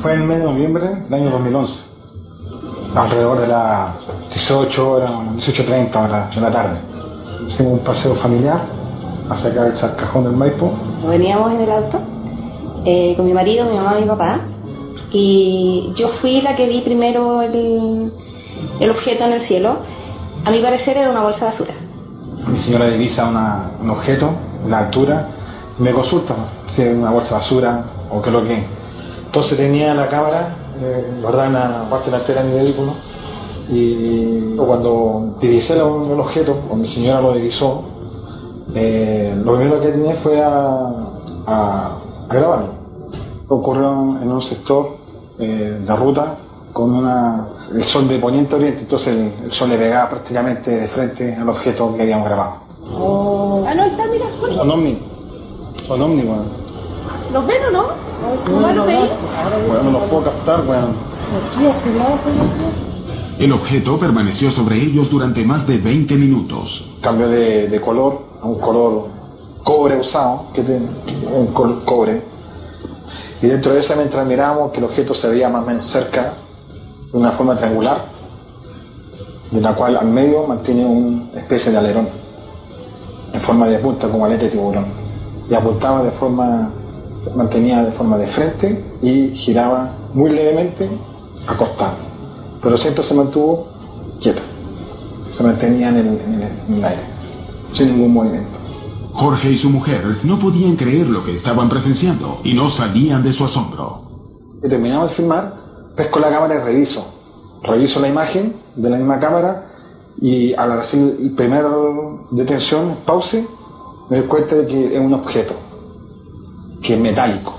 [0.00, 1.93] Fue en el mes de noviembre del año 2011,
[2.94, 3.94] alrededor de las
[4.32, 6.76] 18 horas, 18.30 horas de la tarde.
[7.48, 8.60] Hicimos un paseo familiar
[9.28, 10.72] hacia acá el Cajón del Maipo.
[11.08, 11.98] Veníamos en el auto
[12.84, 14.40] eh, con mi marido, mi mamá y mi papá,
[15.10, 18.12] y yo fui la que vi primero el,
[18.80, 19.78] el objeto en el cielo.
[20.44, 21.74] A mi parecer era una bolsa de basura.
[22.46, 24.30] Mi señora divisa una, un objeto
[24.64, 25.28] en la altura
[25.78, 26.34] me consulta
[26.74, 28.64] si es una bolsa de basura o qué es lo que es.
[29.26, 32.92] Entonces tenía la cámara eh, guardada en la parte delantera de mi vehículo
[33.68, 37.82] y cuando divisé el, objeto, o mi señora lo divisó,
[38.74, 40.50] eh, lo primero que tenía fue a,
[41.46, 41.98] a,
[42.28, 42.68] a grabarlo.
[43.48, 43.90] Ocurrió
[44.20, 44.96] en un sector
[45.38, 46.36] eh, de ruta
[46.72, 50.70] con una, el sol de poniente a oriente, entonces el, el sol le pegaba prácticamente
[50.70, 52.52] de frente al objeto que habíamos grabado.
[52.92, 53.64] Oh.
[53.66, 54.26] Ah, no, está, mira.
[54.56, 54.98] Son ovni,
[55.86, 56.64] son weón.
[57.32, 58.03] ¿Los ven o no?
[58.46, 59.10] ¿Cómo lo veis?
[59.66, 60.94] Bueno, no los puedo captar, weón.
[63.38, 66.90] El objeto permaneció sobre ellos durante más de 20 minutos.
[67.00, 69.08] Cambio de, de color a un color
[69.64, 70.86] cobre usado, que tiene
[71.34, 72.22] un color cobre.
[73.42, 76.34] Y dentro de ese, mientras mirábamos, que el objeto se veía más o menos cerca,
[77.12, 78.04] de una forma triangular,
[79.50, 82.08] de la cual al medio mantiene una especie de alerón,
[83.32, 84.86] en forma de punta, como aleta de tiburón.
[85.50, 86.70] Y apuntaba de forma,
[87.24, 90.88] se mantenía de forma de frente y giraba muy levemente
[91.46, 91.96] acostado.
[92.62, 93.68] Pero siempre se mantuvo
[94.20, 94.42] quieto,
[95.36, 97.02] se mantenía en el, en el, en el aire,
[97.72, 98.58] sin ningún movimiento.
[99.14, 103.32] Jorge y su mujer no podían creer lo que estaban presenciando y no salían de
[103.32, 104.02] su asombro.
[104.60, 105.54] Terminamos de filmar,
[105.96, 107.04] pesco la cámara y reviso.
[107.62, 109.66] Reviso la imagen de la misma cámara
[110.20, 111.64] y al hacer el primer
[112.32, 113.46] detención, pause,
[114.10, 115.54] me doy cuenta de que es un objeto,
[116.84, 117.54] que es metálico.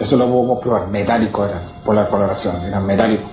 [0.00, 3.28] Eso lo puedo comprobar, metálico era, por la coloración, era metálico.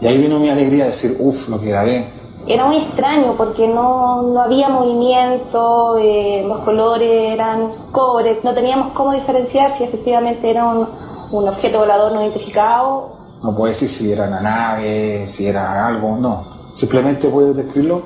[0.00, 2.10] Y ahí vino mi alegría de decir, uff, lo que grabé.
[2.46, 8.92] Era muy extraño porque no, no había movimiento, eh, los colores eran cobre, no teníamos
[8.92, 10.86] cómo diferenciar si efectivamente era un,
[11.32, 13.16] un objeto volador no identificado.
[13.42, 16.44] No puedo decir si era una nave, si era algo, no.
[16.76, 18.02] Simplemente puedo describirlo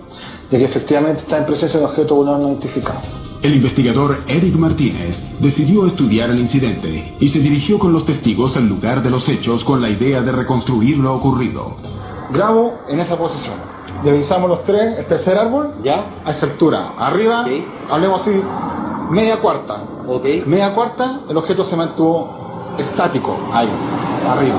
[0.51, 3.01] de que efectivamente está en presencia de un objeto volador no identificado.
[3.43, 8.69] El investigador Eric Martínez decidió estudiar el incidente y se dirigió con los testigos al
[8.69, 11.77] lugar de los hechos con la idea de reconstruir lo ocurrido.
[12.33, 13.55] Grabo en esa posición.
[14.05, 16.05] Divisamos los tres, el tercer árbol, ¿Ya?
[16.25, 16.93] a esa altura.
[16.99, 17.49] Arriba, Ok.
[17.91, 18.41] hablemos así,
[19.11, 19.79] media cuarta.
[20.07, 20.25] Ok.
[20.47, 23.69] Media cuarta, el objeto se mantuvo estático, ahí,
[24.29, 24.57] arriba.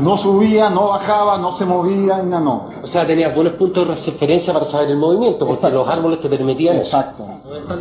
[0.00, 2.68] No subía, no bajaba, no se movía, nada, no.
[2.82, 6.28] O sea, tenías buenos puntos de referencia para saber el movimiento, porque los árboles te
[6.28, 6.84] permitían eso.
[6.86, 7.24] Exacto.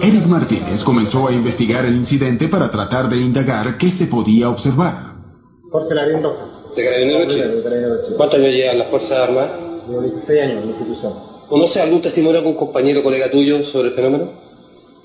[0.01, 5.15] Eric Martínez comenzó a investigar el incidente para tratar de indagar qué se podía observar.
[5.71, 6.49] Jorge Larín Rojas.
[6.75, 9.51] ¿De Carabineros ¿Cuántos años llevan las Fuerzas Armadas?
[9.87, 11.13] Llevo 16 años en la institución.
[11.49, 14.29] ¿Conoce algún testimonio de algún compañero o colega tuyo sobre el fenómeno?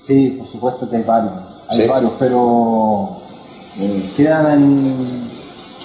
[0.07, 1.33] Sí, por supuesto que hay varios.
[1.69, 1.87] Hay Sí.
[1.87, 3.17] varios, pero
[3.77, 5.29] eh, quedan en,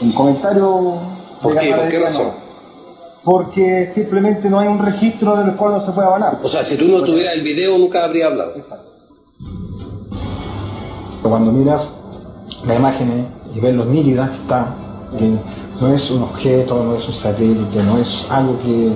[0.03, 0.67] en comentarios.
[1.43, 1.71] ¿Por qué?
[1.75, 2.46] ¿Por qué razón?
[3.27, 6.39] Porque simplemente no hay un registro del cual no se puede avalar.
[6.45, 8.53] O sea, si tú no tuvieras el video, nunca habría hablado.
[11.17, 11.93] Pero cuando miras
[12.65, 14.77] las imágenes y ves lo nítida que está,
[15.19, 15.39] que
[15.81, 18.93] no es un objeto, no es un satélite, no es algo que,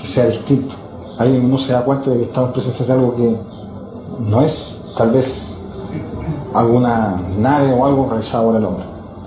[0.00, 0.72] que sea distinto.
[1.18, 3.36] Ahí uno se da cuenta de que estamos presenciando algo que
[4.20, 5.26] no es tal vez
[6.54, 8.84] alguna nave o algo realizado por el hombre.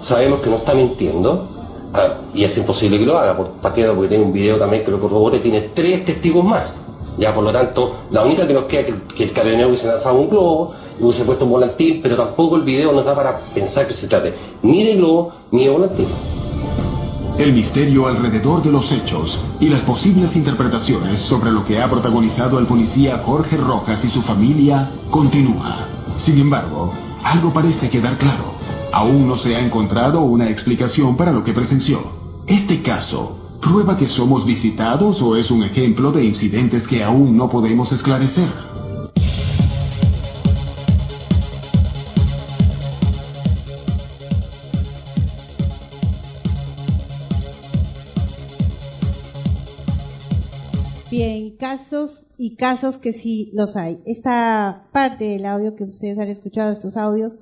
[0.08, 1.57] Sabemos que no está mintiendo,
[1.94, 4.92] ah, y es imposible que lo haga, por partida porque tiene un video también que
[4.92, 6.74] lo corrobora tiene tres testigos más.
[7.18, 9.88] Ya, por lo tanto, la única que nos queda es que, que el camionero hubiese
[9.88, 13.40] lanzado un globo y hubiese puesto un volantín, pero tampoco el video nos da para
[13.54, 16.08] pensar que se trate ni de globo ni de volantín.
[17.38, 22.58] El misterio alrededor de los hechos y las posibles interpretaciones sobre lo que ha protagonizado
[22.58, 25.86] el policía Jorge Rojas y su familia continúa.
[26.26, 26.92] Sin embargo,
[27.24, 28.57] algo parece quedar claro.
[28.92, 32.00] Aún no se ha encontrado una explicación para lo que presenció.
[32.48, 37.50] Este caso, ¿prueba que somos visitados o es un ejemplo de incidentes que aún no
[37.50, 38.50] podemos esclarecer?
[51.12, 54.00] Bien, casos y casos que sí los hay.
[54.06, 57.40] Esta parte del audio que ustedes han escuchado, estos audios,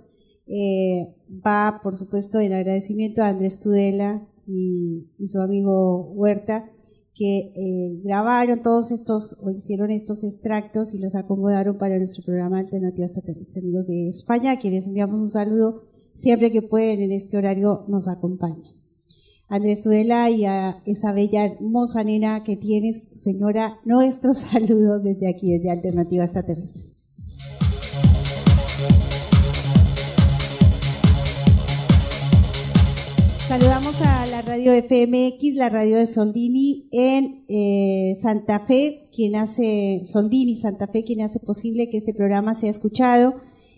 [0.47, 6.69] eh, va, por supuesto, en agradecimiento a Andrés Tudela y, su amigo Huerta,
[7.13, 12.59] que eh, grabaron todos estos, o hicieron estos extractos y los acomodaron para nuestro programa
[12.59, 13.63] Alternativas Extraterrestres.
[13.63, 15.81] Amigos de España, a quienes enviamos un saludo
[16.13, 18.63] siempre que pueden en este horario nos acompañan.
[19.47, 25.29] Andrés Tudela y a esa bella hermosa nena que tienes, tu señora, nuestro saludo desde
[25.29, 26.94] aquí, desde Alternativa Extraterrestre.
[33.47, 40.01] Saludamos a la radio FMX, la radio de Soldini en eh, Santa Fe, quien hace,
[40.03, 43.35] Soldini Santa Fe, quien hace posible que este programa sea escuchado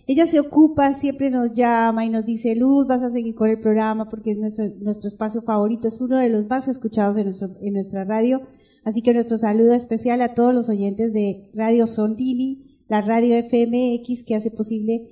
[0.08, 3.60] ella se ocupa, siempre nos llama y nos dice, Luz, vas a seguir con el
[3.60, 8.40] programa porque es nuestro, espacio favorito, es uno de los más escuchados en, nuestra radio.
[8.84, 14.22] Así que nuestro saludo especial a todos los oyentes de Radio Soldini, la radio FMX
[14.22, 15.10] que hace posible,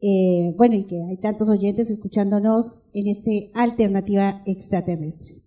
[0.00, 5.42] eh, bueno, y que hay tantos oyentes escuchándonos en este alternativa extraterrestre.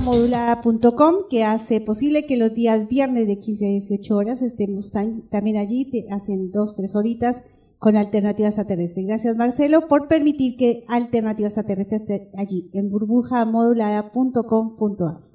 [0.00, 4.92] modulada.com que hace posible que los días viernes de 15 a 18 horas estemos
[5.30, 7.42] también allí, te hacen dos, tres horitas
[7.78, 9.06] con Alternativas Terrestres.
[9.06, 15.29] Gracias Marcelo por permitir que Alternativas Terrestres esté allí en burbujamodulada.com.ar.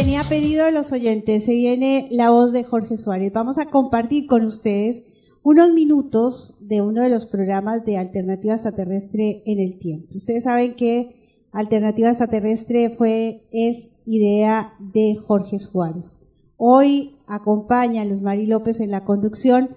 [0.00, 3.30] y a pedido de los oyentes, se viene la voz de Jorge Suárez.
[3.30, 5.04] Vamos a compartir con ustedes
[5.42, 10.08] unos minutos de uno de los programas de Alternativa Extraterrestre en el tiempo.
[10.14, 16.16] Ustedes saben que Alternativa Extraterrestre fue, es idea de Jorge Suárez.
[16.56, 19.68] Hoy acompaña a Luz Mari López en la conducción,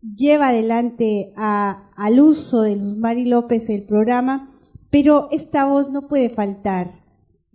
[0.00, 4.56] lleva adelante al uso de Luz Mari López el programa,
[4.90, 7.05] pero esta voz no puede faltar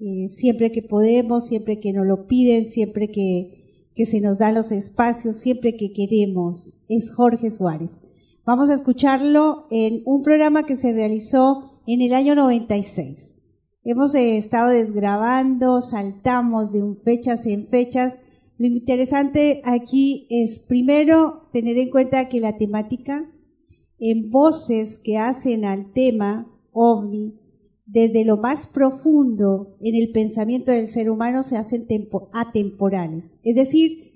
[0.02, 4.56] eh, siempre que podemos, siempre que nos lo piden, siempre que, que se nos dan
[4.56, 6.82] los espacios, siempre que queremos.
[6.90, 8.02] Es Jorge Suárez.
[8.44, 13.40] Vamos a escucharlo en un programa que se realizó en el año 96.
[13.84, 18.18] Hemos eh, estado desgrabando, saltamos de un fechas en fechas.
[18.58, 23.32] Lo interesante aquí es primero tener en cuenta que la temática
[24.00, 27.41] en voces que hacen al tema ovni
[27.92, 31.88] desde lo más profundo en el pensamiento del ser humano se hacen
[32.32, 33.36] atemporales.
[33.44, 34.12] Es decir,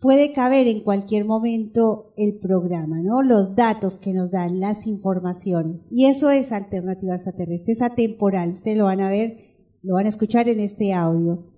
[0.00, 2.96] puede caber en cualquier momento el programa.
[3.02, 5.82] Los datos que nos dan, las informaciones.
[5.90, 8.52] Y eso es alternativa extraterrestre, es atemporal.
[8.52, 9.36] Ustedes lo van a ver,
[9.82, 11.52] lo van a escuchar en este audio.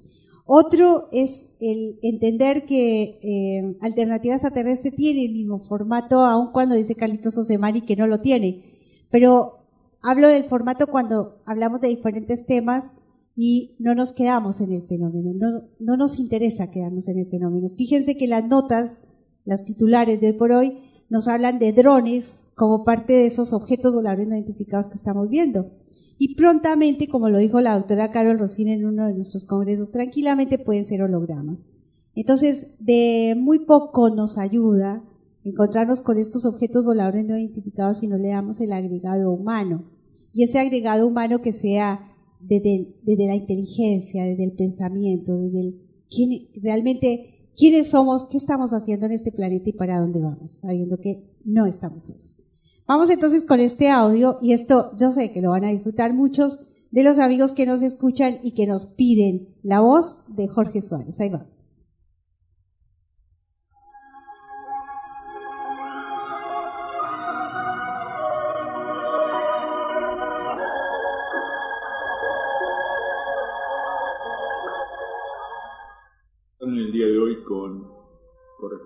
[0.45, 6.95] Otro es el entender que eh, Alternativa Extraterrestre tiene el mismo formato, aun cuando dice
[6.95, 8.65] Carlitos Osemani que no lo tiene.
[9.11, 9.58] Pero
[10.03, 12.95] Hablo del formato cuando hablamos de diferentes temas
[13.35, 17.71] y no nos quedamos en el fenómeno, no, no nos interesa quedarnos en el fenómeno.
[17.77, 19.03] Fíjense que las notas,
[19.45, 23.95] las titulares de hoy por hoy, nos hablan de drones como parte de esos objetos
[23.95, 25.71] voladores no identificados que estamos viendo.
[26.19, 30.59] Y prontamente, como lo dijo la doctora Carol Rosina en uno de nuestros congresos, tranquilamente
[30.59, 31.67] pueden ser hologramas.
[32.15, 35.05] Entonces, de muy poco nos ayuda
[35.49, 39.91] encontrarnos con estos objetos voladores no identificados si no le damos el agregado humano.
[40.33, 42.01] Y ese agregado humano que sea
[42.41, 45.81] desde, desde la inteligencia, desde el pensamiento, desde el
[46.11, 50.99] quién, realmente quiénes somos, qué estamos haciendo en este planeta y para dónde vamos, sabiendo
[50.99, 52.45] que no estamos solos.
[52.87, 56.87] Vamos entonces con este audio y esto yo sé que lo van a disfrutar muchos
[56.91, 61.21] de los amigos que nos escuchan y que nos piden la voz de Jorge Suárez.
[61.21, 61.47] Ahí va.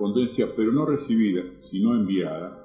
[0.02, 2.58] Correspondencia, pero no recibida, sino enviada,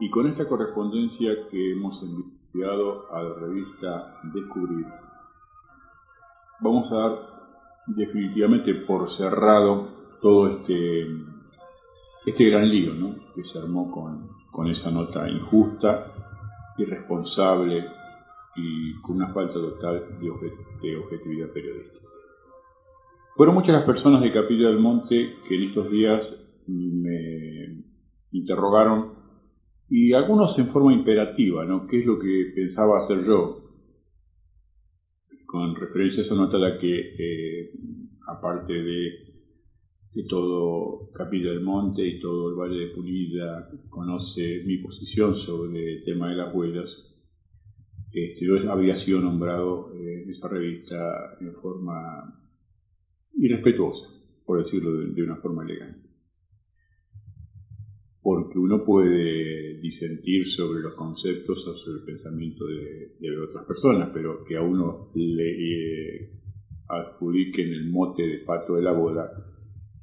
[0.00, 4.86] y con esta correspondencia que hemos enviado a la revista Descubrir,
[6.60, 7.18] vamos a dar
[7.86, 9.88] definitivamente por cerrado
[10.22, 11.06] todo este,
[12.26, 13.14] este gran lío ¿no?
[13.34, 16.12] que se armó con, con esa nota injusta,
[16.78, 17.84] irresponsable
[18.56, 22.01] y con una falta total de objetividad periodística.
[23.36, 26.22] Fueron muchas las personas de Capilla del Monte que en estos días
[26.66, 27.82] me
[28.30, 29.14] interrogaron
[29.88, 31.86] y algunos en forma imperativa, ¿no?
[31.86, 33.58] ¿Qué es lo que pensaba hacer yo?
[35.46, 37.70] Con referencia a esa nota la que eh,
[38.26, 45.36] aparte de todo Capilla del Monte y todo el Valle de Pulida conoce mi posición
[45.46, 46.88] sobre el tema de las huellas,
[48.12, 52.41] este, yo había sido nombrado en esa revista en forma
[53.34, 54.08] irrespetuosa,
[54.44, 56.12] por decirlo de una forma elegante
[58.22, 64.44] porque uno puede disentir sobre los conceptos o sobre el pensamiento de, otras personas, pero
[64.44, 66.30] que a uno le eh,
[66.88, 69.28] adjudiquen el mote de pato de la boda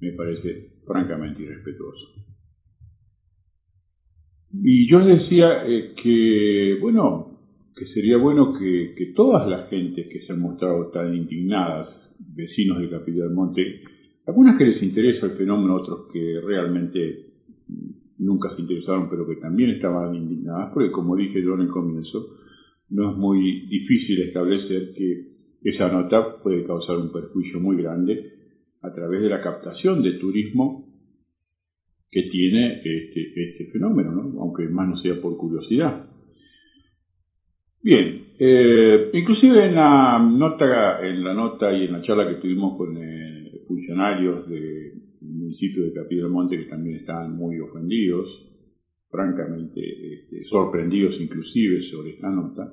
[0.02, 2.08] me parece francamente irrespetuoso.
[4.52, 7.40] Y yo decía eh, que, bueno,
[7.76, 12.80] que sería bueno que, que, todas las gentes que se han mostrado tan indignadas, vecinos
[12.80, 13.82] de Capilla del Monte,
[14.28, 17.26] algunas que les interesa el fenómeno, otros que realmente
[18.20, 22.28] nunca se interesaron, pero que también estaban indignadas, porque como dije yo en el comienzo,
[22.90, 25.30] no es muy difícil establecer que
[25.64, 28.34] esa nota puede causar un perjuicio muy grande
[28.82, 30.86] a través de la captación de turismo
[32.12, 36.06] que tiene este, este fenómeno, aunque más no sea por curiosidad.
[37.82, 42.76] Bien, eh, inclusive en la nota, en la nota y en la charla que tuvimos
[42.76, 44.92] con eh, funcionarios de
[45.22, 48.28] municipio de Capilla del Monte que también estaban muy ofendidos,
[49.10, 52.70] francamente este, sorprendidos inclusive sobre esta nota.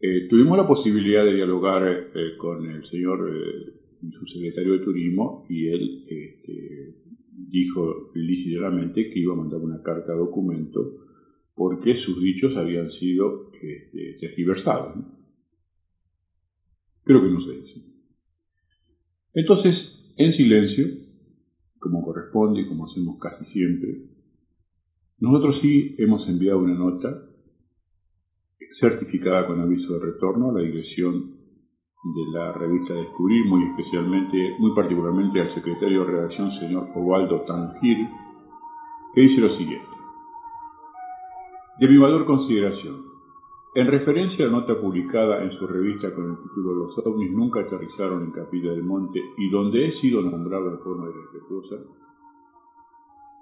[0.00, 3.30] Eh, tuvimos la posibilidad de dialogar eh, con el señor
[4.18, 6.94] subsecretario de Turismo y él este,
[7.48, 10.94] dijo lícitamente que iba a mandar una carta documento
[11.54, 15.04] porque sus dichos habían sido este, tergiversados.
[17.04, 17.82] Creo que no se dice.
[19.34, 19.74] Entonces,
[20.16, 20.86] en silencio,
[21.78, 24.02] como corresponde y como hacemos casi siempre.
[25.18, 27.24] Nosotros sí hemos enviado una nota
[28.80, 31.38] certificada con aviso de retorno a la dirección
[32.04, 37.98] de la revista Descubrir, muy especialmente, muy particularmente al secretario de redacción, señor Ovaldo Tangir,
[39.14, 39.88] que dice lo siguiente.
[41.80, 43.07] De mi valor consideración,
[43.74, 47.60] en referencia a la nota publicada en su revista con el título Los ovnis nunca
[47.60, 51.76] aterrizaron en Capilla del Monte y donde he sido nombrado de forma irrespetuosa,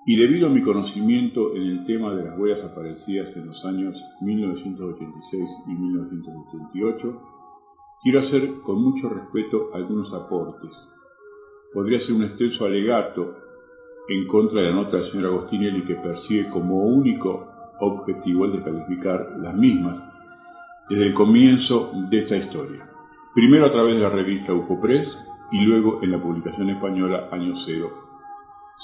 [0.09, 3.95] y debido a mi conocimiento en el tema de las huellas aparecidas en los años
[4.21, 7.23] 1986 y 1988,
[8.03, 10.71] quiero hacer con mucho respeto algunos aportes.
[11.75, 13.35] Podría ser un extenso alegato
[14.09, 17.49] en contra de la nota del señor Agostinelli que persigue como único
[17.81, 20.16] objetivo el de calificar las mismas
[20.89, 22.89] desde el comienzo de esta historia.
[23.35, 25.09] Primero a través de la revista UFO Press
[25.53, 27.91] y luego en la publicación española Año Cero,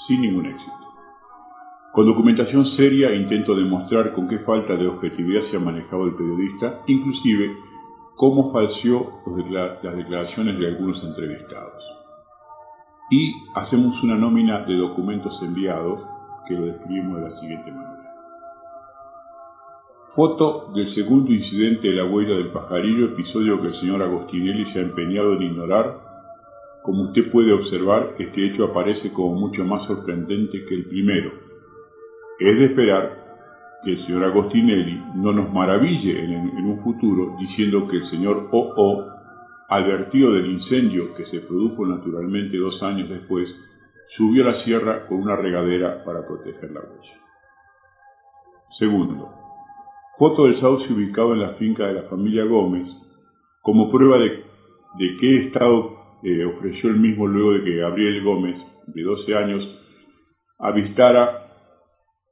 [0.07, 0.83] sin ningún éxito.
[1.93, 6.81] Con documentación seria intento demostrar con qué falta de objetividad se ha manejado el periodista,
[6.87, 7.55] inclusive
[8.15, 11.83] cómo falseó las declaraciones de algunos entrevistados.
[13.11, 16.01] Y hacemos una nómina de documentos enviados
[16.47, 17.92] que lo describimos de la siguiente manera.
[20.15, 24.77] Foto del segundo incidente de la huella del pajarillo, episodio que el señor Agostinelli se
[24.77, 25.97] ha empeñado en ignorar.
[26.83, 31.31] Como usted puede observar, este hecho aparece como mucho más sorprendente que el primero.
[32.39, 33.23] Es de esperar
[33.83, 39.07] que el señor Agostinelli no nos maraville en, un futuro diciendo que el señor O.O.,
[39.67, 43.49] advertido del incendio que se produjo naturalmente dos años después,
[44.15, 47.19] subió a la sierra con una regadera para proteger la huella.
[48.77, 49.42] Segundo,
[50.17, 52.87] Foto del sauce ubicado en la finca de la familia Gómez,
[53.61, 54.43] como prueba de,
[55.19, 58.57] qué estado eh, ofreció el mismo luego de que Gabriel Gómez,
[58.87, 59.79] de 12 años,
[60.59, 61.43] avistara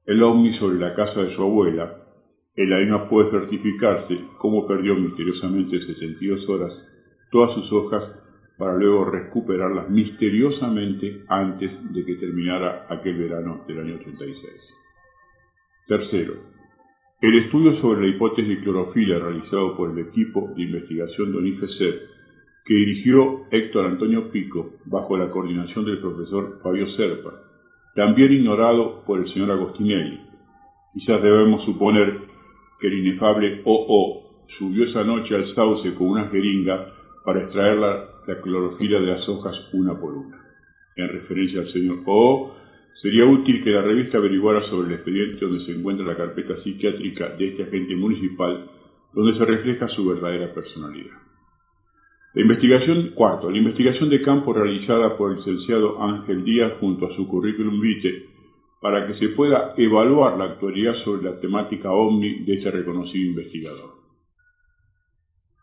[0.06, 1.98] el ovni sobre la casa de su abuela.
[2.56, 6.74] El la puede certificarse cómo perdió misteriosamente 62 horas
[7.32, 8.04] todas sus hojas
[8.58, 14.38] para luego recuperarlas misteriosamente antes de que terminara aquel verano del año 86.
[15.88, 16.61] Tercero,
[17.22, 22.02] el estudio sobre la hipótesis de clorofila realizado por el equipo de investigación de ONIFESER,
[22.66, 27.32] que dirigió Héctor Antonio Pico bajo la coordinación del profesor Fabio Serpa,
[27.96, 30.20] también ignorado por el señor Agostinelli.
[30.94, 32.22] Quizás debemos suponer
[32.80, 36.88] que el inefable OO subió esa noche al sauce con una jeringa
[37.24, 40.40] para extraer la, la clorofila de las hojas una por una.
[40.96, 42.61] En referencia al señor OO,
[43.02, 47.30] Sería útil que la revista averiguara sobre el expediente donde se encuentra la carpeta psiquiátrica
[47.30, 48.70] de este agente municipal,
[49.14, 51.18] donde se refleja su verdadera personalidad.
[52.36, 57.16] La investigación, cuarto, la investigación de campo realizada por el licenciado Ángel Díaz junto a
[57.16, 58.24] su currículum vitae
[58.80, 63.92] para que se pueda evaluar la actualidad sobre la temática OVNI de este reconocido investigador.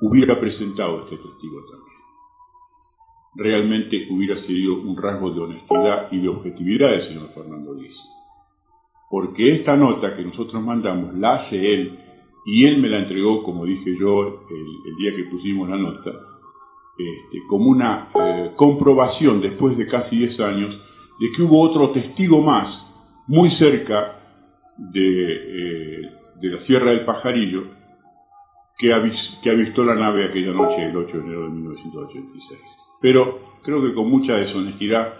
[0.00, 1.85] hubiera presentado este testigo también.
[3.36, 7.94] Realmente hubiera sido un rasgo de honestidad y de objetividad del señor Fernando Diz.
[9.10, 11.98] Porque esta nota que nosotros mandamos la hace él
[12.46, 16.10] y él me la entregó, como dije yo el, día que pusimos la nota,
[16.98, 20.80] este, como una eh, comprobación después de casi 10 años
[21.20, 22.68] de que hubo otro testigo más
[23.26, 24.20] muy cerca
[24.78, 26.10] de, eh,
[26.40, 27.64] de la Sierra del Pajarillo
[28.78, 28.88] que
[29.42, 32.85] que ha visto la nave aquella noche del 8 de enero de 1986.
[33.00, 35.14] Pero creo que con mucha deshonestidad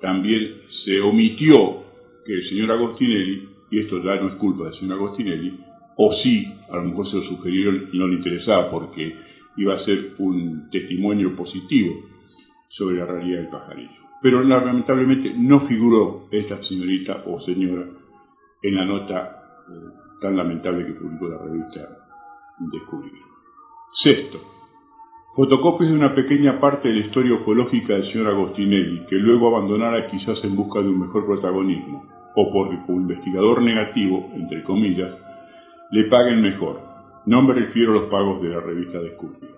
[0.00, 1.82] también se omitió
[2.24, 5.58] que el señor Agostinelli, y esto ya no es culpa del señor Agostinelli,
[5.96, 9.14] o sí, a lo mejor se lo sugirieron y no le interesaba porque
[9.56, 11.94] iba a ser un testimonio positivo
[12.70, 14.02] sobre la realidad del pajarillo.
[14.22, 17.86] Pero lamentablemente no figuró esta señorita o señora
[18.62, 19.72] en la nota eh,
[20.20, 21.98] tan lamentable que publicó la revista
[22.70, 23.12] Descubrir.
[24.04, 24.40] Sexto,
[25.34, 30.06] fotocopias de una pequeña parte de la historia ufológica del señor Agostinelli, que luego abandonara
[30.10, 32.04] quizás en busca de un mejor protagonismo,
[32.36, 35.10] o porque como investigador negativo, entre comillas,
[35.90, 36.80] le paguen mejor,
[37.26, 39.50] no me refiero a los pagos de la revista Descubrir.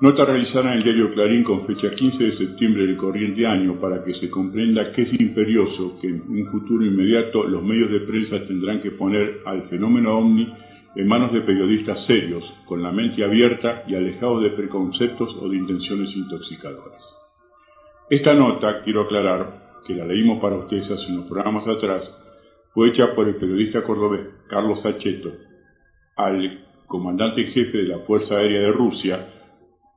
[0.00, 4.04] Nota realizada en el diario Clarín con fecha 15 de septiembre del corriente año para
[4.04, 8.46] que se comprenda que es imperioso que en un futuro inmediato los medios de prensa
[8.46, 10.48] tendrán que poner al fenómeno ovni
[10.98, 15.56] en manos de periodistas serios, con la mente abierta y alejados de preconceptos o de
[15.56, 17.00] intenciones intoxicadoras.
[18.10, 22.02] Esta nota, quiero aclarar, que la leímos para ustedes hace unos programas atrás,
[22.74, 25.30] fue hecha por el periodista cordobés Carlos Sacheto,
[26.16, 29.28] al comandante jefe de la Fuerza Aérea de Rusia,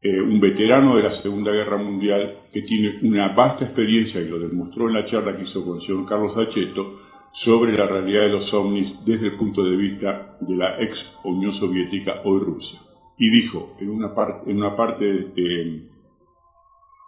[0.04, 4.38] eh, un veterano de la Segunda Guerra Mundial que tiene una vasta experiencia y lo
[4.38, 7.11] demostró en la charla que hizo con el señor Carlos Acheto
[7.44, 11.54] sobre la realidad de los ovnis desde el punto de vista de la ex Unión
[11.60, 12.80] Soviética, hoy Rusia.
[13.18, 15.82] Y dijo en una, parte en una parte de,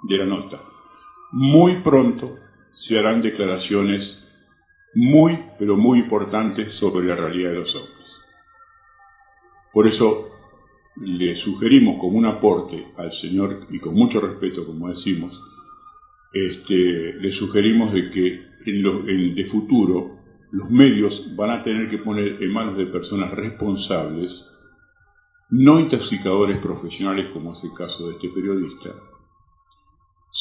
[0.09, 0.59] la nota,
[1.31, 2.35] muy pronto
[2.87, 4.01] se harán declaraciones
[4.95, 8.03] muy, pero muy importantes sobre la realidad de los ovnis.
[9.71, 10.29] Por eso
[11.01, 15.33] le sugerimos como un aporte al Señor, y con mucho respeto, como decimos,
[16.33, 20.12] este, le sugerimos de que en, lo, de futuro
[20.53, 24.31] los medios van a tener que poner en manos de personas responsables,
[25.49, 28.91] no intoxicadores profesionales como es el caso de este periodista,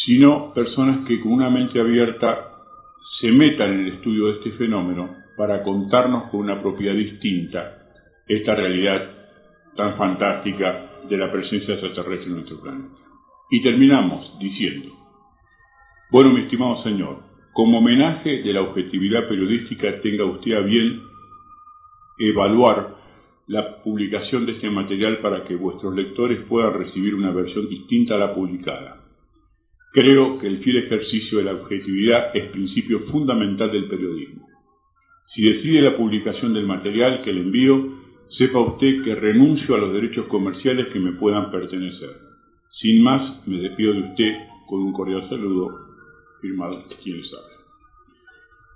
[0.05, 2.51] sino personas que con una mente abierta
[3.21, 7.79] se metan en el estudio de este fenómeno para contarnos con una propiedad distinta
[8.29, 9.11] esta realidad
[9.75, 12.97] tan fantástica de la presencia extraterrestre en nuestro planeta.
[13.51, 14.93] Y terminamos diciendo,
[16.11, 21.03] bueno, mi estimado señor, como homenaje de la objetividad periodística, tenga usted a bien
[22.19, 22.97] evaluar
[23.49, 28.19] la publicación de este material para que vuestros lectores puedan recibir una versión distinta a
[28.19, 29.03] la publicada.
[29.93, 34.47] Creo que el fiel ejercicio de la objetividad es principio fundamental del periodismo.
[35.35, 38.03] Si decide la publicación del material que le envío,
[38.39, 42.17] sepa usted que renuncio a los derechos comerciales que me puedan pertenecer.
[42.81, 44.33] Sin más, me despido de usted
[44.67, 45.92] con un cordial saludo,
[46.43, 47.53] firmado quien sabe.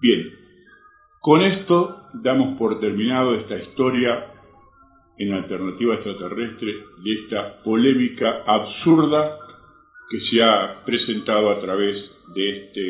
[0.00, 0.32] Bien,
[1.20, 4.32] con esto damos por terminado esta historia
[5.18, 9.38] en alternativa extraterrestre de esta polémica absurda
[10.08, 11.96] que se ha presentado a través
[12.34, 12.80] de, este,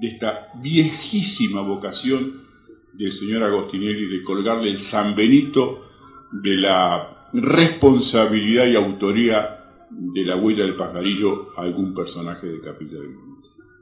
[0.00, 2.46] de esta viejísima vocación
[2.94, 5.84] del señor Agostinelli de colgarle el San Benito
[6.32, 9.56] de la responsabilidad y autoría
[9.90, 13.35] de la huella del pajarillo a algún personaje de Capilla del Mundo.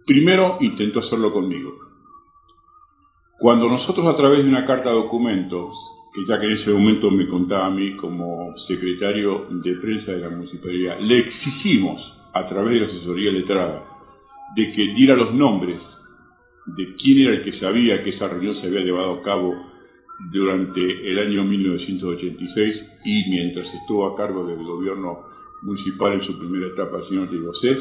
[0.06, 1.74] Primero intentó hacerlo conmigo.
[3.38, 5.74] Cuando nosotros a través de una carta de documentos,
[6.14, 10.18] que ya que en ese momento me contaba a mí como secretario de prensa de
[10.18, 12.00] la municipalidad, le exigimos
[12.32, 13.84] a través de la asesoría letrada
[14.54, 15.80] de que diera los nombres
[16.66, 19.54] de quién era el que sabía que esa reunión se había llevado a cabo
[20.30, 25.18] durante el año 1986 y mientras estuvo a cargo del gobierno
[25.62, 27.78] municipal en su primera etapa el señor Diego Cés,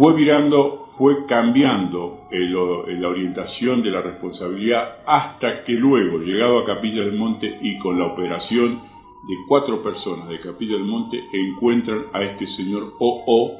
[0.00, 7.02] fue mirando, fue cambiando la orientación de la responsabilidad hasta que luego, llegado a Capilla
[7.02, 8.80] del Monte y con la operación
[9.28, 13.58] de cuatro personas de Capilla del Monte encuentran a este señor O.O.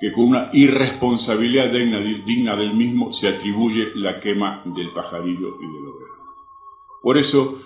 [0.00, 5.86] que con una irresponsabilidad digna, del mismo se atribuye la quema del pajarillo y del
[5.86, 6.14] obrero.
[7.00, 7.58] Por eso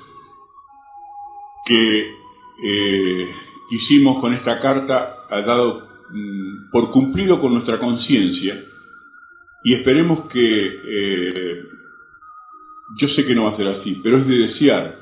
[1.64, 2.14] que
[2.64, 3.34] eh,
[3.70, 5.89] hicimos con esta carta, ha dado
[6.70, 8.64] por cumplido con nuestra conciencia
[9.62, 11.62] y esperemos que, eh,
[12.98, 14.96] yo sé que no va a ser así, pero es de desear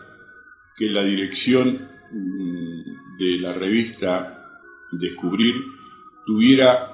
[0.77, 1.89] que la dirección
[3.19, 4.39] de la revista
[4.91, 5.55] Descubrir
[6.25, 6.93] tuviera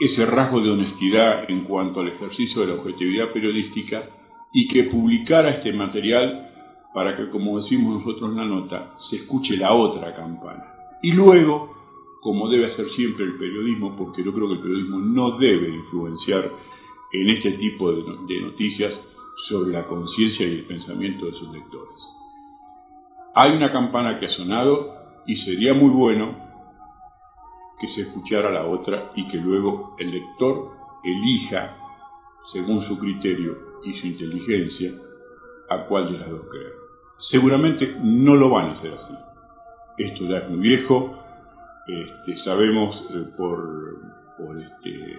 [0.00, 4.02] ese rasgo de honestidad en cuanto al ejercicio de la objetividad periodística
[4.54, 6.50] y que publicara este material
[6.94, 10.64] para que, como decimos nosotros en la nota, se escuche la otra campana.
[11.02, 11.75] Y luego,
[12.26, 16.50] como debe hacer siempre el periodismo, porque yo creo que el periodismo no debe influenciar
[17.12, 18.94] en este tipo de noticias
[19.48, 21.94] sobre la conciencia y el pensamiento de sus lectores.
[23.32, 24.92] Hay una campana que ha sonado
[25.24, 26.34] y sería muy bueno
[27.80, 30.72] que se escuchara la otra y que luego el lector
[31.04, 31.76] elija,
[32.52, 34.94] según su criterio y su inteligencia,
[35.70, 36.72] a cuál de las dos creer.
[37.30, 39.14] Seguramente no lo van a hacer así.
[39.98, 41.22] Esto ya es muy viejo,
[41.86, 43.98] este, sabemos eh, por,
[44.38, 45.18] por este,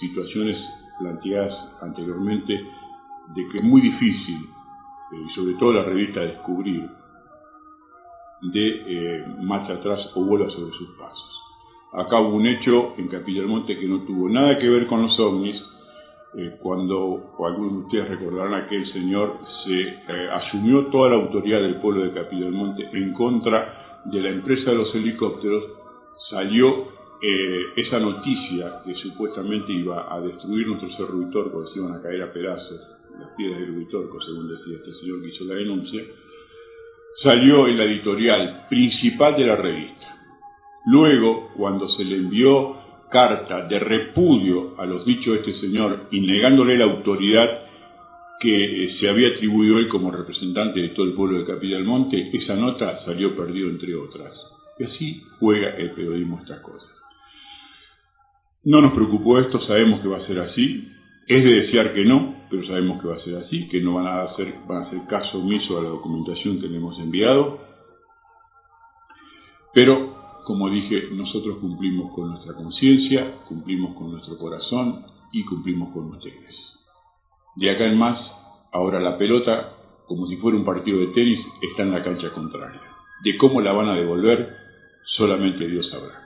[0.00, 0.56] situaciones
[0.98, 1.52] planteadas
[1.82, 4.48] anteriormente de que es muy difícil
[5.12, 6.88] y sobre todo la revista Descubrir,
[8.42, 11.30] de eh, marcha atrás o vuela sobre sus pasos.
[11.92, 15.02] Acá hubo un hecho en Capilla del Monte que no tuvo nada que ver con
[15.02, 15.56] los ovnis,
[16.36, 21.76] eh, cuando algunos de ustedes recordarán aquel señor se eh, asumió toda la autoridad del
[21.76, 25.64] pueblo de Capilla del Monte en contra de la empresa de los helicópteros,
[26.30, 26.94] salió
[27.76, 32.32] esa noticia que supuestamente iba a destruir nuestro cerro porque se iban a caer a
[32.32, 32.80] pedazos
[33.18, 36.02] las piedras del Uritorco, según decía este señor que hizo la denuncia,
[37.22, 40.18] salió en la editorial principal de la revista.
[40.86, 42.76] Luego, cuando se le envió
[43.10, 47.63] carta de repudio a los dichos de este señor y negándole la autoridad
[48.40, 51.84] que eh, se había atribuido él como representante de todo el pueblo de Capilla del
[51.84, 54.32] Monte, esa nota salió perdido entre otras.
[54.78, 56.88] Y así juega el periodismo estas cosas.
[58.64, 60.88] No nos preocupó esto, sabemos que va a ser así,
[61.26, 64.06] es de desear que no, pero sabemos que va a ser así, que no van
[64.06, 67.60] a hacer, van a hacer caso omiso a la documentación que le hemos enviado.
[69.74, 76.10] Pero, como dije, nosotros cumplimos con nuestra conciencia, cumplimos con nuestro corazón y cumplimos con
[76.10, 76.63] ustedes.
[77.56, 78.18] De acá en más,
[78.72, 79.74] ahora la pelota,
[80.06, 81.38] como si fuera un partido de tenis,
[81.70, 82.80] está en la cancha contraria.
[83.22, 84.54] De cómo la van a devolver,
[85.16, 86.20] solamente Dios sabrá.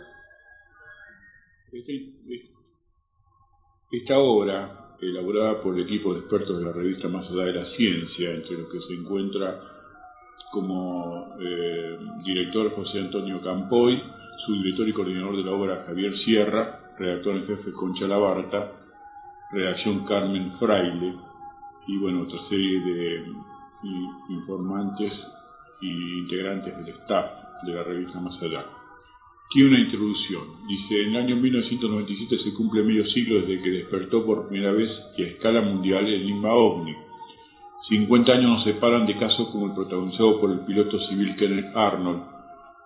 [1.73, 2.19] Este,
[3.93, 7.77] esta obra elaborada por el equipo de expertos de la revista Más allá de la
[7.77, 9.61] ciencia, entre los que se encuentra
[10.51, 14.03] como eh, director José Antonio Campoy,
[14.47, 18.73] su director y coordinador de la obra Javier Sierra, redactor en jefe Concha Labarta,
[19.51, 21.15] redacción Carmen Fraile
[21.87, 23.33] y bueno, otra serie de
[24.29, 25.13] informantes
[25.81, 27.27] y integrantes del staff
[27.63, 28.65] de la revista Más allá
[29.51, 30.43] tiene una introducción.
[30.69, 34.91] Dice, en el año 1997 se cumple medio siglo desde que despertó por primera vez
[35.17, 36.95] y a escala mundial el Lima OVNI.
[37.89, 42.21] 50 años nos separan de casos como el protagonizado por el piloto civil Kenneth Arnold,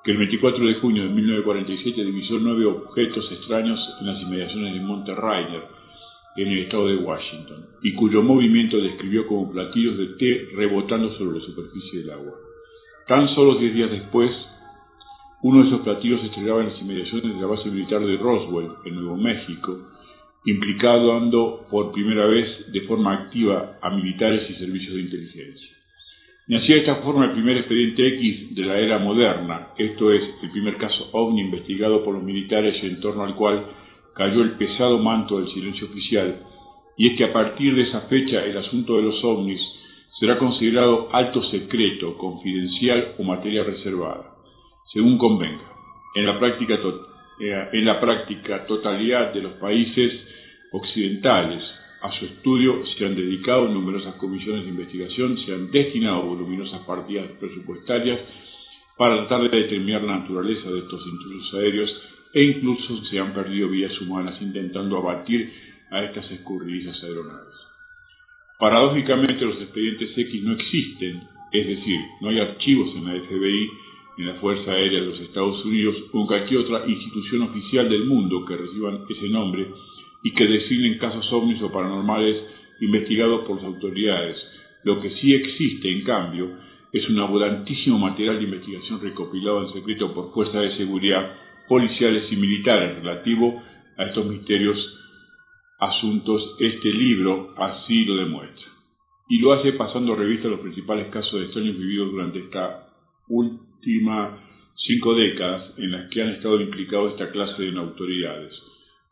[0.05, 4.81] que el 24 de junio de 1947 divisó nueve objetos extraños en las inmediaciones de
[4.81, 5.63] Monte Rainer,
[6.37, 11.39] en el estado de Washington, y cuyo movimiento describió como platillos de té rebotando sobre
[11.39, 12.33] la superficie del agua.
[13.07, 14.31] Tan solo diez días después,
[15.43, 18.71] uno de esos platillos se estrellaba en las inmediaciones de la base militar de Roswell,
[18.85, 19.79] en Nuevo México,
[20.45, 25.69] implicando por primera vez de forma activa a militares y servicios de inteligencia.
[26.49, 30.51] Nacía de esta forma el primer expediente X de la era moderna, esto es, el
[30.51, 33.65] primer caso OVNI investigado por los militares y en torno al cual
[34.15, 36.43] cayó el pesado manto del silencio oficial,
[36.97, 39.61] y es que a partir de esa fecha el asunto de los ovnis
[40.21, 44.35] será considerado alto secreto, confidencial o materia reservada,
[44.93, 45.73] según convenga.
[46.15, 46.75] En la práctica,
[47.41, 50.13] eh, en la práctica totalidad de los países
[50.73, 51.63] occidentales
[52.03, 57.31] a su estudio se han dedicado numerosas comisiones de investigación, se han destinado voluminosas partidas
[57.39, 58.21] presupuestarias
[58.97, 61.91] para tratar de determinar la naturaleza de estos intrusos aéreos
[62.35, 65.53] e incluso se han perdido vidas humanas intentando abatir
[65.91, 67.55] a estas escurridizas aeronaves.
[68.59, 71.23] Paradójicamente los expedientes X no existen,
[71.53, 73.69] es decir, no hay archivos en la FBI,
[74.19, 78.05] en la Fuerza Aérea de los Estados Unidos o en cualquier otra institución oficial del
[78.05, 79.67] mundo que reciban ese nombre
[80.23, 82.37] y que designen casos ovnis o paranormales
[82.81, 84.37] investigados por las autoridades.
[84.85, 86.51] Lo que sí existe, en cambio,
[86.93, 91.33] es un abundantísimo material de investigación recopilado en secreto por fuerzas de seguridad
[91.73, 93.63] policiales y militares relativo
[93.97, 94.77] a estos misterios
[95.79, 96.57] asuntos.
[96.61, 98.67] Este libro así lo demuestra.
[99.31, 102.89] Y lo hace pasando revista a los principales casos de extraños vividos durante esta
[103.27, 104.39] última
[104.87, 108.53] cinco décadas en las que han estado implicados esta clase de autoridades.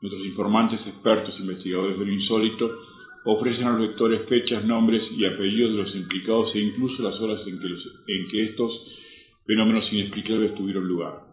[0.02, 2.70] Nuestros informantes, expertos, investigadores del insólito,
[3.24, 7.40] ofrecen a los lectores fechas, nombres y apellidos de los implicados e incluso las horas
[7.46, 8.70] en que, en que estos
[9.46, 11.29] fenómenos inexplicables tuvieron lugar.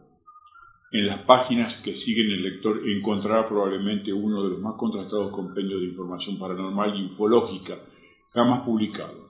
[0.91, 5.81] En las páginas que siguen el lector encontrará probablemente uno de los más contrastados compendios
[5.81, 7.77] de información paranormal y ufológica
[8.33, 9.27] jamás publicado.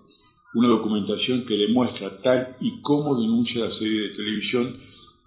[0.54, 4.78] Una documentación que demuestra tal y como denuncia la serie de televisión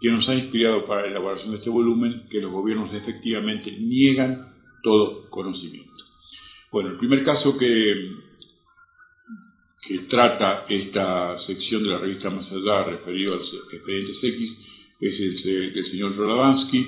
[0.00, 4.52] que nos ha inspirado para la elaboración de este volumen, que los gobiernos efectivamente niegan
[4.82, 6.04] todo conocimiento.
[6.72, 8.12] Bueno, el primer caso que,
[9.86, 14.50] que trata esta sección de la revista Más Allá referido al expediente X
[15.00, 16.86] es el del señor Roladansky,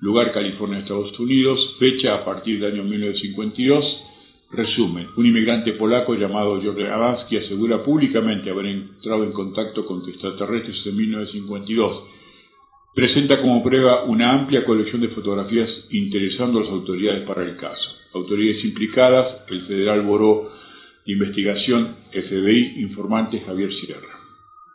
[0.00, 3.84] lugar California, Estados Unidos, fecha a partir del año 1952.
[4.50, 10.78] Resumen, un inmigrante polaco llamado George Radansky asegura públicamente haber entrado en contacto con extraterrestres
[10.86, 12.02] en 1952
[12.98, 17.88] presenta como prueba una amplia colección de fotografías interesando a las autoridades para el caso.
[18.12, 20.50] Autoridades implicadas, el Federal Boró
[21.06, 24.17] de Investigación, FBI, informante Javier Sierra.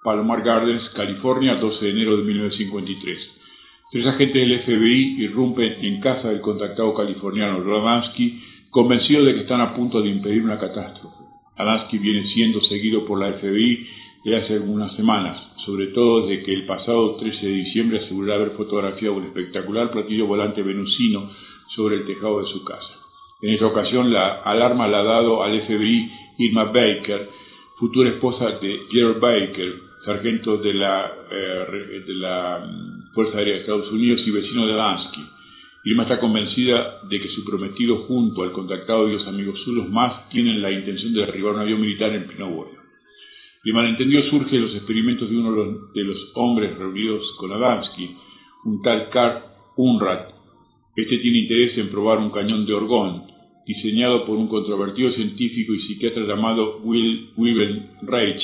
[0.04, 3.18] Palomar Gardens, California, 12 de enero de 1953.
[3.92, 9.62] Tres agentes del FBI irrumpen en casa del contactado californiano Radansky, convencidos de que están
[9.62, 11.24] a punto de impedir una catástrofe.
[11.58, 13.88] Radansky viene siendo seguido por la FBI
[14.26, 18.52] desde hace algunas semanas sobre todo de que el pasado 13 de diciembre aseguró haber
[18.52, 21.32] fotografiado un espectacular platillo volante venusino
[21.76, 22.94] sobre el tejado de su casa.
[23.42, 27.30] En esta ocasión la alarma la ha dado al FBI Irma Baker,
[27.78, 29.74] futura esposa de Gerald Baker,
[30.06, 35.22] sargento de la, eh, de mm, Fuerza Aérea de Estados Unidos y vecino de Lansky.
[35.86, 40.30] Irma está convencida de que su prometido junto al contactado y los amigos suyos más
[40.30, 42.66] tienen la intención de derribar un avión militar en pleno.
[43.66, 48.16] El malentendido surge de los experimentos de uno de los hombres reunidos con Adamski,
[48.66, 49.44] un tal Karl
[49.78, 50.30] Unrat.
[50.96, 53.24] Este tiene interés en probar un cañón de orgón,
[53.66, 58.42] diseñado por un controvertido científico y psiquiatra llamado Will Wilhelm Reich,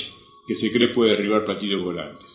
[0.49, 2.25] que se cree puede derribar platillos volantes.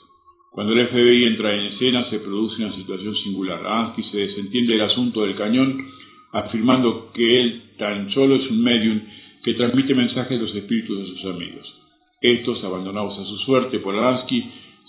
[0.53, 3.59] Cuando el FBI entra en escena se produce una situación singular.
[3.67, 5.85] Adamski se desentiende del asunto del cañón,
[6.31, 9.01] afirmando que él tan solo es un medium
[9.43, 11.75] que transmite mensajes de los espíritus de sus amigos.
[12.21, 14.45] Estos, abandonados a su suerte por Alansky,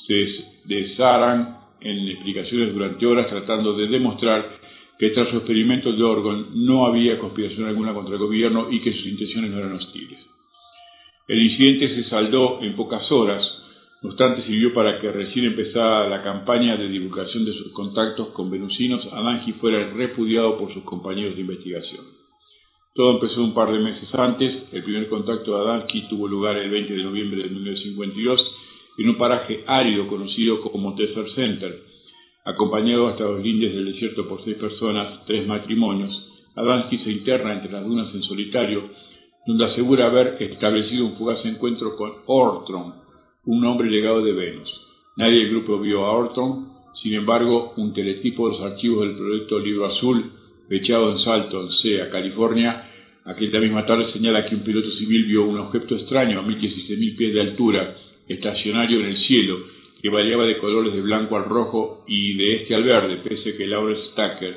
[0.05, 4.59] se desharan en explicaciones durante horas tratando de demostrar
[4.99, 8.93] que tras su experimento de Orgon no había conspiración alguna contra el gobierno y que
[8.93, 10.24] sus intenciones no eran hostiles.
[11.27, 13.43] El incidente se saldó en pocas horas,
[14.03, 18.51] no obstante sirvió para que recién empezada la campaña de divulgación de sus contactos con
[18.51, 22.05] venusinos, Alangi fuera repudiado por sus compañeros de investigación.
[22.93, 24.71] Todo empezó un par de meses antes.
[24.71, 28.39] El primer contacto de Adamski tuvo lugar el 20 de noviembre de 1952
[28.99, 31.81] en un paraje árido conocido como Desert Center.
[32.45, 36.15] Acompañado hasta los lindes del desierto por seis personas, tres matrimonios,
[36.55, 38.83] Adamski se interna entre las dunas en solitario,
[39.45, 42.95] donde asegura haber establecido un fugaz encuentro con Ortron,
[43.45, 44.69] un hombre legado de Venus.
[45.17, 49.59] Nadie del grupo vio a Ortron, Sin embargo, un teletipo de los archivos del proyecto
[49.59, 50.31] Libro Azul,
[50.67, 52.89] fechado en Salton, Sea, California,
[53.25, 57.33] aquella misma tarde señala que un piloto civil vio un objeto extraño a 1.016.000 pies
[57.33, 57.95] de altura,
[58.27, 59.59] estacionario en el cielo,
[60.01, 63.67] que variaba de colores de blanco al rojo y de este al verde, pese que
[63.67, 64.55] Lawrence Stacker,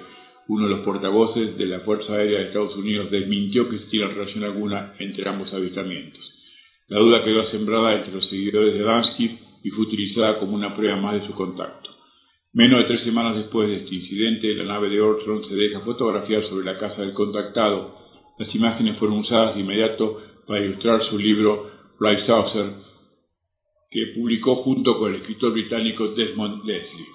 [0.49, 4.45] uno de los portavoces de la Fuerza Aérea de Estados Unidos, desmintió que existiera relación
[4.45, 6.21] alguna entre ambos avistamientos.
[6.89, 10.97] La duda quedó sembrada entre los seguidores de Dansky y fue utilizada como una prueba
[10.97, 11.91] más de su contacto.
[12.55, 16.49] Menos de tres semanas después de este incidente, la nave de Ortron se deja fotografiar
[16.49, 17.95] sobre la casa del contactado.
[18.39, 21.71] Las imágenes fueron usadas de inmediato para ilustrar su libro
[22.27, 22.73] Saucer,
[23.91, 27.07] que publicó junto con el escritor británico Desmond Leslie.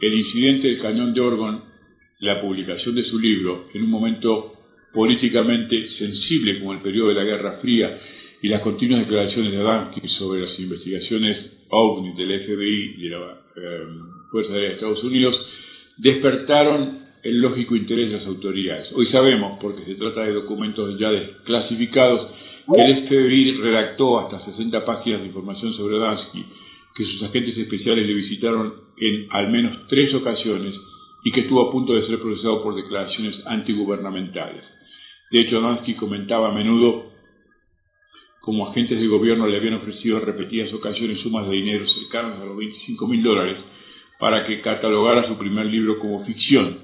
[0.00, 1.73] El incidente del cañón de Orgon,
[2.20, 4.52] la publicación de su libro, en un momento
[4.92, 7.98] políticamente sensible como el periodo de la Guerra Fría
[8.40, 11.38] y las continuas declaraciones de Adamski sobre las investigaciones
[11.68, 13.86] OVNI del FBI y de la eh,
[14.30, 15.34] Fuerza Aérea de Estados Unidos,
[15.96, 18.92] despertaron el lógico interés de las autoridades.
[18.92, 22.30] Hoy sabemos, porque se trata de documentos ya desclasificados,
[22.66, 26.44] que el FBI redactó hasta 60 páginas de información sobre Adamski,
[26.94, 30.74] que sus agentes especiales le visitaron en al menos tres ocasiones
[31.24, 34.62] y que estuvo a punto de ser procesado por declaraciones antigubernamentales.
[35.30, 37.14] De hecho, Adamski comentaba a menudo
[38.42, 42.44] como agentes de gobierno le habían ofrecido en repetidas ocasiones sumas de dinero cercanas a
[42.44, 43.56] los 25 mil dólares
[44.18, 46.78] para que catalogara su primer libro como ficción,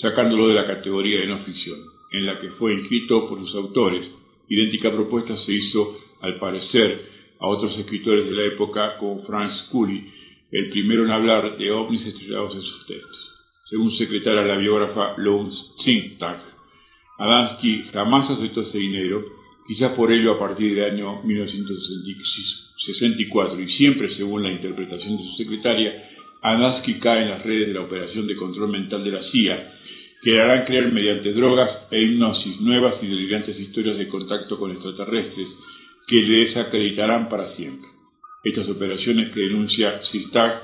[0.00, 1.78] sacándolo de la categoría de no ficción,
[2.12, 4.06] en la que fue inscrito por sus autores.
[4.48, 7.06] Idéntica propuesta se hizo, al parecer,
[7.40, 10.12] a otros escritores de la época como Frank Scully,
[10.52, 13.25] el primero en hablar de ovnis estrellados en sus textos.
[13.68, 15.50] Según secretaria la biógrafa Lone
[16.18, 16.40] Tag,
[17.18, 19.24] Adamski jamás aceptó ese dinero
[19.66, 25.36] quizás por ello a partir del año 1964 y siempre según la interpretación de su
[25.36, 26.04] secretaria,
[26.42, 29.72] Adansky cae en las redes de la operación de control mental de la CIA,
[30.22, 34.70] que le harán creer mediante drogas e hipnosis nuevas y delirantes historias de contacto con
[34.70, 35.48] extraterrestres
[36.06, 37.88] que le desacreditarán para siempre.
[38.44, 40.62] Estas operaciones que denuncia Sistag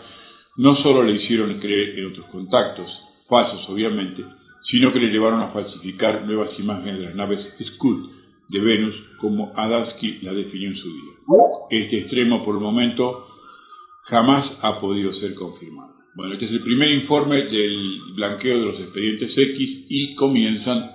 [0.57, 2.91] no solo le hicieron creer en otros contactos,
[3.29, 4.25] falsos obviamente,
[4.71, 7.41] sino que le llevaron a falsificar nuevas imágenes de las naves
[7.75, 8.11] Scud,
[8.49, 11.13] de Venus como Adamski la definió en su día.
[11.71, 13.27] Este extremo por el momento
[14.05, 15.95] jamás ha podido ser confirmado.
[16.15, 20.91] Bueno, este es el primer informe del blanqueo de los expedientes X y comienzan,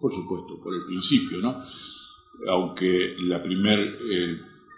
[0.00, 1.62] por supuesto, por el principio, ¿no?
[2.48, 3.96] Aunque la primer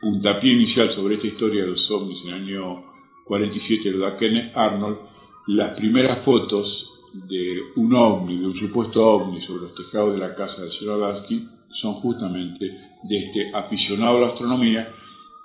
[0.02, 2.91] puntapié inicial sobre esta historia de los ovnis en el año
[3.24, 4.96] 47 lo da Kenneth Arnold,
[5.48, 6.66] las primeras fotos
[7.12, 11.02] de un ovni, de un supuesto ovni sobre los tejados de la casa del señor
[11.02, 11.46] Adamski,
[11.80, 12.64] son justamente
[13.02, 14.88] de este aficionado a la astronomía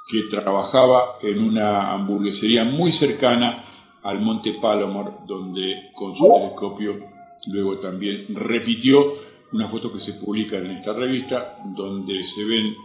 [0.10, 3.66] que trabajaba en una hamburguesería muy cercana
[4.04, 6.96] al Monte Palomar, donde con su telescopio
[7.48, 9.16] luego también repitió
[9.52, 12.76] una foto que se publica en esta revista, donde se ven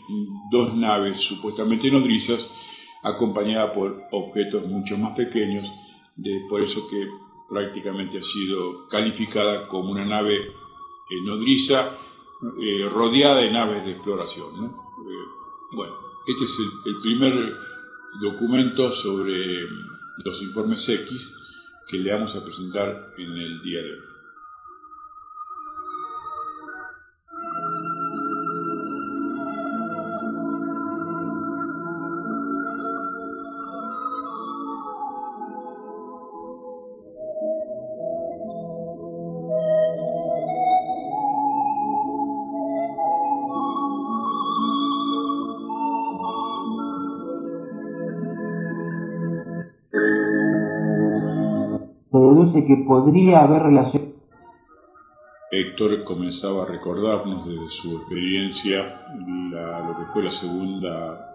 [0.51, 2.41] dos naves supuestamente nodrizas
[3.03, 5.67] acompañadas por objetos mucho más pequeños,
[6.17, 7.09] de, por eso que
[7.49, 10.39] prácticamente ha sido calificada como una nave
[11.25, 11.99] nodriza
[12.61, 14.67] eh, rodeada de naves de exploración.
[14.67, 15.25] Eh,
[15.73, 15.95] bueno,
[16.27, 16.51] este es
[16.87, 17.55] el, primer
[18.21, 19.63] documento sobre
[20.25, 21.09] los informes X
[21.89, 24.12] que le vamos a presentar en el día de hoy.
[52.73, 54.13] Que podría haber relación.
[55.51, 59.07] Héctor comenzaba a recordarnos desde su experiencia
[59.87, 61.29] lo que fue la segunda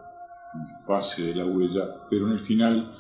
[0.88, 2.92] fase de la huella, pero en el final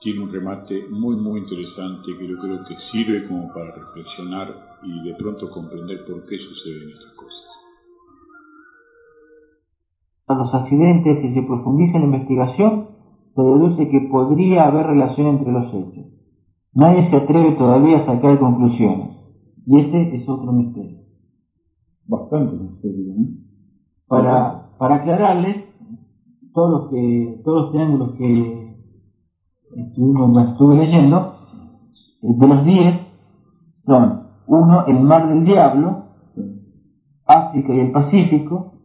[0.00, 5.08] tiene un remate muy muy interesante que yo creo que sirve como para reflexionar y
[5.08, 7.44] de pronto comprender por qué suceden estas cosas.
[10.26, 12.88] A los accidentes, si se profundiza en la investigación,
[13.34, 16.17] se deduce que podría haber relación entre los hechos.
[16.78, 19.08] Nadie se atreve todavía a sacar conclusiones.
[19.66, 21.00] Y ese es otro misterio.
[22.06, 23.26] Bastante misterio, ¿no?
[24.06, 25.64] Para, para aclararles,
[26.54, 28.76] todos los, que, todos los triángulos que
[29.74, 31.34] estuve leyendo,
[32.22, 32.94] eh, de los 10,
[33.84, 36.04] son uno, el Mar del Diablo,
[37.26, 38.77] África y el Pacífico,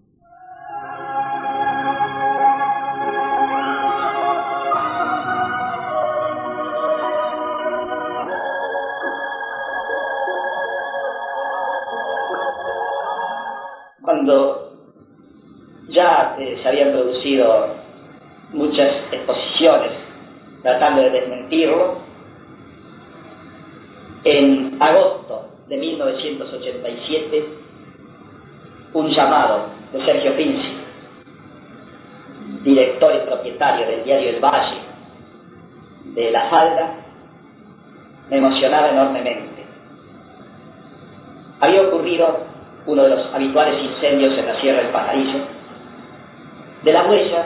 [46.84, 47.46] De la huella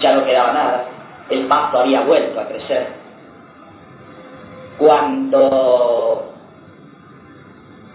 [0.00, 0.84] ya no quedaba nada,
[1.30, 2.88] el pasto había vuelto a crecer.
[4.78, 6.32] Cuando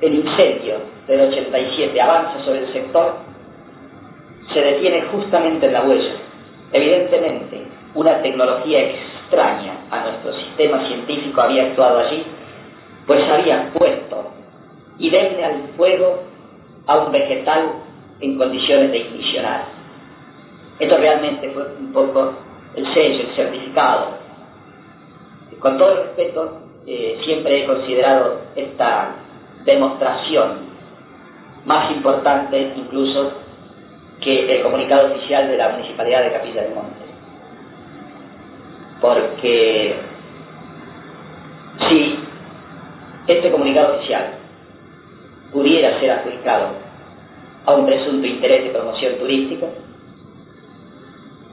[0.02, 3.16] el incendio del 87 avanza sobre el sector,
[4.54, 6.16] se detiene justamente en la huella.
[6.72, 12.24] Evidentemente, una tecnología extraña a nuestro sistema científico había actuado allí,
[13.06, 14.32] pues había puesto
[15.00, 16.24] idemne al fuego
[16.86, 17.72] a un vegetal
[18.22, 19.79] en condiciones de ignicionar.
[20.80, 22.34] Esto realmente fue un poco
[22.76, 24.18] el sello, el certificado.
[25.60, 29.12] Con todo el respeto, eh, siempre he considerado esta
[29.66, 30.70] demostración
[31.66, 33.34] más importante incluso
[34.22, 37.06] que el comunicado oficial de la Municipalidad de Capilla del Monte.
[39.02, 39.96] Porque
[41.90, 42.20] si
[43.28, 44.34] este comunicado oficial
[45.52, 46.70] pudiera ser aplicado
[47.66, 49.68] a un presunto interés de promoción turística,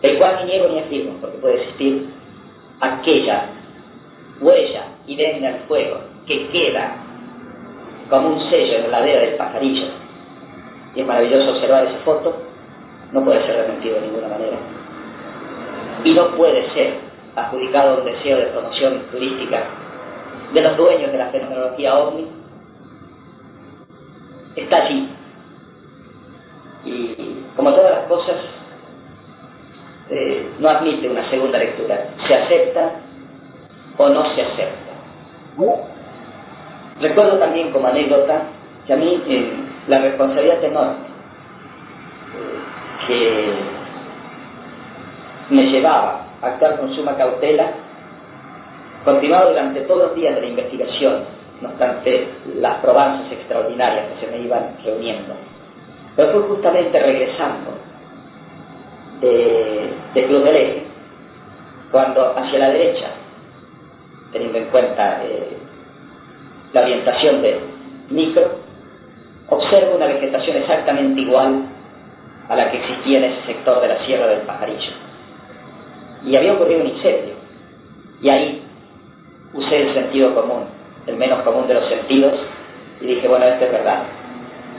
[0.06, 2.06] el cual ni niego ni afirmo, porque puede existir
[2.80, 3.46] aquella
[4.40, 6.96] huella idéntica al fuego que queda
[8.10, 9.86] como un sello en la ladera del pajarillo,
[10.94, 12.36] y es maravilloso observar esa foto,
[13.12, 14.56] no puede ser desmentido de ninguna manera.
[16.04, 16.94] Y no puede ser
[17.34, 19.64] adjudicado un deseo de promoción turística
[20.52, 22.26] de los dueños de la fenomenología ovni.
[24.54, 25.08] Está allí.
[26.84, 28.36] Y como todas las cosas,
[30.10, 32.08] eh, no admite una segunda lectura.
[32.26, 32.90] Se acepta
[33.96, 34.86] o no se acepta.
[37.00, 38.42] Recuerdo también como anécdota
[38.86, 39.52] que a mí eh,
[39.88, 41.06] la responsabilidad enorme
[42.34, 42.58] eh,
[43.06, 43.54] que
[45.54, 47.70] me llevaba a actuar con suma cautela
[49.04, 51.24] continuaba durante todos los días de la investigación,
[51.60, 55.34] no obstante las probanzas extraordinarias que se me iban reuniendo.
[56.16, 57.70] Pero fue justamente regresando
[59.20, 60.82] de, de Club del Eje,
[61.90, 63.10] cuando hacia la derecha,
[64.32, 65.56] teniendo en cuenta eh,
[66.72, 67.60] la orientación del
[68.10, 68.50] micro,
[69.48, 71.62] observo una vegetación exactamente igual
[72.48, 74.92] a la que existía en ese sector de la Sierra del Pajarillo.
[76.24, 77.34] Y había ocurrido un incendio.
[78.20, 78.62] Y ahí
[79.52, 80.64] usé el sentido común,
[81.06, 82.34] el menos común de los sentidos,
[83.00, 84.04] y dije, bueno, esto es verdad,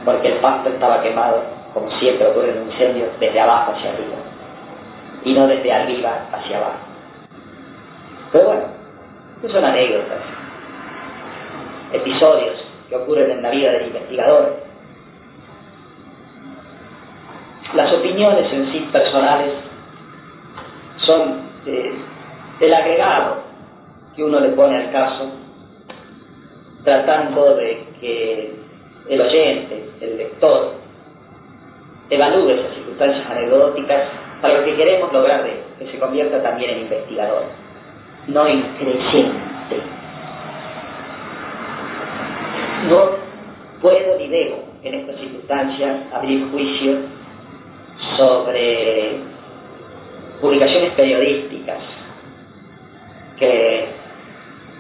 [0.06, 1.44] porque el pasto estaba quemado,
[1.78, 4.16] como siempre ocurre en un incendio, desde abajo hacia arriba,
[5.24, 6.80] y no desde arriba hacia abajo.
[8.32, 8.64] Pero bueno,
[9.48, 10.22] son anécdotas,
[11.94, 12.56] episodios
[12.90, 14.56] que ocurren en la vida del investigador.
[17.76, 19.54] Las opiniones en sí personales
[21.06, 21.94] son eh,
[22.60, 23.44] el agregado
[24.16, 25.30] que uno le pone al caso,
[26.84, 28.56] tratando de que
[29.10, 30.77] el oyente, el lector,
[32.10, 34.04] evalúe esas circunstancias anecdóticas
[34.42, 37.44] para lo que queremos lograr de que se convierta también en investigador,
[38.28, 39.82] no en creyente.
[42.90, 43.10] No
[43.82, 46.98] puedo ni debo en estas circunstancias abrir juicio
[48.16, 49.18] sobre
[50.40, 51.80] publicaciones periodísticas
[53.40, 53.88] que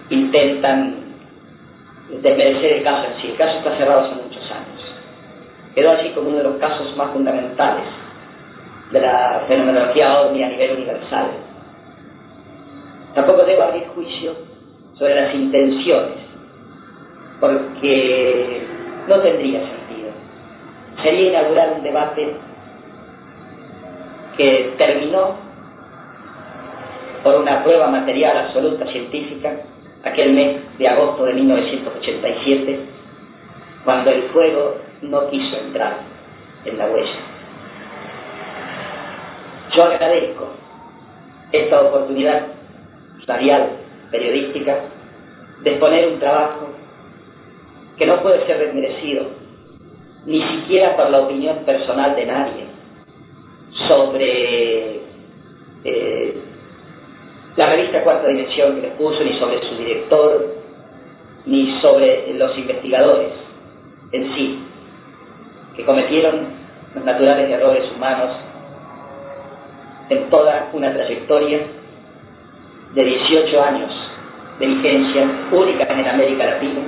[0.09, 0.95] intentan
[2.21, 3.27] desmerecer el caso en sí.
[3.31, 4.26] El caso está cerrado.
[5.77, 7.85] Quedó allí como uno de los casos más fundamentales
[8.89, 11.27] de la fenomenología ovni a nivel universal.
[13.13, 14.33] Tampoco debo abrir juicio
[14.97, 16.17] sobre las intenciones,
[17.39, 18.65] porque
[19.07, 20.09] no tendría sentido.
[21.03, 22.35] Sería inaugurar un debate
[24.35, 25.35] que terminó
[27.21, 29.57] por una prueba material absoluta científica
[30.03, 32.79] aquel mes de agosto de 1987,
[33.85, 35.97] cuando el fuego no quiso entrar
[36.65, 37.19] en la huella.
[39.75, 40.47] Yo agradezco
[41.51, 42.47] esta oportunidad
[43.25, 43.69] radial,
[44.11, 44.79] periodística,
[45.61, 46.69] de exponer un trabajo
[47.97, 49.25] que no puede ser desmerecido,
[50.25, 52.65] ni siquiera por la opinión personal de nadie,
[53.87, 55.01] sobre
[55.83, 56.41] eh,
[57.55, 60.55] la revista Cuarta Dimensión que les puso, ni sobre su director,
[61.45, 63.47] ni sobre los investigadores
[64.11, 64.66] en sí,
[65.77, 66.47] que cometieron
[66.95, 68.35] los naturales errores humanos
[70.09, 71.59] en toda una trayectoria
[72.95, 73.91] de 18 años
[74.59, 76.81] de vigencia única en América Latina,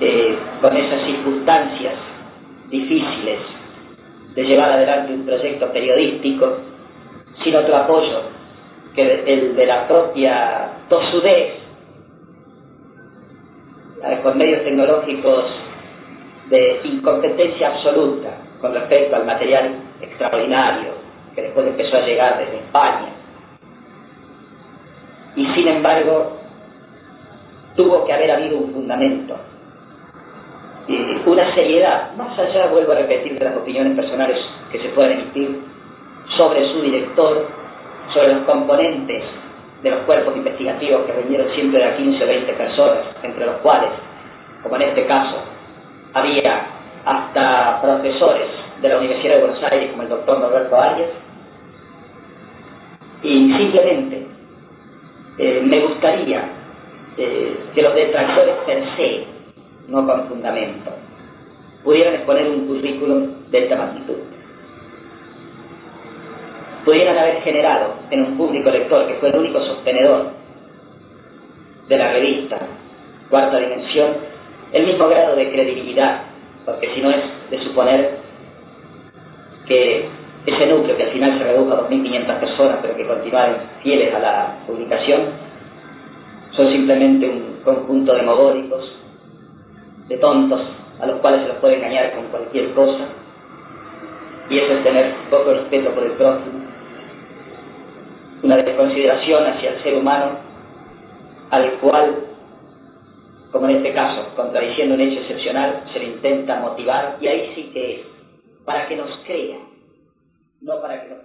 [0.00, 1.94] eh, con esas circunstancias
[2.68, 3.38] difíciles
[4.34, 6.58] de llevar adelante un proyecto periodístico
[7.42, 8.22] sin otro apoyo
[8.94, 11.62] que el de la propia tosudez
[14.22, 15.44] con medios tecnológicos
[16.52, 18.28] de incompetencia absoluta
[18.60, 19.72] con respecto al material
[20.02, 20.92] extraordinario
[21.34, 23.08] que después empezó a llegar desde España.
[25.34, 26.36] Y sin embargo,
[27.74, 29.34] tuvo que haber habido un fundamento,
[31.24, 34.36] una seriedad, más allá, vuelvo a repetir, de las opiniones personales
[34.70, 35.58] que se pueden emitir
[36.36, 37.46] sobre su director,
[38.12, 39.24] sobre los componentes
[39.82, 43.88] de los cuerpos investigativos que reunieron siempre de 15 o 20 personas, entre los cuales,
[44.62, 45.51] como en este caso,
[46.14, 46.66] había
[47.04, 48.48] hasta profesores
[48.80, 51.10] de la Universidad de Buenos Aires como el doctor Norberto Arias,
[53.22, 54.26] y simplemente
[55.38, 56.44] eh, me gustaría
[57.16, 59.24] eh, que los detractores per se,
[59.88, 60.90] no con fundamento,
[61.84, 64.16] pudieran exponer un currículum de esta magnitud.
[66.84, 70.30] Pudieran haber generado en un público lector que fue el único sostenedor
[71.88, 72.58] de la revista
[73.30, 74.31] Cuarta Dimensión
[74.72, 76.22] el mismo grado de credibilidad,
[76.64, 78.18] porque si no es de suponer
[79.66, 80.08] que
[80.46, 84.18] ese núcleo que al final se redujo a 2.500 personas, pero que continuaron fieles a
[84.18, 85.20] la publicación,
[86.52, 88.96] son simplemente un conjunto de mogólicos,
[90.08, 90.60] de tontos,
[91.00, 93.06] a los cuales se los puede engañar con cualquier cosa,
[94.50, 96.60] y eso es tener poco respeto por el prójimo,
[98.42, 100.30] una desconsideración hacia el ser humano,
[101.50, 102.16] al cual,
[103.52, 107.70] como en este caso, contradiciendo un hecho excepcional, se le intenta motivar, y ahí sí
[107.72, 108.00] que es,
[108.64, 109.72] para que nos crean
[110.62, 111.16] no para que lo...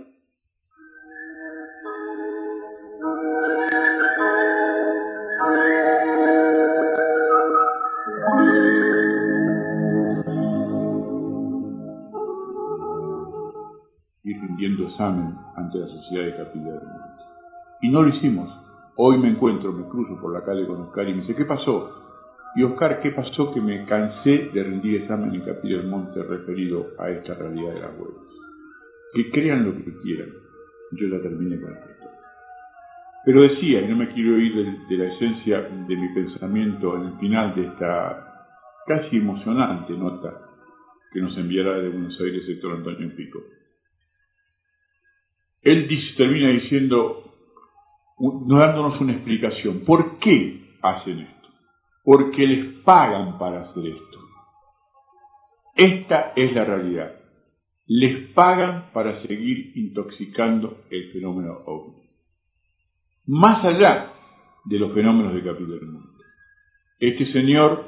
[14.24, 16.82] ir rindiendo examen ante la sociedad de Capilla
[17.82, 18.49] Y no lo hicimos.
[18.98, 22.07] Hoy me encuentro, me cruzo por la calle con Oscar y me dice, ¿qué pasó?
[22.56, 23.53] Y Oscar, ¿qué pasó?
[23.53, 27.82] Que me cansé de rendir examen en Capilla del Monte referido a esta realidad de
[27.82, 28.28] las huelgas
[29.14, 30.30] que crean lo que quieran.
[30.91, 32.10] Yo ya terminé con esto.
[33.26, 34.56] Pero decía, y no me quiero ir
[34.88, 38.45] de, la esencia de mi pensamiento en el final de esta
[38.86, 40.34] casi emocionante nota
[41.11, 43.40] que nos enviará de Buenos Aires el doctor Antonio Pico.
[45.61, 47.34] Él termina diciendo,
[48.48, 49.80] dándonos una explicación.
[49.80, 51.36] ¿Por qué hacen esto?
[52.08, 54.20] Porque les pagan para hacer esto.
[55.76, 57.18] Esta es la realidad
[57.88, 62.04] les pagan para seguir intoxicando el fenómeno ovni.
[63.28, 64.14] Más allá
[64.66, 66.24] de los fenómenos de Capitán Monte.
[67.00, 67.86] Este señor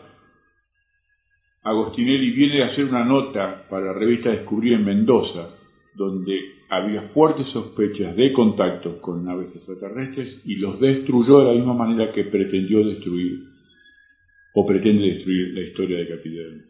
[1.64, 5.50] Agostinelli viene a hacer una nota para la revista Descubrir en Mendoza,
[5.96, 6.40] donde
[6.70, 12.14] había fuertes sospechas de contacto con naves extraterrestres y los destruyó de la misma manera
[12.14, 13.49] que pretendió destruir
[14.54, 16.66] o pretende destruir la historia de Capitán.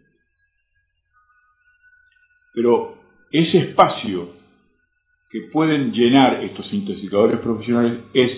[2.53, 2.97] Pero
[3.31, 4.29] ese espacio
[5.31, 8.31] que pueden llenar estos intoxicadores profesionales es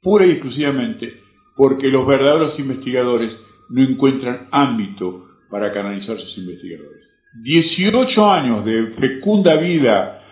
[0.00, 1.14] pura y exclusivamente
[1.56, 3.32] porque los verdaderos investigadores
[3.70, 7.02] no encuentran ámbito para canalizar sus investigadores.
[7.42, 10.22] 18 años de fecunda vida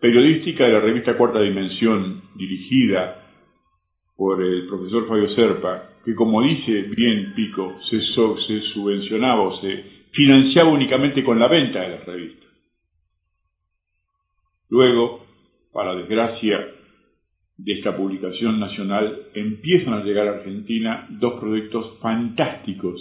[0.00, 3.21] periodística de la revista Cuarta Dimensión, dirigida
[4.22, 9.84] por el profesor Fabio Serpa, que como dice bien Pico, se, se subvencionaba o se
[10.12, 12.48] financiaba únicamente con la venta de las revistas.
[14.70, 15.26] Luego,
[15.72, 16.56] para desgracia
[17.56, 23.00] de esta publicación nacional, empiezan a llegar a Argentina dos proyectos fantásticos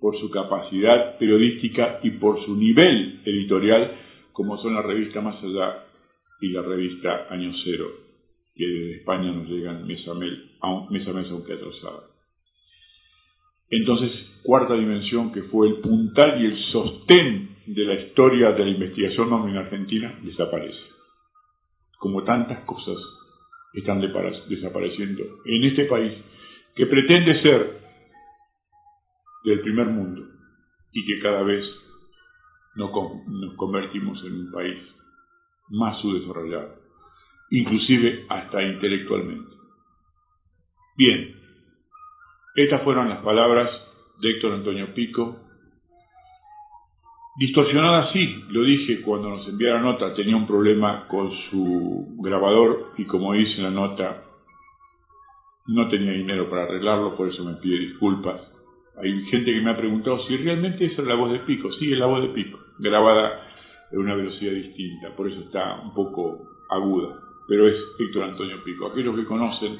[0.00, 3.92] por su capacidad periodística y por su nivel editorial,
[4.32, 5.84] como son la revista Más Allá
[6.40, 8.11] y la revista Año Cero,
[8.54, 10.38] que desde España nos llegan mes a mes,
[10.90, 12.04] mes, a aunque atrasada.
[13.70, 14.10] Entonces,
[14.42, 19.48] cuarta dimensión, que fue el puntal y el sostén de la historia de la investigación
[19.48, 20.78] en Argentina desaparece.
[21.98, 22.98] Como tantas cosas
[23.72, 26.12] están desapareciendo en este país
[26.74, 27.80] que pretende ser
[29.44, 30.22] del primer mundo
[30.92, 31.64] y que cada vez
[32.74, 32.90] nos,
[33.56, 34.78] convertimos en un país
[35.70, 36.81] más subdesarrollado,
[37.52, 39.54] inclusive hasta intelectualmente.
[40.96, 41.34] Bien,
[42.56, 43.70] estas fueron las palabras
[44.20, 45.38] de Héctor Antonio Pico
[47.34, 52.92] Distorsionada sí, lo dije cuando nos envió la nota, tenía un problema con su grabador
[52.98, 54.22] y como dice la nota,
[55.68, 58.36] no tenía dinero para arreglarlo, por eso me pide disculpas.
[59.02, 61.72] Hay gente que me ha preguntado si realmente esa es la voz de Pico.
[61.78, 63.48] Sí, es la voz de Pico, grabada
[63.90, 67.18] en una velocidad distinta, por eso está un poco aguda,
[67.52, 68.86] pero es Víctor Antonio Pico.
[68.86, 69.78] Aquellos que conocen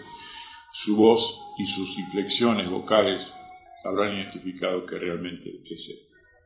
[0.84, 1.23] su voz
[1.57, 3.26] y sus inflexiones vocales
[3.83, 5.99] habrán identificado que realmente es él.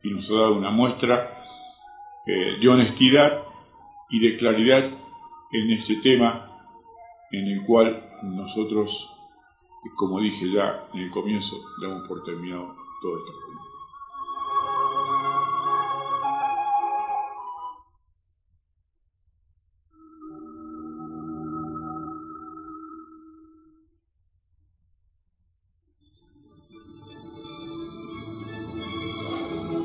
[0.04, 1.36] Y nos ha dado una muestra
[2.28, 3.42] eh, de honestidad
[4.08, 4.84] y de claridad
[5.50, 6.48] en ese tema
[7.32, 8.88] en el cual nosotros,
[9.96, 12.72] como dije ya en el comienzo, damos por terminado
[13.02, 13.65] todo esto.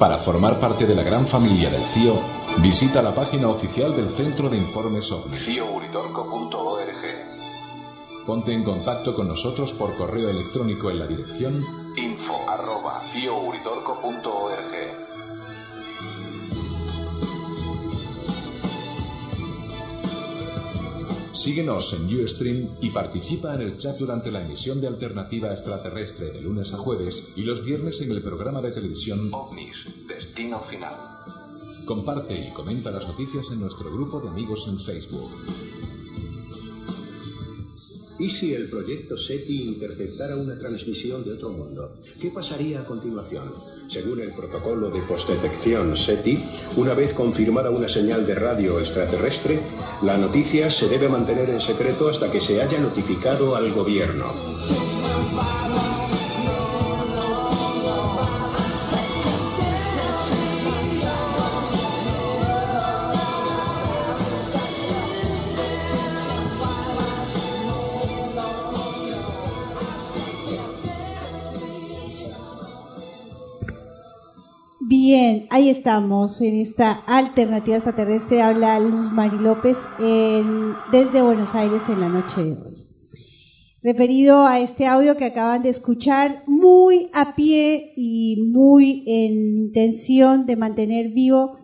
[0.01, 2.19] Para formar parte de la gran familia del CIO,
[2.57, 5.37] visita la página oficial del Centro de Informes OVNI.
[8.25, 11.63] Ponte en contacto con nosotros por correo electrónico en la dirección
[11.95, 13.80] info@ciouritorco.org.
[21.41, 26.39] Síguenos en Ustream y participa en el chat durante la emisión de Alternativa Extraterrestre de
[26.39, 30.93] lunes a jueves y los viernes en el programa de televisión OVNIS, Destino Final.
[31.83, 35.31] Comparte y comenta las noticias en nuestro grupo de amigos en Facebook.
[38.21, 41.97] ¿Y si el proyecto SETI interceptara una transmisión de otro mundo?
[42.21, 43.51] ¿Qué pasaría a continuación?
[43.87, 46.37] Según el protocolo de postdetección SETI,
[46.77, 49.59] una vez confirmada una señal de radio extraterrestre,
[50.03, 54.31] la noticia se debe mantener en secreto hasta que se haya notificado al gobierno.
[75.51, 78.41] Ahí estamos en esta alternativa extraterrestre.
[78.41, 79.77] Habla Luz Mari López
[80.91, 82.87] desde Buenos Aires en la noche de hoy.
[83.83, 90.45] Referido a este audio que acaban de escuchar, muy a pie y muy en intención
[90.45, 91.57] de mantener vivo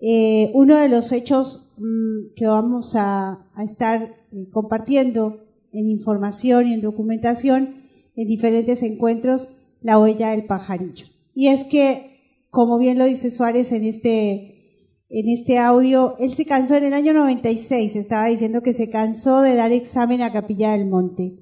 [0.00, 6.68] eh, uno de los hechos mm, que vamos a, a estar eh, compartiendo en información
[6.68, 7.74] y en documentación
[8.14, 11.06] en diferentes encuentros, la huella del pajarillo.
[11.34, 12.11] Y es que
[12.52, 16.92] como bien lo dice Suárez en este, en este audio, él se cansó en el
[16.92, 21.38] año 96, estaba diciendo que se cansó de dar examen a Capilla del Monte.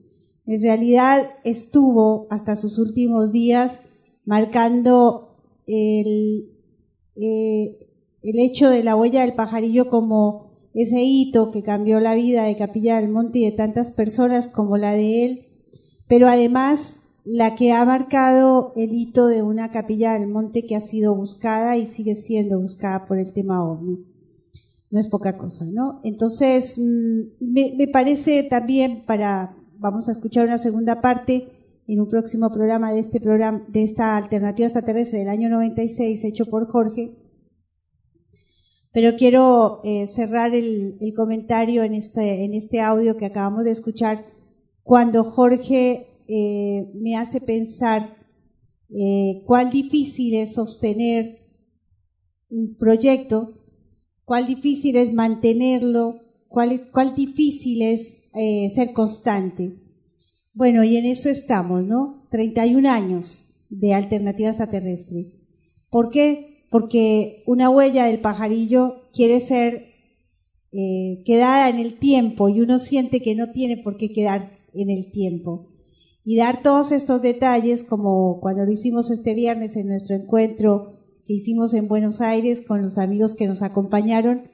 [0.47, 3.83] En realidad estuvo hasta sus últimos días
[4.25, 6.53] marcando el,
[7.17, 7.89] eh,
[8.23, 12.57] el hecho de la huella del pajarillo como ese hito que cambió la vida de
[12.57, 15.47] Capilla del Monte y de tantas personas como la de él,
[16.07, 20.81] pero además la que ha marcado el hito de una capilla del monte que ha
[20.81, 24.07] sido buscada y sigue siendo buscada por el tema ovni.
[24.91, 26.01] No es poca cosa, ¿no?
[26.03, 31.49] Entonces, mm, me, parece también para, vamos a escuchar una segunda parte
[31.87, 36.47] en un próximo programa de este programa, de esta alternativa extraterrestre del año 96 hecho
[36.47, 37.17] por Jorge.
[38.93, 43.71] Pero quiero eh, cerrar el, el comentario en este, en este audio que acabamos de
[43.71, 44.25] escuchar
[44.83, 48.17] cuando Jorge eh, me hace pensar
[48.89, 51.41] eh, cuál difícil es sostener
[52.49, 53.59] un proyecto,
[54.25, 59.75] cuál difícil es mantenerlo, cuál, difícil es eh, ser constante.
[60.53, 62.29] Bueno, y en eso estamos, ¿no?
[62.31, 65.33] 31 años de alternativa extraterrestre.
[65.91, 66.67] ¿Por qué?
[66.71, 69.87] Porque una huella del pajarillo quiere ser
[70.71, 74.91] eh, quedada en el tiempo y uno siente que no tiene por qué quedar en
[74.91, 75.70] el tiempo
[76.25, 81.35] y dar todos estos detalles, como cuando lo hicimos este viernes en nuestro encuentro que
[81.35, 84.51] hicimos en Buenos Aires con los amigos que nos acompañaron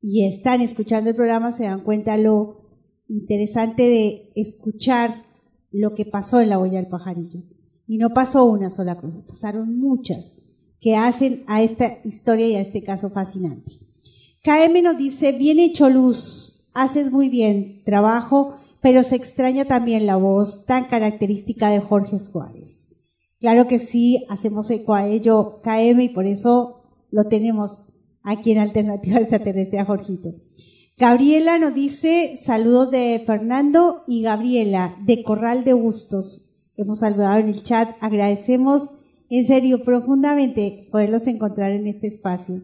[0.00, 2.60] y están escuchando el programa, se dan cuenta lo
[3.08, 5.24] interesante de escuchar
[5.70, 7.40] lo que pasó en la huella del pajarillo.
[7.86, 10.36] Y no pasó una sola cosa, pasaron muchas
[10.80, 13.72] que hacen a esta historia y a este caso fascinante.
[14.42, 20.16] KM nos dice, bien hecho Luz, haces muy bien trabajo, pero se extraña también la
[20.16, 22.88] voz tan característica de Jorge Suárez.
[23.38, 27.86] Claro que sí, hacemos eco a ello KM y por eso lo tenemos
[28.22, 30.34] aquí en Alternativa Extraterrestre a Jorgito.
[30.98, 36.50] Gabriela nos dice saludos de Fernando y Gabriela de Corral de Bustos.
[36.76, 38.90] Hemos saludado en el chat, agradecemos
[39.30, 42.62] en serio, profundamente poderlos encontrar en este espacio.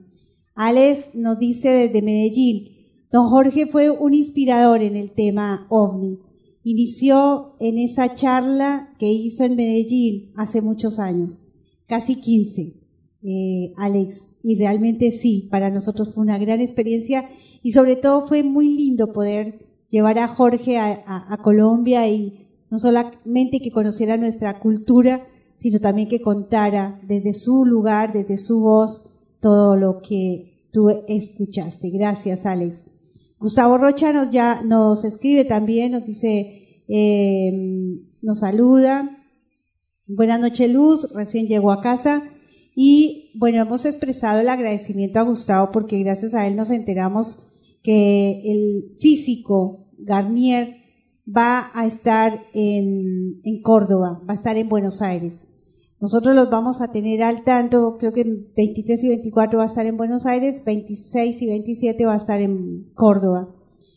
[0.56, 2.75] Alex nos dice desde Medellín,
[3.10, 6.18] don Jorge fue un inspirador en el tema ovni.
[6.64, 11.38] Inició en esa charla que hizo en Medellín hace muchos años,
[11.86, 12.74] casi 15,
[13.22, 14.28] eh, Alex.
[14.42, 17.28] Y realmente sí, para nosotros fue una gran experiencia
[17.62, 22.78] y sobre todo fue muy lindo poder llevar a Jorge a, a Colombia y no
[22.78, 25.26] solamente que conociera nuestra cultura,
[25.56, 29.10] sino también que contara desde su lugar, desde su voz,
[29.40, 31.90] todo lo que tú escuchaste.
[31.90, 32.85] Gracias, Alex.
[33.38, 37.52] Gustavo Rocha nos ya nos escribe también, nos dice, eh,
[38.22, 39.24] nos saluda.
[40.06, 41.12] Buenas noches, Luz.
[41.12, 42.22] Recién llegó a casa.
[42.74, 48.42] Y bueno, hemos expresado el agradecimiento a Gustavo porque gracias a él nos enteramos que
[48.44, 50.76] el físico Garnier
[51.26, 55.42] va a estar en, en Córdoba, va a estar en Buenos Aires.
[55.98, 59.86] Nosotros los vamos a tener al tanto, creo que 23 y 24 va a estar
[59.86, 63.48] en Buenos Aires, 26 y 27 va a estar en Córdoba.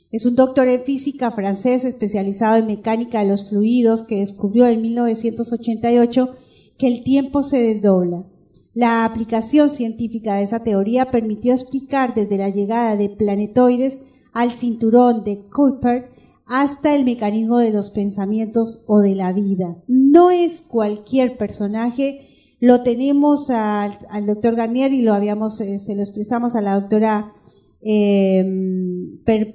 [0.10, 4.82] Es un doctor en física francés especializado en mecánica de los fluidos que descubrió en
[4.82, 6.36] 1988
[6.78, 8.26] que el tiempo se desdobla.
[8.74, 15.26] La aplicación científica de esa teoría permitió explicar desde la llegada de planetoides al cinturón
[15.26, 16.12] de Kuiper
[16.50, 19.78] hasta el mecanismo de los pensamientos o de la vida.
[19.88, 22.28] No es cualquier personaje,
[22.60, 27.34] lo tenemos al, doctor Garnier y lo habíamos, eh, se lo expresamos a la doctora
[27.82, 28.44] eh,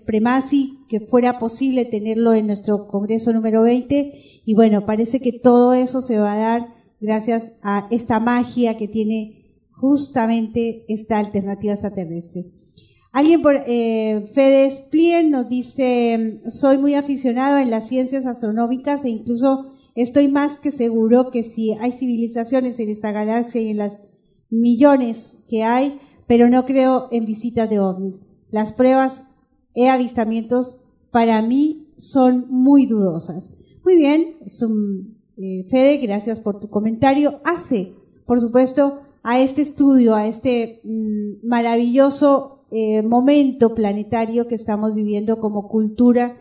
[0.07, 4.13] Premasi, que fuera posible tenerlo en nuestro congreso número 20.
[4.45, 8.89] Y bueno, parece que todo eso se va a dar gracias a esta magia que
[8.89, 12.47] tiene justamente esta alternativa extraterrestre.
[13.15, 19.09] Alguien por eh, Fede Splien nos dice, soy muy aficionado en las ciencias astronómicas e
[19.09, 24.03] incluso estoy más que seguro que si hay civilizaciones en esta galaxia y en las
[24.51, 28.21] millones que hay, pero no creo en visitas de ovnis.
[28.51, 29.29] Las pruebas
[29.77, 33.53] e avistamientos para mí son muy dudosas.
[33.85, 34.39] Muy bien,
[35.37, 37.41] eh, Fede, gracias por tu comentario.
[37.45, 37.95] Hace,
[38.27, 45.39] por supuesto, a este estudio, a este mm, maravilloso eh, momento planetario que estamos viviendo
[45.39, 46.37] como cultura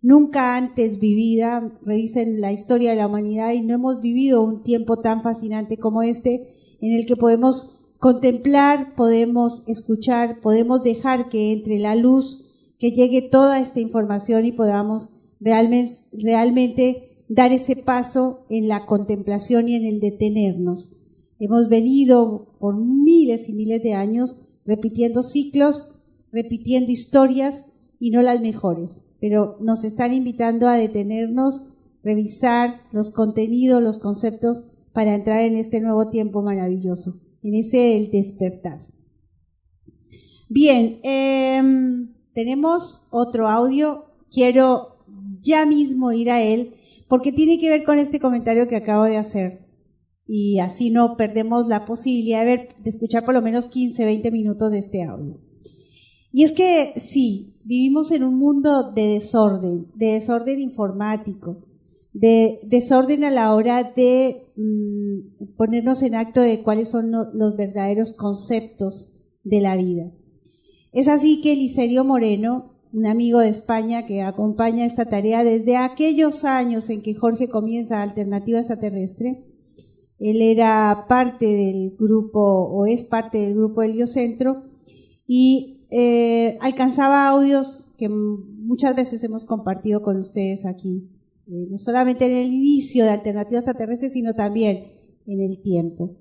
[0.00, 1.78] nunca antes vivida.
[1.82, 6.02] Revisen la historia de la humanidad y no hemos vivido un tiempo tan fascinante como
[6.02, 6.48] este
[6.80, 12.46] en el que podemos contemplar, podemos escuchar, podemos dejar que entre la luz,
[12.78, 19.68] que llegue toda esta información y podamos realmente, realmente dar ese paso en la contemplación
[19.68, 20.96] y en el detenernos.
[21.38, 25.98] Hemos venido por miles y miles de años repitiendo ciclos,
[26.32, 27.66] repitiendo historias
[27.98, 29.02] y no las mejores.
[29.20, 31.68] Pero nos están invitando a detenernos,
[32.02, 38.10] revisar los contenidos, los conceptos para entrar en este nuevo tiempo maravilloso, en ese el
[38.10, 38.86] despertar.
[40.48, 44.04] Bien, em, tenemos otro audio.
[44.30, 45.04] Quiero
[45.40, 46.74] ya mismo ir a él
[47.08, 49.63] porque tiene que ver con este comentario que acabo de hacer
[50.26, 54.78] y así no perdemos la posibilidad de, escuchar por lo menos 15, 20 minutos de
[54.78, 55.38] este audio.
[56.32, 61.64] Y es que sí, vivimos en un mundo de desorden, de desorden informático,
[62.12, 68.14] de desorden a la hora de mm, ponernos en acto de cuáles son los verdaderos
[68.14, 70.10] conceptos de la vida.
[70.92, 76.44] Es así que Liserio Moreno, un amigo de España que acompaña esta tarea desde aquellos
[76.44, 79.53] años en que Jorge comienza Alternativa Extraterrestre,
[80.18, 84.64] él era parte del grupo, o es parte del grupo Heliocentro,
[85.26, 91.10] y eh, alcanzaba audios que muchas veces hemos compartido con ustedes aquí,
[91.46, 94.92] eh, no solamente en el inicio de Alternativa Extraterrestre, sino también
[95.26, 96.16] en el tiempo.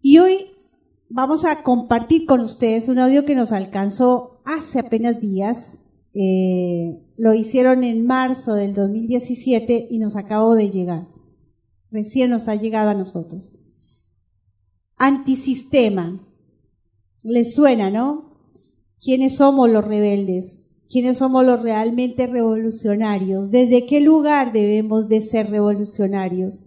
[0.00, 0.36] Y hoy
[1.08, 5.82] vamos a compartir con ustedes un audio que nos alcanzó hace apenas días.
[6.14, 11.15] Eh, lo hicieron en marzo del 2017 y nos acabó de llegar
[11.90, 13.52] recién nos ha llegado a nosotros.
[14.96, 16.26] Antisistema.
[17.22, 18.26] Les suena, ¿no?
[19.00, 20.68] ¿Quiénes somos los rebeldes?
[20.88, 23.50] ¿Quiénes somos los realmente revolucionarios?
[23.50, 26.60] ¿Desde qué lugar debemos de ser revolucionarios?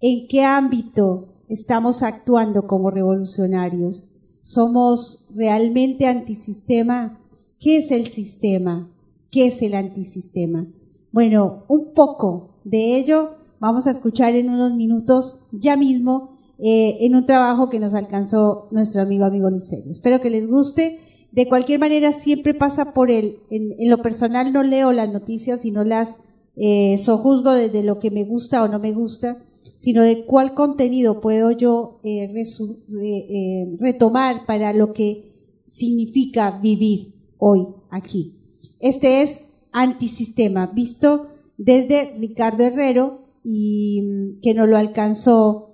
[0.00, 4.10] ¿En qué ámbito estamos actuando como revolucionarios?
[4.42, 7.20] ¿Somos realmente antisistema?
[7.60, 8.92] ¿Qué es el sistema?
[9.30, 10.66] ¿Qué es el antisistema?
[11.12, 17.14] Bueno, un poco de ello vamos a escuchar en unos minutos ya mismo eh, en
[17.14, 19.92] un trabajo que nos alcanzó nuestro amigo amigo Licerio.
[19.92, 20.98] Espero que les guste.
[21.30, 23.38] De cualquier manera, siempre pasa por él.
[23.50, 26.16] En, lo personal no leo las noticias y no las
[26.56, 29.40] eh, sojuzgo desde lo que me gusta o no me gusta,
[29.76, 37.68] sino de cuál contenido puedo yo eh, eh, retomar para lo que significa vivir hoy
[37.90, 38.40] aquí.
[38.80, 45.72] Este es antisistema, visto desde Ricardo Herrero y que no lo alcanzó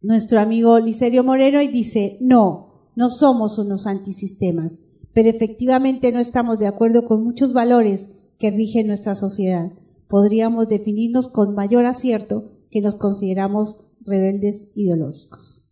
[0.00, 4.78] nuestro amigo Licerio Moreno y dice, no, no somos unos antisistemas,
[5.12, 9.72] pero efectivamente no estamos de acuerdo con muchos valores que rigen nuestra sociedad.
[10.08, 15.68] Podríamos definirnos con mayor acierto que nos consideramos rebeldes ideológicos.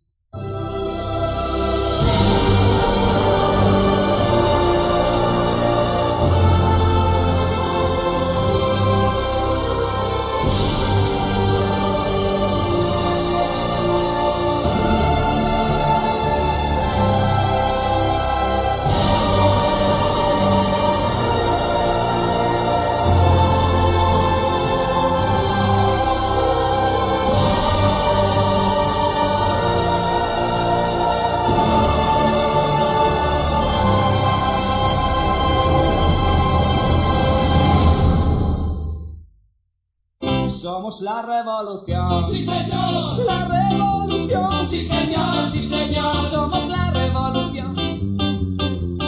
[40.87, 42.27] Somos la revolución.
[42.29, 43.17] Sí, señor.
[43.25, 44.65] La revolución.
[44.65, 46.29] Sí, señor, sí, señor.
[46.29, 47.75] Somos la revolución.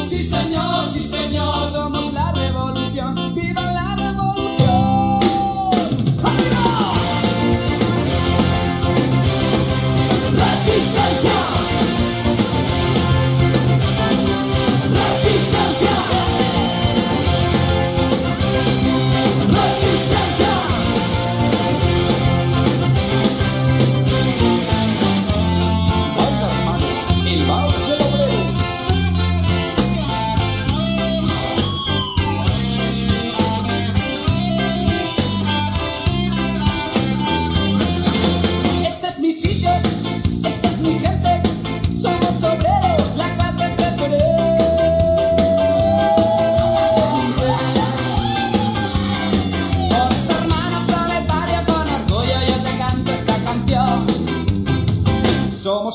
[0.04, 1.72] Sí, señor, sí, señor.
[1.72, 3.34] Somos la revolución.
[3.34, 3.89] ¡Viva la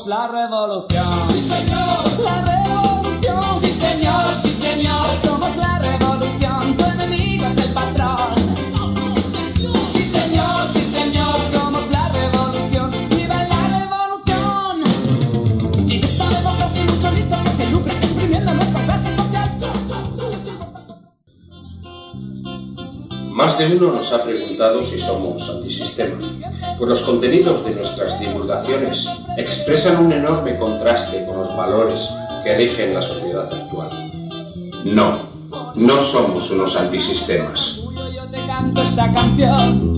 [0.07, 1.05] la revolución.
[1.33, 2.21] Sí, señor.
[2.23, 3.61] La revolución.
[3.61, 5.07] Sí, señor, sí, señor.
[5.25, 6.77] Somos la revolución.
[6.77, 8.35] Tu enemigo es el patrón.
[9.93, 11.37] Sí, señor, sí, señor.
[11.53, 12.91] Somos la revolución.
[13.11, 14.83] ¡Viva la revolución!
[15.91, 19.51] En esta democracia mucho listo que se lucra exprimiendo nuestra clase social.
[23.31, 26.19] Más de uno nos ha preguntado si somos antisistema,
[26.79, 32.11] pues los contenidos de nuestras divulgaciones expresan un enorme contraste con los valores
[32.43, 33.91] que rigen la sociedad actual.
[34.85, 35.19] No,
[35.77, 37.81] no somos unos antisistemas.
[38.15, 39.97] Yo te canto esta canción.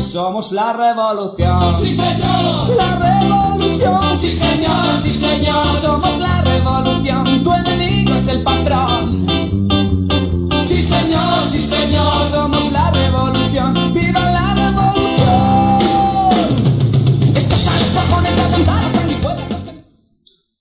[0.00, 1.76] Somos la revolución.
[1.78, 2.74] Sí, señor.
[2.76, 4.18] La revolución.
[4.18, 5.78] Sí, señor, sí, señor.
[5.78, 7.42] Somos la revolución.
[7.42, 9.26] Tu enemigo es el patrón.
[10.64, 12.30] Sí, señor, sí, señor.
[12.30, 13.92] Somos la revolución.
[13.92, 14.49] ¡Viva la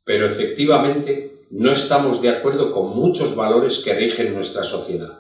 [0.04, 5.20] Pero efectivamente no estamos de acuerdo con muchos valores que rigen nuestra sociedad.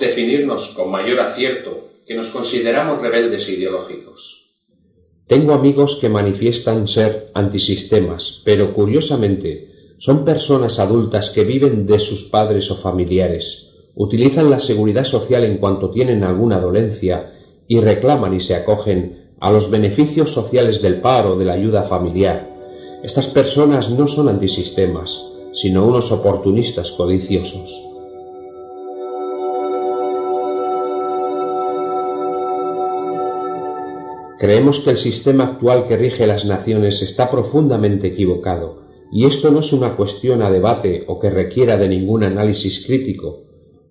[0.00, 4.46] Definirnos con mayor acierto que nos consideramos rebeldes ideológicos.
[5.26, 9.68] Tengo amigos que manifiestan ser antisistemas, pero curiosamente
[9.98, 15.58] son personas adultas que viven de sus padres o familiares, utilizan la seguridad social en
[15.58, 17.34] cuanto tienen alguna dolencia
[17.66, 22.48] y reclaman y se acogen a los beneficios sociales del paro, de la ayuda familiar.
[23.02, 27.87] Estas personas no son antisistemas, sino unos oportunistas codiciosos.
[34.38, 39.60] Creemos que el sistema actual que rige las naciones está profundamente equivocado, y esto no
[39.60, 43.40] es una cuestión a debate o que requiera de ningún análisis crítico.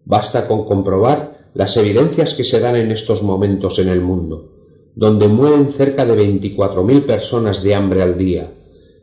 [0.05, 4.53] Basta con comprobar las evidencias que se dan en estos momentos en el mundo,
[4.95, 8.53] donde mueren cerca de 24.000 personas de hambre al día,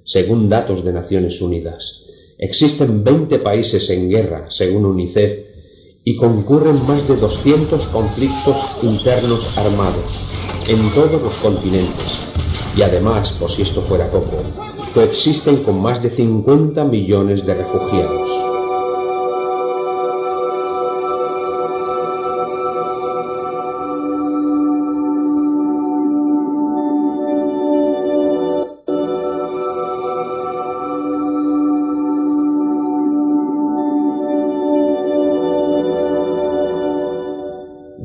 [0.03, 2.05] según datos de Naciones Unidas.
[2.39, 5.54] Existen 20 países en guerra, según UNICEF,
[6.05, 10.23] y concurren más de 200 conflictos internos armados
[10.69, 12.21] en todos los continentes.
[12.77, 14.43] Y además, por si esto fuera poco,
[14.93, 18.54] coexisten con más de 50 millones de refugiados.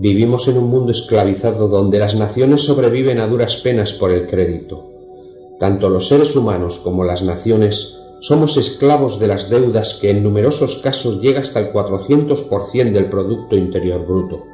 [0.01, 4.89] Vivimos en un mundo esclavizado donde las naciones sobreviven a duras penas por el crédito.
[5.59, 10.77] Tanto los seres humanos como las naciones somos esclavos de las deudas que en numerosos
[10.77, 14.45] casos llega hasta el 400% del Producto Interior Bruto.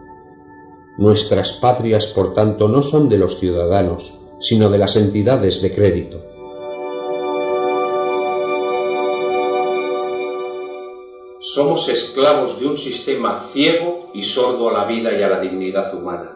[0.98, 6.35] Nuestras patrias, por tanto, no son de los ciudadanos, sino de las entidades de crédito.
[11.48, 15.94] Somos esclavos de un sistema ciego y sordo a la vida y a la dignidad
[15.94, 16.36] humana.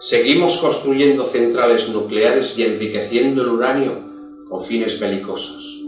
[0.00, 4.00] Seguimos construyendo centrales nucleares y enriqueciendo el uranio
[4.48, 5.84] con fines belicosos.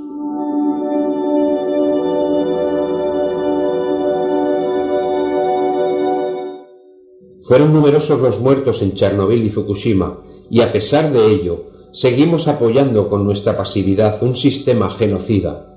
[7.40, 13.08] Fueron numerosos los muertos en Chernobyl y Fukushima, y a pesar de ello, seguimos apoyando
[13.08, 15.67] con nuestra pasividad un sistema genocida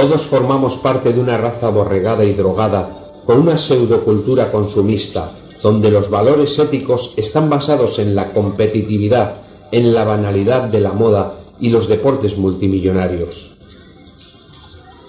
[0.00, 2.88] Todos formamos parte de una raza aborregada y drogada,
[3.26, 9.38] con una pseudocultura consumista, donde los valores éticos están basados en la competitividad,
[9.72, 13.58] en la banalidad de la moda y los deportes multimillonarios.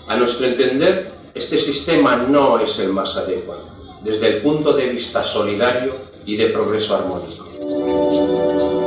[0.08, 3.66] A nuestro entender, este sistema no es el más adecuado,
[4.04, 8.79] desde el punto de vista solidario y de progreso armónico.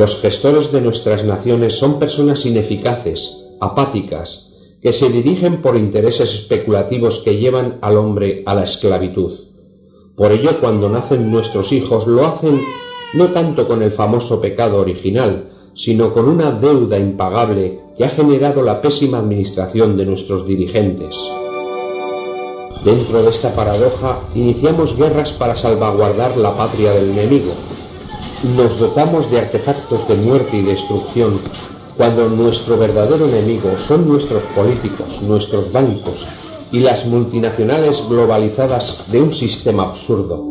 [0.00, 7.18] Los gestores de nuestras naciones son personas ineficaces, apáticas, que se dirigen por intereses especulativos
[7.18, 9.30] que llevan al hombre a la esclavitud.
[10.16, 12.62] Por ello, cuando nacen nuestros hijos, lo hacen
[13.12, 18.62] no tanto con el famoso pecado original, sino con una deuda impagable que ha generado
[18.62, 21.14] la pésima administración de nuestros dirigentes.
[22.86, 27.52] Dentro de esta paradoja, iniciamos guerras para salvaguardar la patria del enemigo,
[28.42, 31.40] nos dotamos de artefactos de muerte y destrucción
[31.96, 36.26] cuando nuestro verdadero enemigo son nuestros políticos, nuestros bancos
[36.72, 40.46] y las multinacionales globalizadas de un sistema absurdo.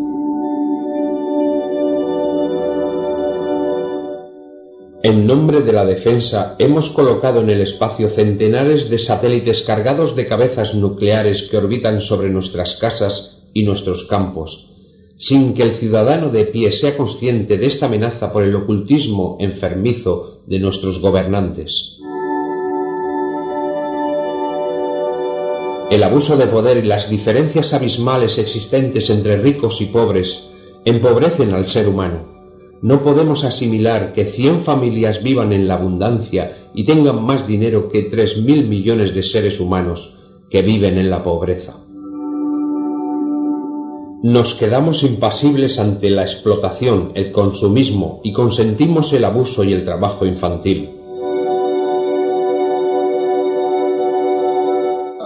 [5.02, 10.28] En nombre de la defensa hemos colocado en el espacio centenares de satélites cargados de
[10.28, 14.69] cabezas nucleares que orbitan sobre nuestras casas y nuestros campos,
[15.20, 20.40] sin que el ciudadano de pie sea consciente de esta amenaza por el ocultismo enfermizo
[20.48, 21.98] de nuestros gobernantes.
[25.92, 30.48] El abuso de poder y las diferencias abismales existentes entre ricos y pobres
[30.86, 32.80] empobrecen al ser humano.
[32.82, 38.04] No podemos asimilar que cien familias vivan en la abundancia y tengan más dinero que
[38.04, 40.16] tres mil millones de seres humanos
[40.50, 41.76] que viven en la pobreza
[44.22, 50.26] nos quedamos impasibles ante la explotación, el consumismo y consentimos el abuso y el trabajo
[50.26, 50.96] infantil.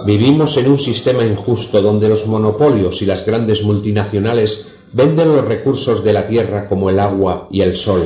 [0.06, 6.04] Vivimos en un sistema injusto donde los monopolios y las grandes multinacionales venden los recursos
[6.04, 8.02] de la tierra como el agua y el sol.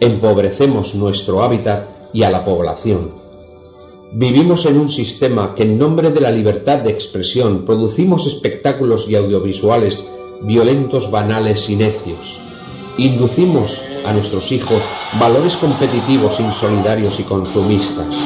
[0.00, 3.23] Empobrecemos nuestro hábitat y a la población.
[4.16, 9.16] Vivimos en un sistema que en nombre de la libertad de expresión producimos espectáculos y
[9.16, 10.08] audiovisuales
[10.40, 12.38] violentos, banales y necios.
[12.96, 18.16] Inducimos a nuestros hijos valores competitivos, insolidarios y consumistas.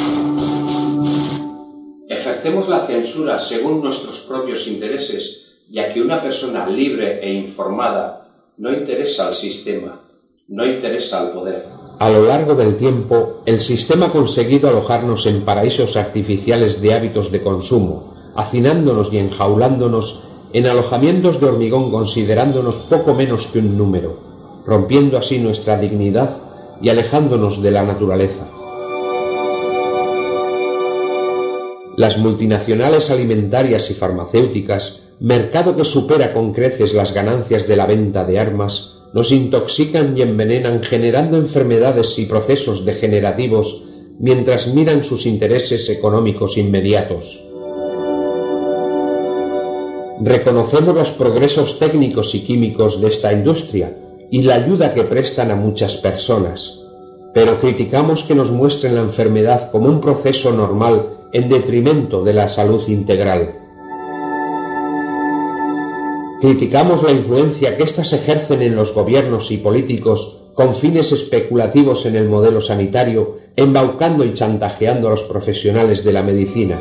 [2.06, 8.74] Ejercemos la censura según nuestros propios intereses, ya que una persona libre e informada no
[8.74, 10.02] interesa al sistema,
[10.48, 11.77] no interesa al poder.
[11.98, 17.32] A lo largo del tiempo, el sistema ha conseguido alojarnos en paraísos artificiales de hábitos
[17.32, 24.16] de consumo, hacinándonos y enjaulándonos en alojamientos de hormigón considerándonos poco menos que un número,
[24.64, 26.30] rompiendo así nuestra dignidad
[26.80, 28.48] y alejándonos de la naturaleza.
[31.96, 38.24] Las multinacionales alimentarias y farmacéuticas, mercado que supera con creces las ganancias de la venta
[38.24, 43.84] de armas, nos intoxican y envenenan generando enfermedades y procesos degenerativos
[44.18, 47.44] mientras miran sus intereses económicos inmediatos.
[50.20, 53.96] Reconocemos los progresos técnicos y químicos de esta industria
[54.30, 56.82] y la ayuda que prestan a muchas personas,
[57.32, 62.48] pero criticamos que nos muestren la enfermedad como un proceso normal en detrimento de la
[62.48, 63.57] salud integral.
[66.40, 72.14] Criticamos la influencia que éstas ejercen en los gobiernos y políticos con fines especulativos en
[72.14, 76.80] el modelo sanitario, embaucando y chantajeando a los profesionales de la medicina.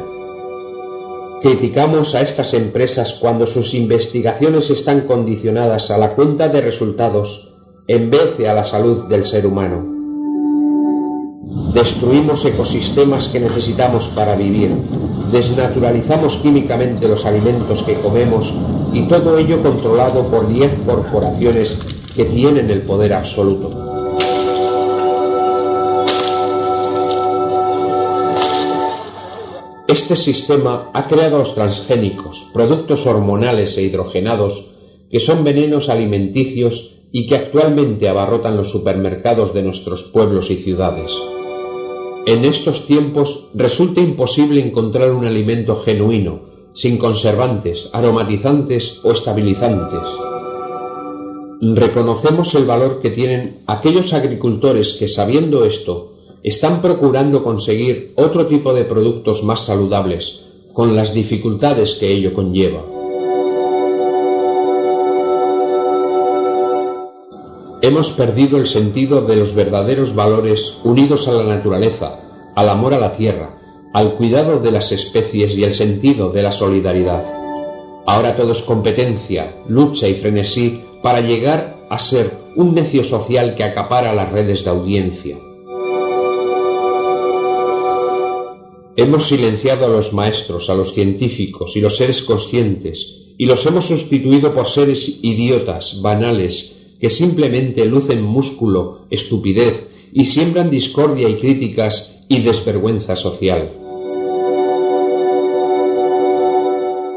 [1.41, 7.55] Criticamos a estas empresas cuando sus investigaciones están condicionadas a la cuenta de resultados
[7.87, 9.85] en vez de a la salud del ser humano.
[11.73, 14.71] Destruimos ecosistemas que necesitamos para vivir,
[15.31, 18.53] desnaturalizamos químicamente los alimentos que comemos
[18.93, 21.79] y todo ello controlado por diez corporaciones
[22.15, 23.87] que tienen el poder absoluto.
[29.87, 34.71] Este sistema ha creado los transgénicos, productos hormonales e hidrogenados
[35.09, 41.13] que son venenos alimenticios y que actualmente abarrotan los supermercados de nuestros pueblos y ciudades.
[42.25, 46.41] En estos tiempos resulta imposible encontrar un alimento genuino,
[46.77, 50.07] sin conservantes, aromatizantes o estabilizantes.
[51.59, 58.75] Reconocemos el valor que tienen aquellos agricultores que, sabiendo esto, están procurando conseguir otro tipo
[58.75, 62.85] de productos más saludables, con las dificultades que ello conlleva.
[67.81, 72.19] Hemos perdido el sentido de los verdaderos valores unidos a la naturaleza,
[72.53, 73.56] al amor a la tierra,
[73.93, 77.25] al cuidado de las especies y el sentido de la solidaridad.
[78.05, 83.63] Ahora todo es competencia, lucha y frenesí para llegar a ser un necio social que
[83.63, 85.37] acapara las redes de audiencia.
[88.95, 93.85] Hemos silenciado a los maestros, a los científicos y los seres conscientes, y los hemos
[93.85, 102.16] sustituido por seres idiotas, banales, que simplemente lucen músculo, estupidez y siembran discordia y críticas
[102.27, 103.69] y desvergüenza social.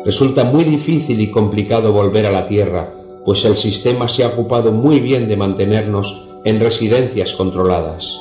[0.04, 2.92] Resulta muy difícil y complicado volver a la Tierra,
[3.24, 8.18] pues el sistema se ha ocupado muy bien de mantenernos en residencias controladas.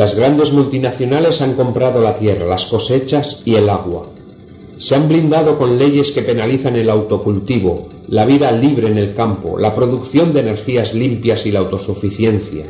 [0.00, 4.06] Las grandes multinacionales han comprado la tierra, las cosechas y el agua.
[4.80, 9.58] Se han blindado con leyes que penalizan el autocultivo, la vida libre en el campo,
[9.58, 12.64] la producción de energías limpias y la autosuficiencia.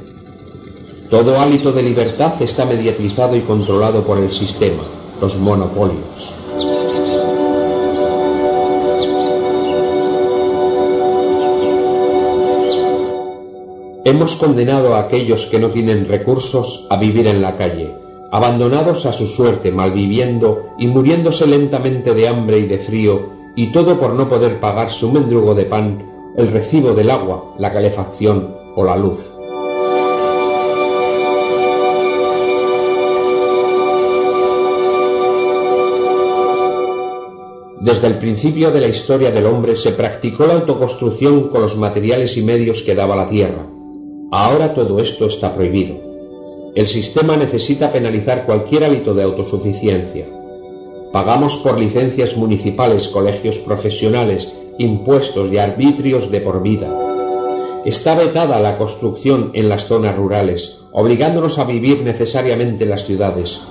[1.09, 4.83] Todo hálito de libertad está mediatizado y controlado por el sistema,
[5.21, 6.01] los monopolios.
[14.05, 17.95] Hemos condenado a aquellos que no tienen recursos a vivir en la calle,
[18.33, 23.99] abandonados a su suerte, malviviendo y muriéndose lentamente de hambre y de frío, y todo
[23.99, 28.85] por no poder pagarse un mendrugo de pan, el recibo del agua, la calefacción o
[28.85, 29.33] la luz.
[37.81, 42.37] Desde el principio de la historia del hombre se practicó la autoconstrucción con los materiales
[42.37, 43.67] y medios que daba la tierra.
[44.31, 46.10] Ahora todo esto está prohibido.
[46.73, 50.29] El sistema necesita penalizar cualquier hábito de autosuficiencia.
[51.13, 56.97] Pagamos por licencias municipales, colegios profesionales, impuestos y arbitrios de por vida.
[57.85, 63.63] Está vetada la construcción en las zonas rurales, obligándonos a vivir necesariamente en las ciudades.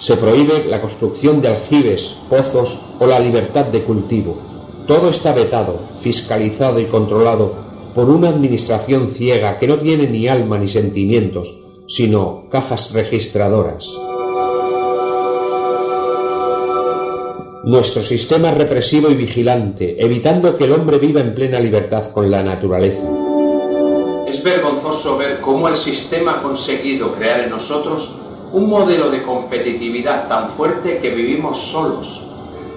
[0.00, 4.38] Se prohíbe la construcción de aljibes, pozos o la libertad de cultivo.
[4.86, 7.52] Todo está vetado, fiscalizado y controlado
[7.94, 13.90] por una administración ciega que no tiene ni alma ni sentimientos, sino cajas registradoras.
[17.64, 22.30] Nuestro sistema es represivo y vigilante, evitando que el hombre viva en plena libertad con
[22.30, 23.08] la naturaleza.
[24.26, 28.14] Es vergonzoso ver cómo el sistema ha conseguido crear en nosotros
[28.52, 32.22] un modelo de competitividad tan fuerte que vivimos solos,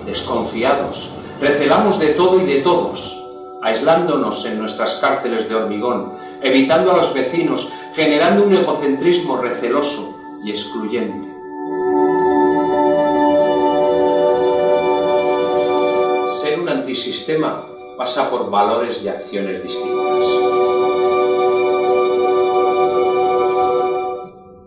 [0.05, 1.09] desconfiados,
[1.39, 3.21] recelamos de todo y de todos,
[3.61, 10.51] aislándonos en nuestras cárceles de hormigón, evitando a los vecinos, generando un egocentrismo receloso y
[10.51, 11.27] excluyente.
[16.41, 20.25] Ser un antisistema pasa por valores y acciones distintas.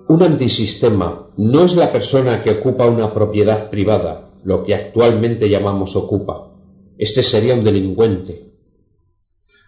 [0.06, 5.96] Un antisistema no es la persona que ocupa una propiedad privada, lo que actualmente llamamos
[5.96, 6.48] ocupa.
[6.98, 8.53] Este sería un delincuente.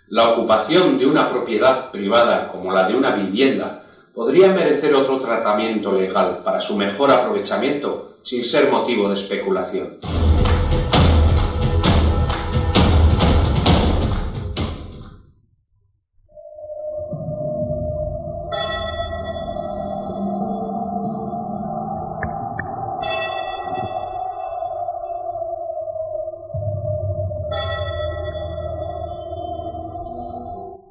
[0.08, 3.82] La ocupación de una propiedad privada como la de una vivienda
[4.14, 9.98] podría merecer otro tratamiento legal para su mejor aprovechamiento sin ser motivo de especulación.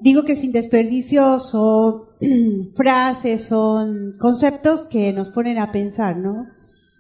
[0.06, 2.04] Digo que sin desperdicio son
[2.76, 6.46] frases, son conceptos que nos ponen a pensar, ¿no?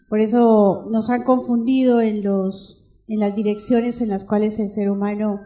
[0.09, 4.89] Por eso nos han confundido en los en las direcciones en las cuales el ser
[4.89, 5.39] humano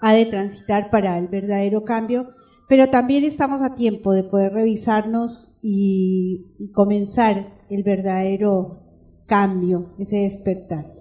[0.00, 2.30] ha de transitar para el verdadero cambio,
[2.68, 8.82] pero también estamos a tiempo de poder revisarnos y, comenzar el verdadero
[9.26, 10.92] cambio, ese despertar.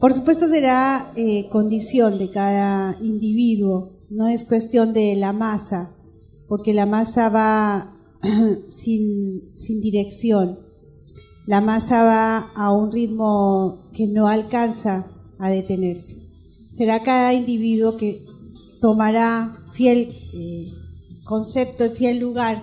[0.00, 5.94] Por supuesto será eh, condición de cada individuo, no es cuestión de la masa,
[6.48, 7.96] porque la masa va
[8.68, 10.60] sin, dirección,
[11.46, 15.06] la masa va a un ritmo que no alcanza
[15.38, 16.22] a detenerse.
[16.72, 18.24] Será cada individuo que
[18.80, 20.68] tomará fiel eh,
[21.24, 22.62] concepto y fiel lugar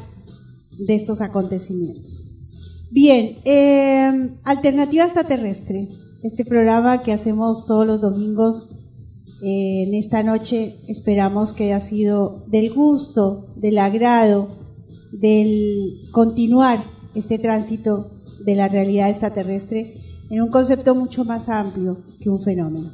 [0.78, 2.26] de estos acontecimientos.
[2.92, 5.88] Bien, eh, alternativa extraterrestre
[6.24, 8.83] este programa que hacemos todos los domingos
[9.44, 10.76] en esta noche.
[10.88, 14.48] Esperamos que haya sido del gusto, del agrado,
[15.12, 18.10] del continuar este tránsito
[18.46, 19.94] de la realidad extraterrestre
[20.30, 22.90] en un concepto mucho más amplio que un fenómeno.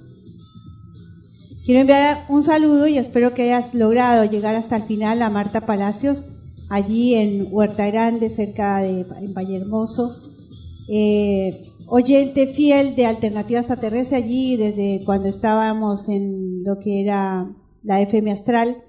[1.64, 5.62] Quiero enviar un saludo y espero que hayas logrado llegar hasta el final a Marta
[5.62, 6.28] Palacios,
[6.68, 10.16] allí en Huerta Grande, cerca de en Valle Hermoso.
[10.90, 18.02] Eh, oyente fiel de Alternativa Extraterrestre allí desde cuando estábamos en lo que era la
[18.02, 18.84] FM Astral.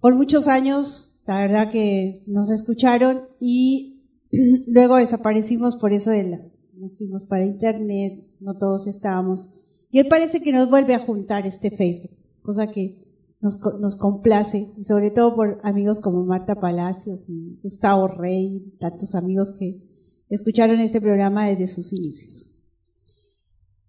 [0.00, 4.02] Por muchos años, la verdad que nos escucharon y
[4.68, 6.40] luego desaparecimos por eso de la,
[6.74, 9.50] nos fuimos para internet, no todos estábamos.
[9.90, 13.02] Y hoy parece que nos vuelve a juntar este Facebook, cosa que
[13.40, 19.50] nos, nos complace, sobre todo por amigos como Marta Palacios y Gustavo Rey, tantos amigos
[19.58, 19.91] que
[20.34, 22.52] escucharon este programa desde sus inicios.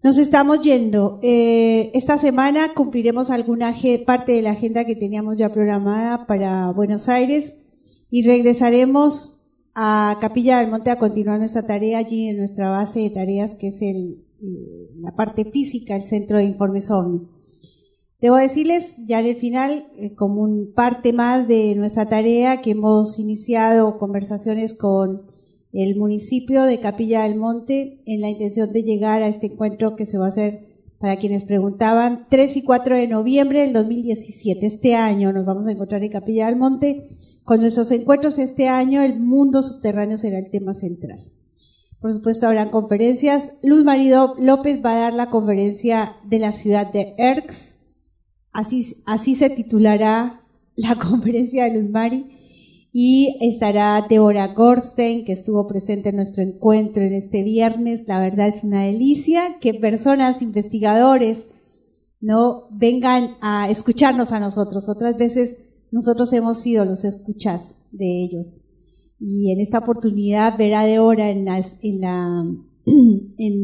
[0.04, 1.20] Nos estamos yendo.
[1.24, 3.74] Eh, esta semana cumpliremos alguna
[4.06, 7.62] parte de la agenda que teníamos ya programada para Buenos Aires
[8.10, 13.10] y regresaremos a Capilla del Monte a continuar nuestra tarea allí en nuestra base de
[13.10, 14.18] tareas que es eh,
[15.00, 17.22] la parte física, el centro de informes OVNI.
[18.20, 22.72] Debo decirles ya en el final, eh, como un parte más de nuestra tarea, que
[22.72, 25.33] hemos iniciado conversaciones con
[25.74, 30.06] el municipio de Capilla del Monte en la intención de llegar a este encuentro que
[30.06, 34.66] se va a hacer, para quienes preguntaban, 3 y 4 de noviembre del 2017.
[34.66, 37.10] Este año nos vamos a encontrar en Capilla del Monte.
[37.44, 41.20] Con nuestros encuentros este año, el mundo subterráneo será el tema central.
[42.00, 43.58] Por supuesto, habrán conferencias.
[43.64, 47.76] Luz Marido López va a dar la conferencia de la ciudad de Erx.
[48.54, 50.42] Así, se titulará
[50.76, 52.26] la conferencia de Luz Mari
[52.96, 58.04] y estará Deborah Gorstein, que estuvo presente en nuestro encuentro en este viernes.
[58.08, 61.50] La verdad es una delicia que personas, investigadores,
[62.22, 64.88] no vengan a escucharnos a nosotros.
[64.88, 65.58] Otras veces
[65.92, 68.62] nosotros hemos sido los escuchas de ellos.
[69.20, 71.46] Y en esta oportunidad ver a Deborah en,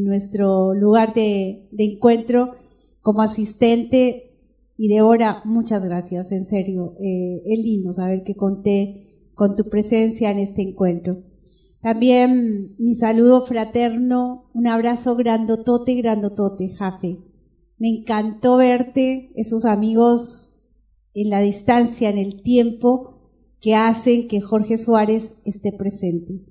[0.03, 2.55] nuestro lugar de, encuentro
[3.01, 4.25] como asistente.
[4.75, 6.95] Y Deborah, muchas gracias, en serio.
[6.99, 9.05] Eh, es lindo saber que conté
[9.39, 11.23] con tu presencia en este encuentro.
[11.81, 17.19] También mi saludo fraterno, un abrazo grandotote, grandotote, Jafe.
[17.77, 20.59] Me encantó verte, esos amigos
[21.13, 23.15] en la distancia, en el tiempo,
[23.61, 26.43] que hacen que Jorge Suárez esté presente.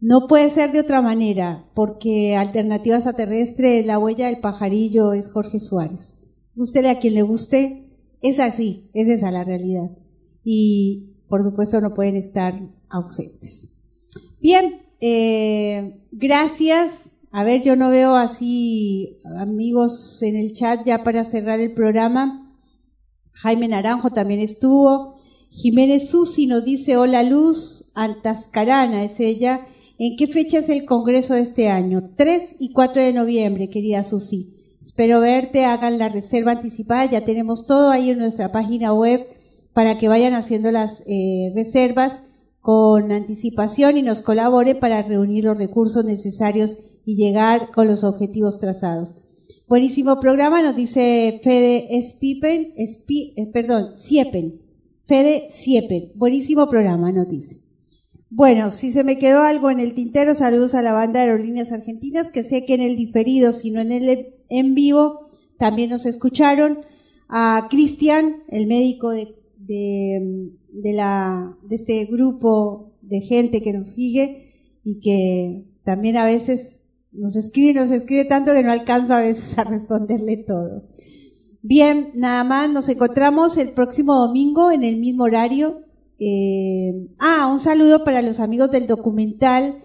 [0.00, 5.30] No puede ser de otra manera, porque Alternativas a Terrestre, la huella del pajarillo es
[5.30, 6.26] Jorge Suárez.
[6.56, 9.96] Guste a quien le guste, es así, es esa la realidad.
[10.42, 12.54] Y por supuesto no pueden estar
[12.88, 13.68] ausentes.
[14.40, 17.10] Bien, eh, gracias.
[17.32, 22.56] A ver, yo no veo así amigos en el chat ya para cerrar el programa.
[23.32, 25.16] Jaime Naranjo también estuvo.
[25.50, 29.66] Jiménez Susi nos dice, hola Luz, Antascarana es ella.
[29.98, 32.12] ¿En qué fecha es el Congreso de este año?
[32.14, 34.52] 3 y 4 de noviembre, querida Susi.
[34.84, 39.26] Espero verte, hagan la reserva anticipada, ya tenemos todo ahí en nuestra página web
[39.74, 42.22] para que vayan haciendo las eh, reservas
[42.60, 48.58] con anticipación y nos colaboren para reunir los recursos necesarios y llegar con los objetivos
[48.58, 49.14] trazados.
[49.68, 54.62] Buenísimo programa, nos dice Fede Spipen, eh, perdón, Siepen.
[55.06, 56.12] Fede Siepen.
[56.14, 57.64] Buenísimo programa, nos dice.
[58.30, 61.72] Bueno, si se me quedó algo en el tintero, saludos a la banda de aerolíneas
[61.72, 65.28] argentinas, que sé que en el diferido, sino en el en vivo,
[65.58, 66.78] también nos escucharon.
[67.28, 73.92] A Cristian, el médico de, de, de, la, de este grupo de gente que nos
[73.92, 79.20] sigue y que también a veces nos escribe, nos escribe tanto que no alcanzo a
[79.20, 80.84] veces a responderle todo.
[81.62, 85.80] Bien, nada más, nos encontramos el próximo domingo en el mismo horario.
[86.18, 89.82] Eh, ah, un saludo para los amigos del documental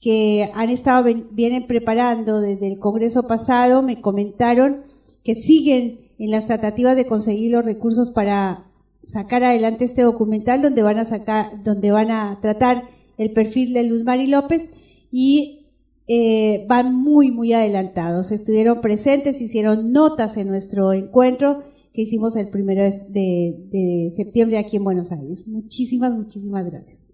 [0.00, 4.84] que han estado, vienen preparando desde el Congreso pasado, me comentaron
[5.24, 8.65] que siguen en las tratativas de conseguir los recursos para
[9.06, 13.84] sacar adelante este documental donde van a sacar, donde van a tratar el perfil de
[13.84, 14.70] Luz Mari López
[15.12, 15.68] y
[16.08, 18.32] eh, van muy, muy adelantados.
[18.32, 21.62] Estuvieron presentes, hicieron notas en nuestro encuentro
[21.92, 25.46] que hicimos el primero de, septiembre aquí en Buenos Aires.
[25.46, 27.06] Muchísimas, muchísimas gracias.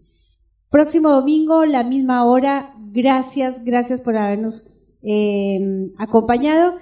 [0.71, 2.75] Próximo domingo, la misma hora.
[2.91, 4.71] Gracias, gracias por habernos
[5.03, 6.73] em, acompañado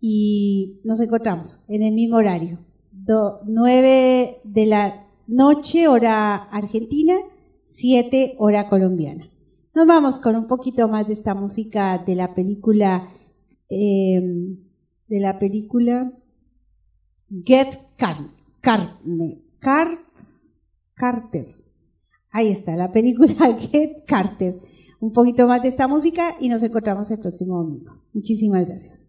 [0.00, 2.67] y nos encontramos en el mismo horario.
[3.46, 7.14] Nueve de la noche, hora argentina,
[7.66, 9.30] siete, hora colombiana.
[9.74, 13.08] Nos vamos con un poquito más de esta música de la película,
[13.70, 14.20] eh,
[15.06, 16.12] de la película
[17.44, 18.30] Get Carter.
[20.94, 21.54] Carter.
[22.30, 24.60] Ahí está, la película Get Carter.
[25.00, 27.92] Un poquito más de esta música y nos encontramos el próximo domingo.
[28.12, 29.07] Muchísimas gracias.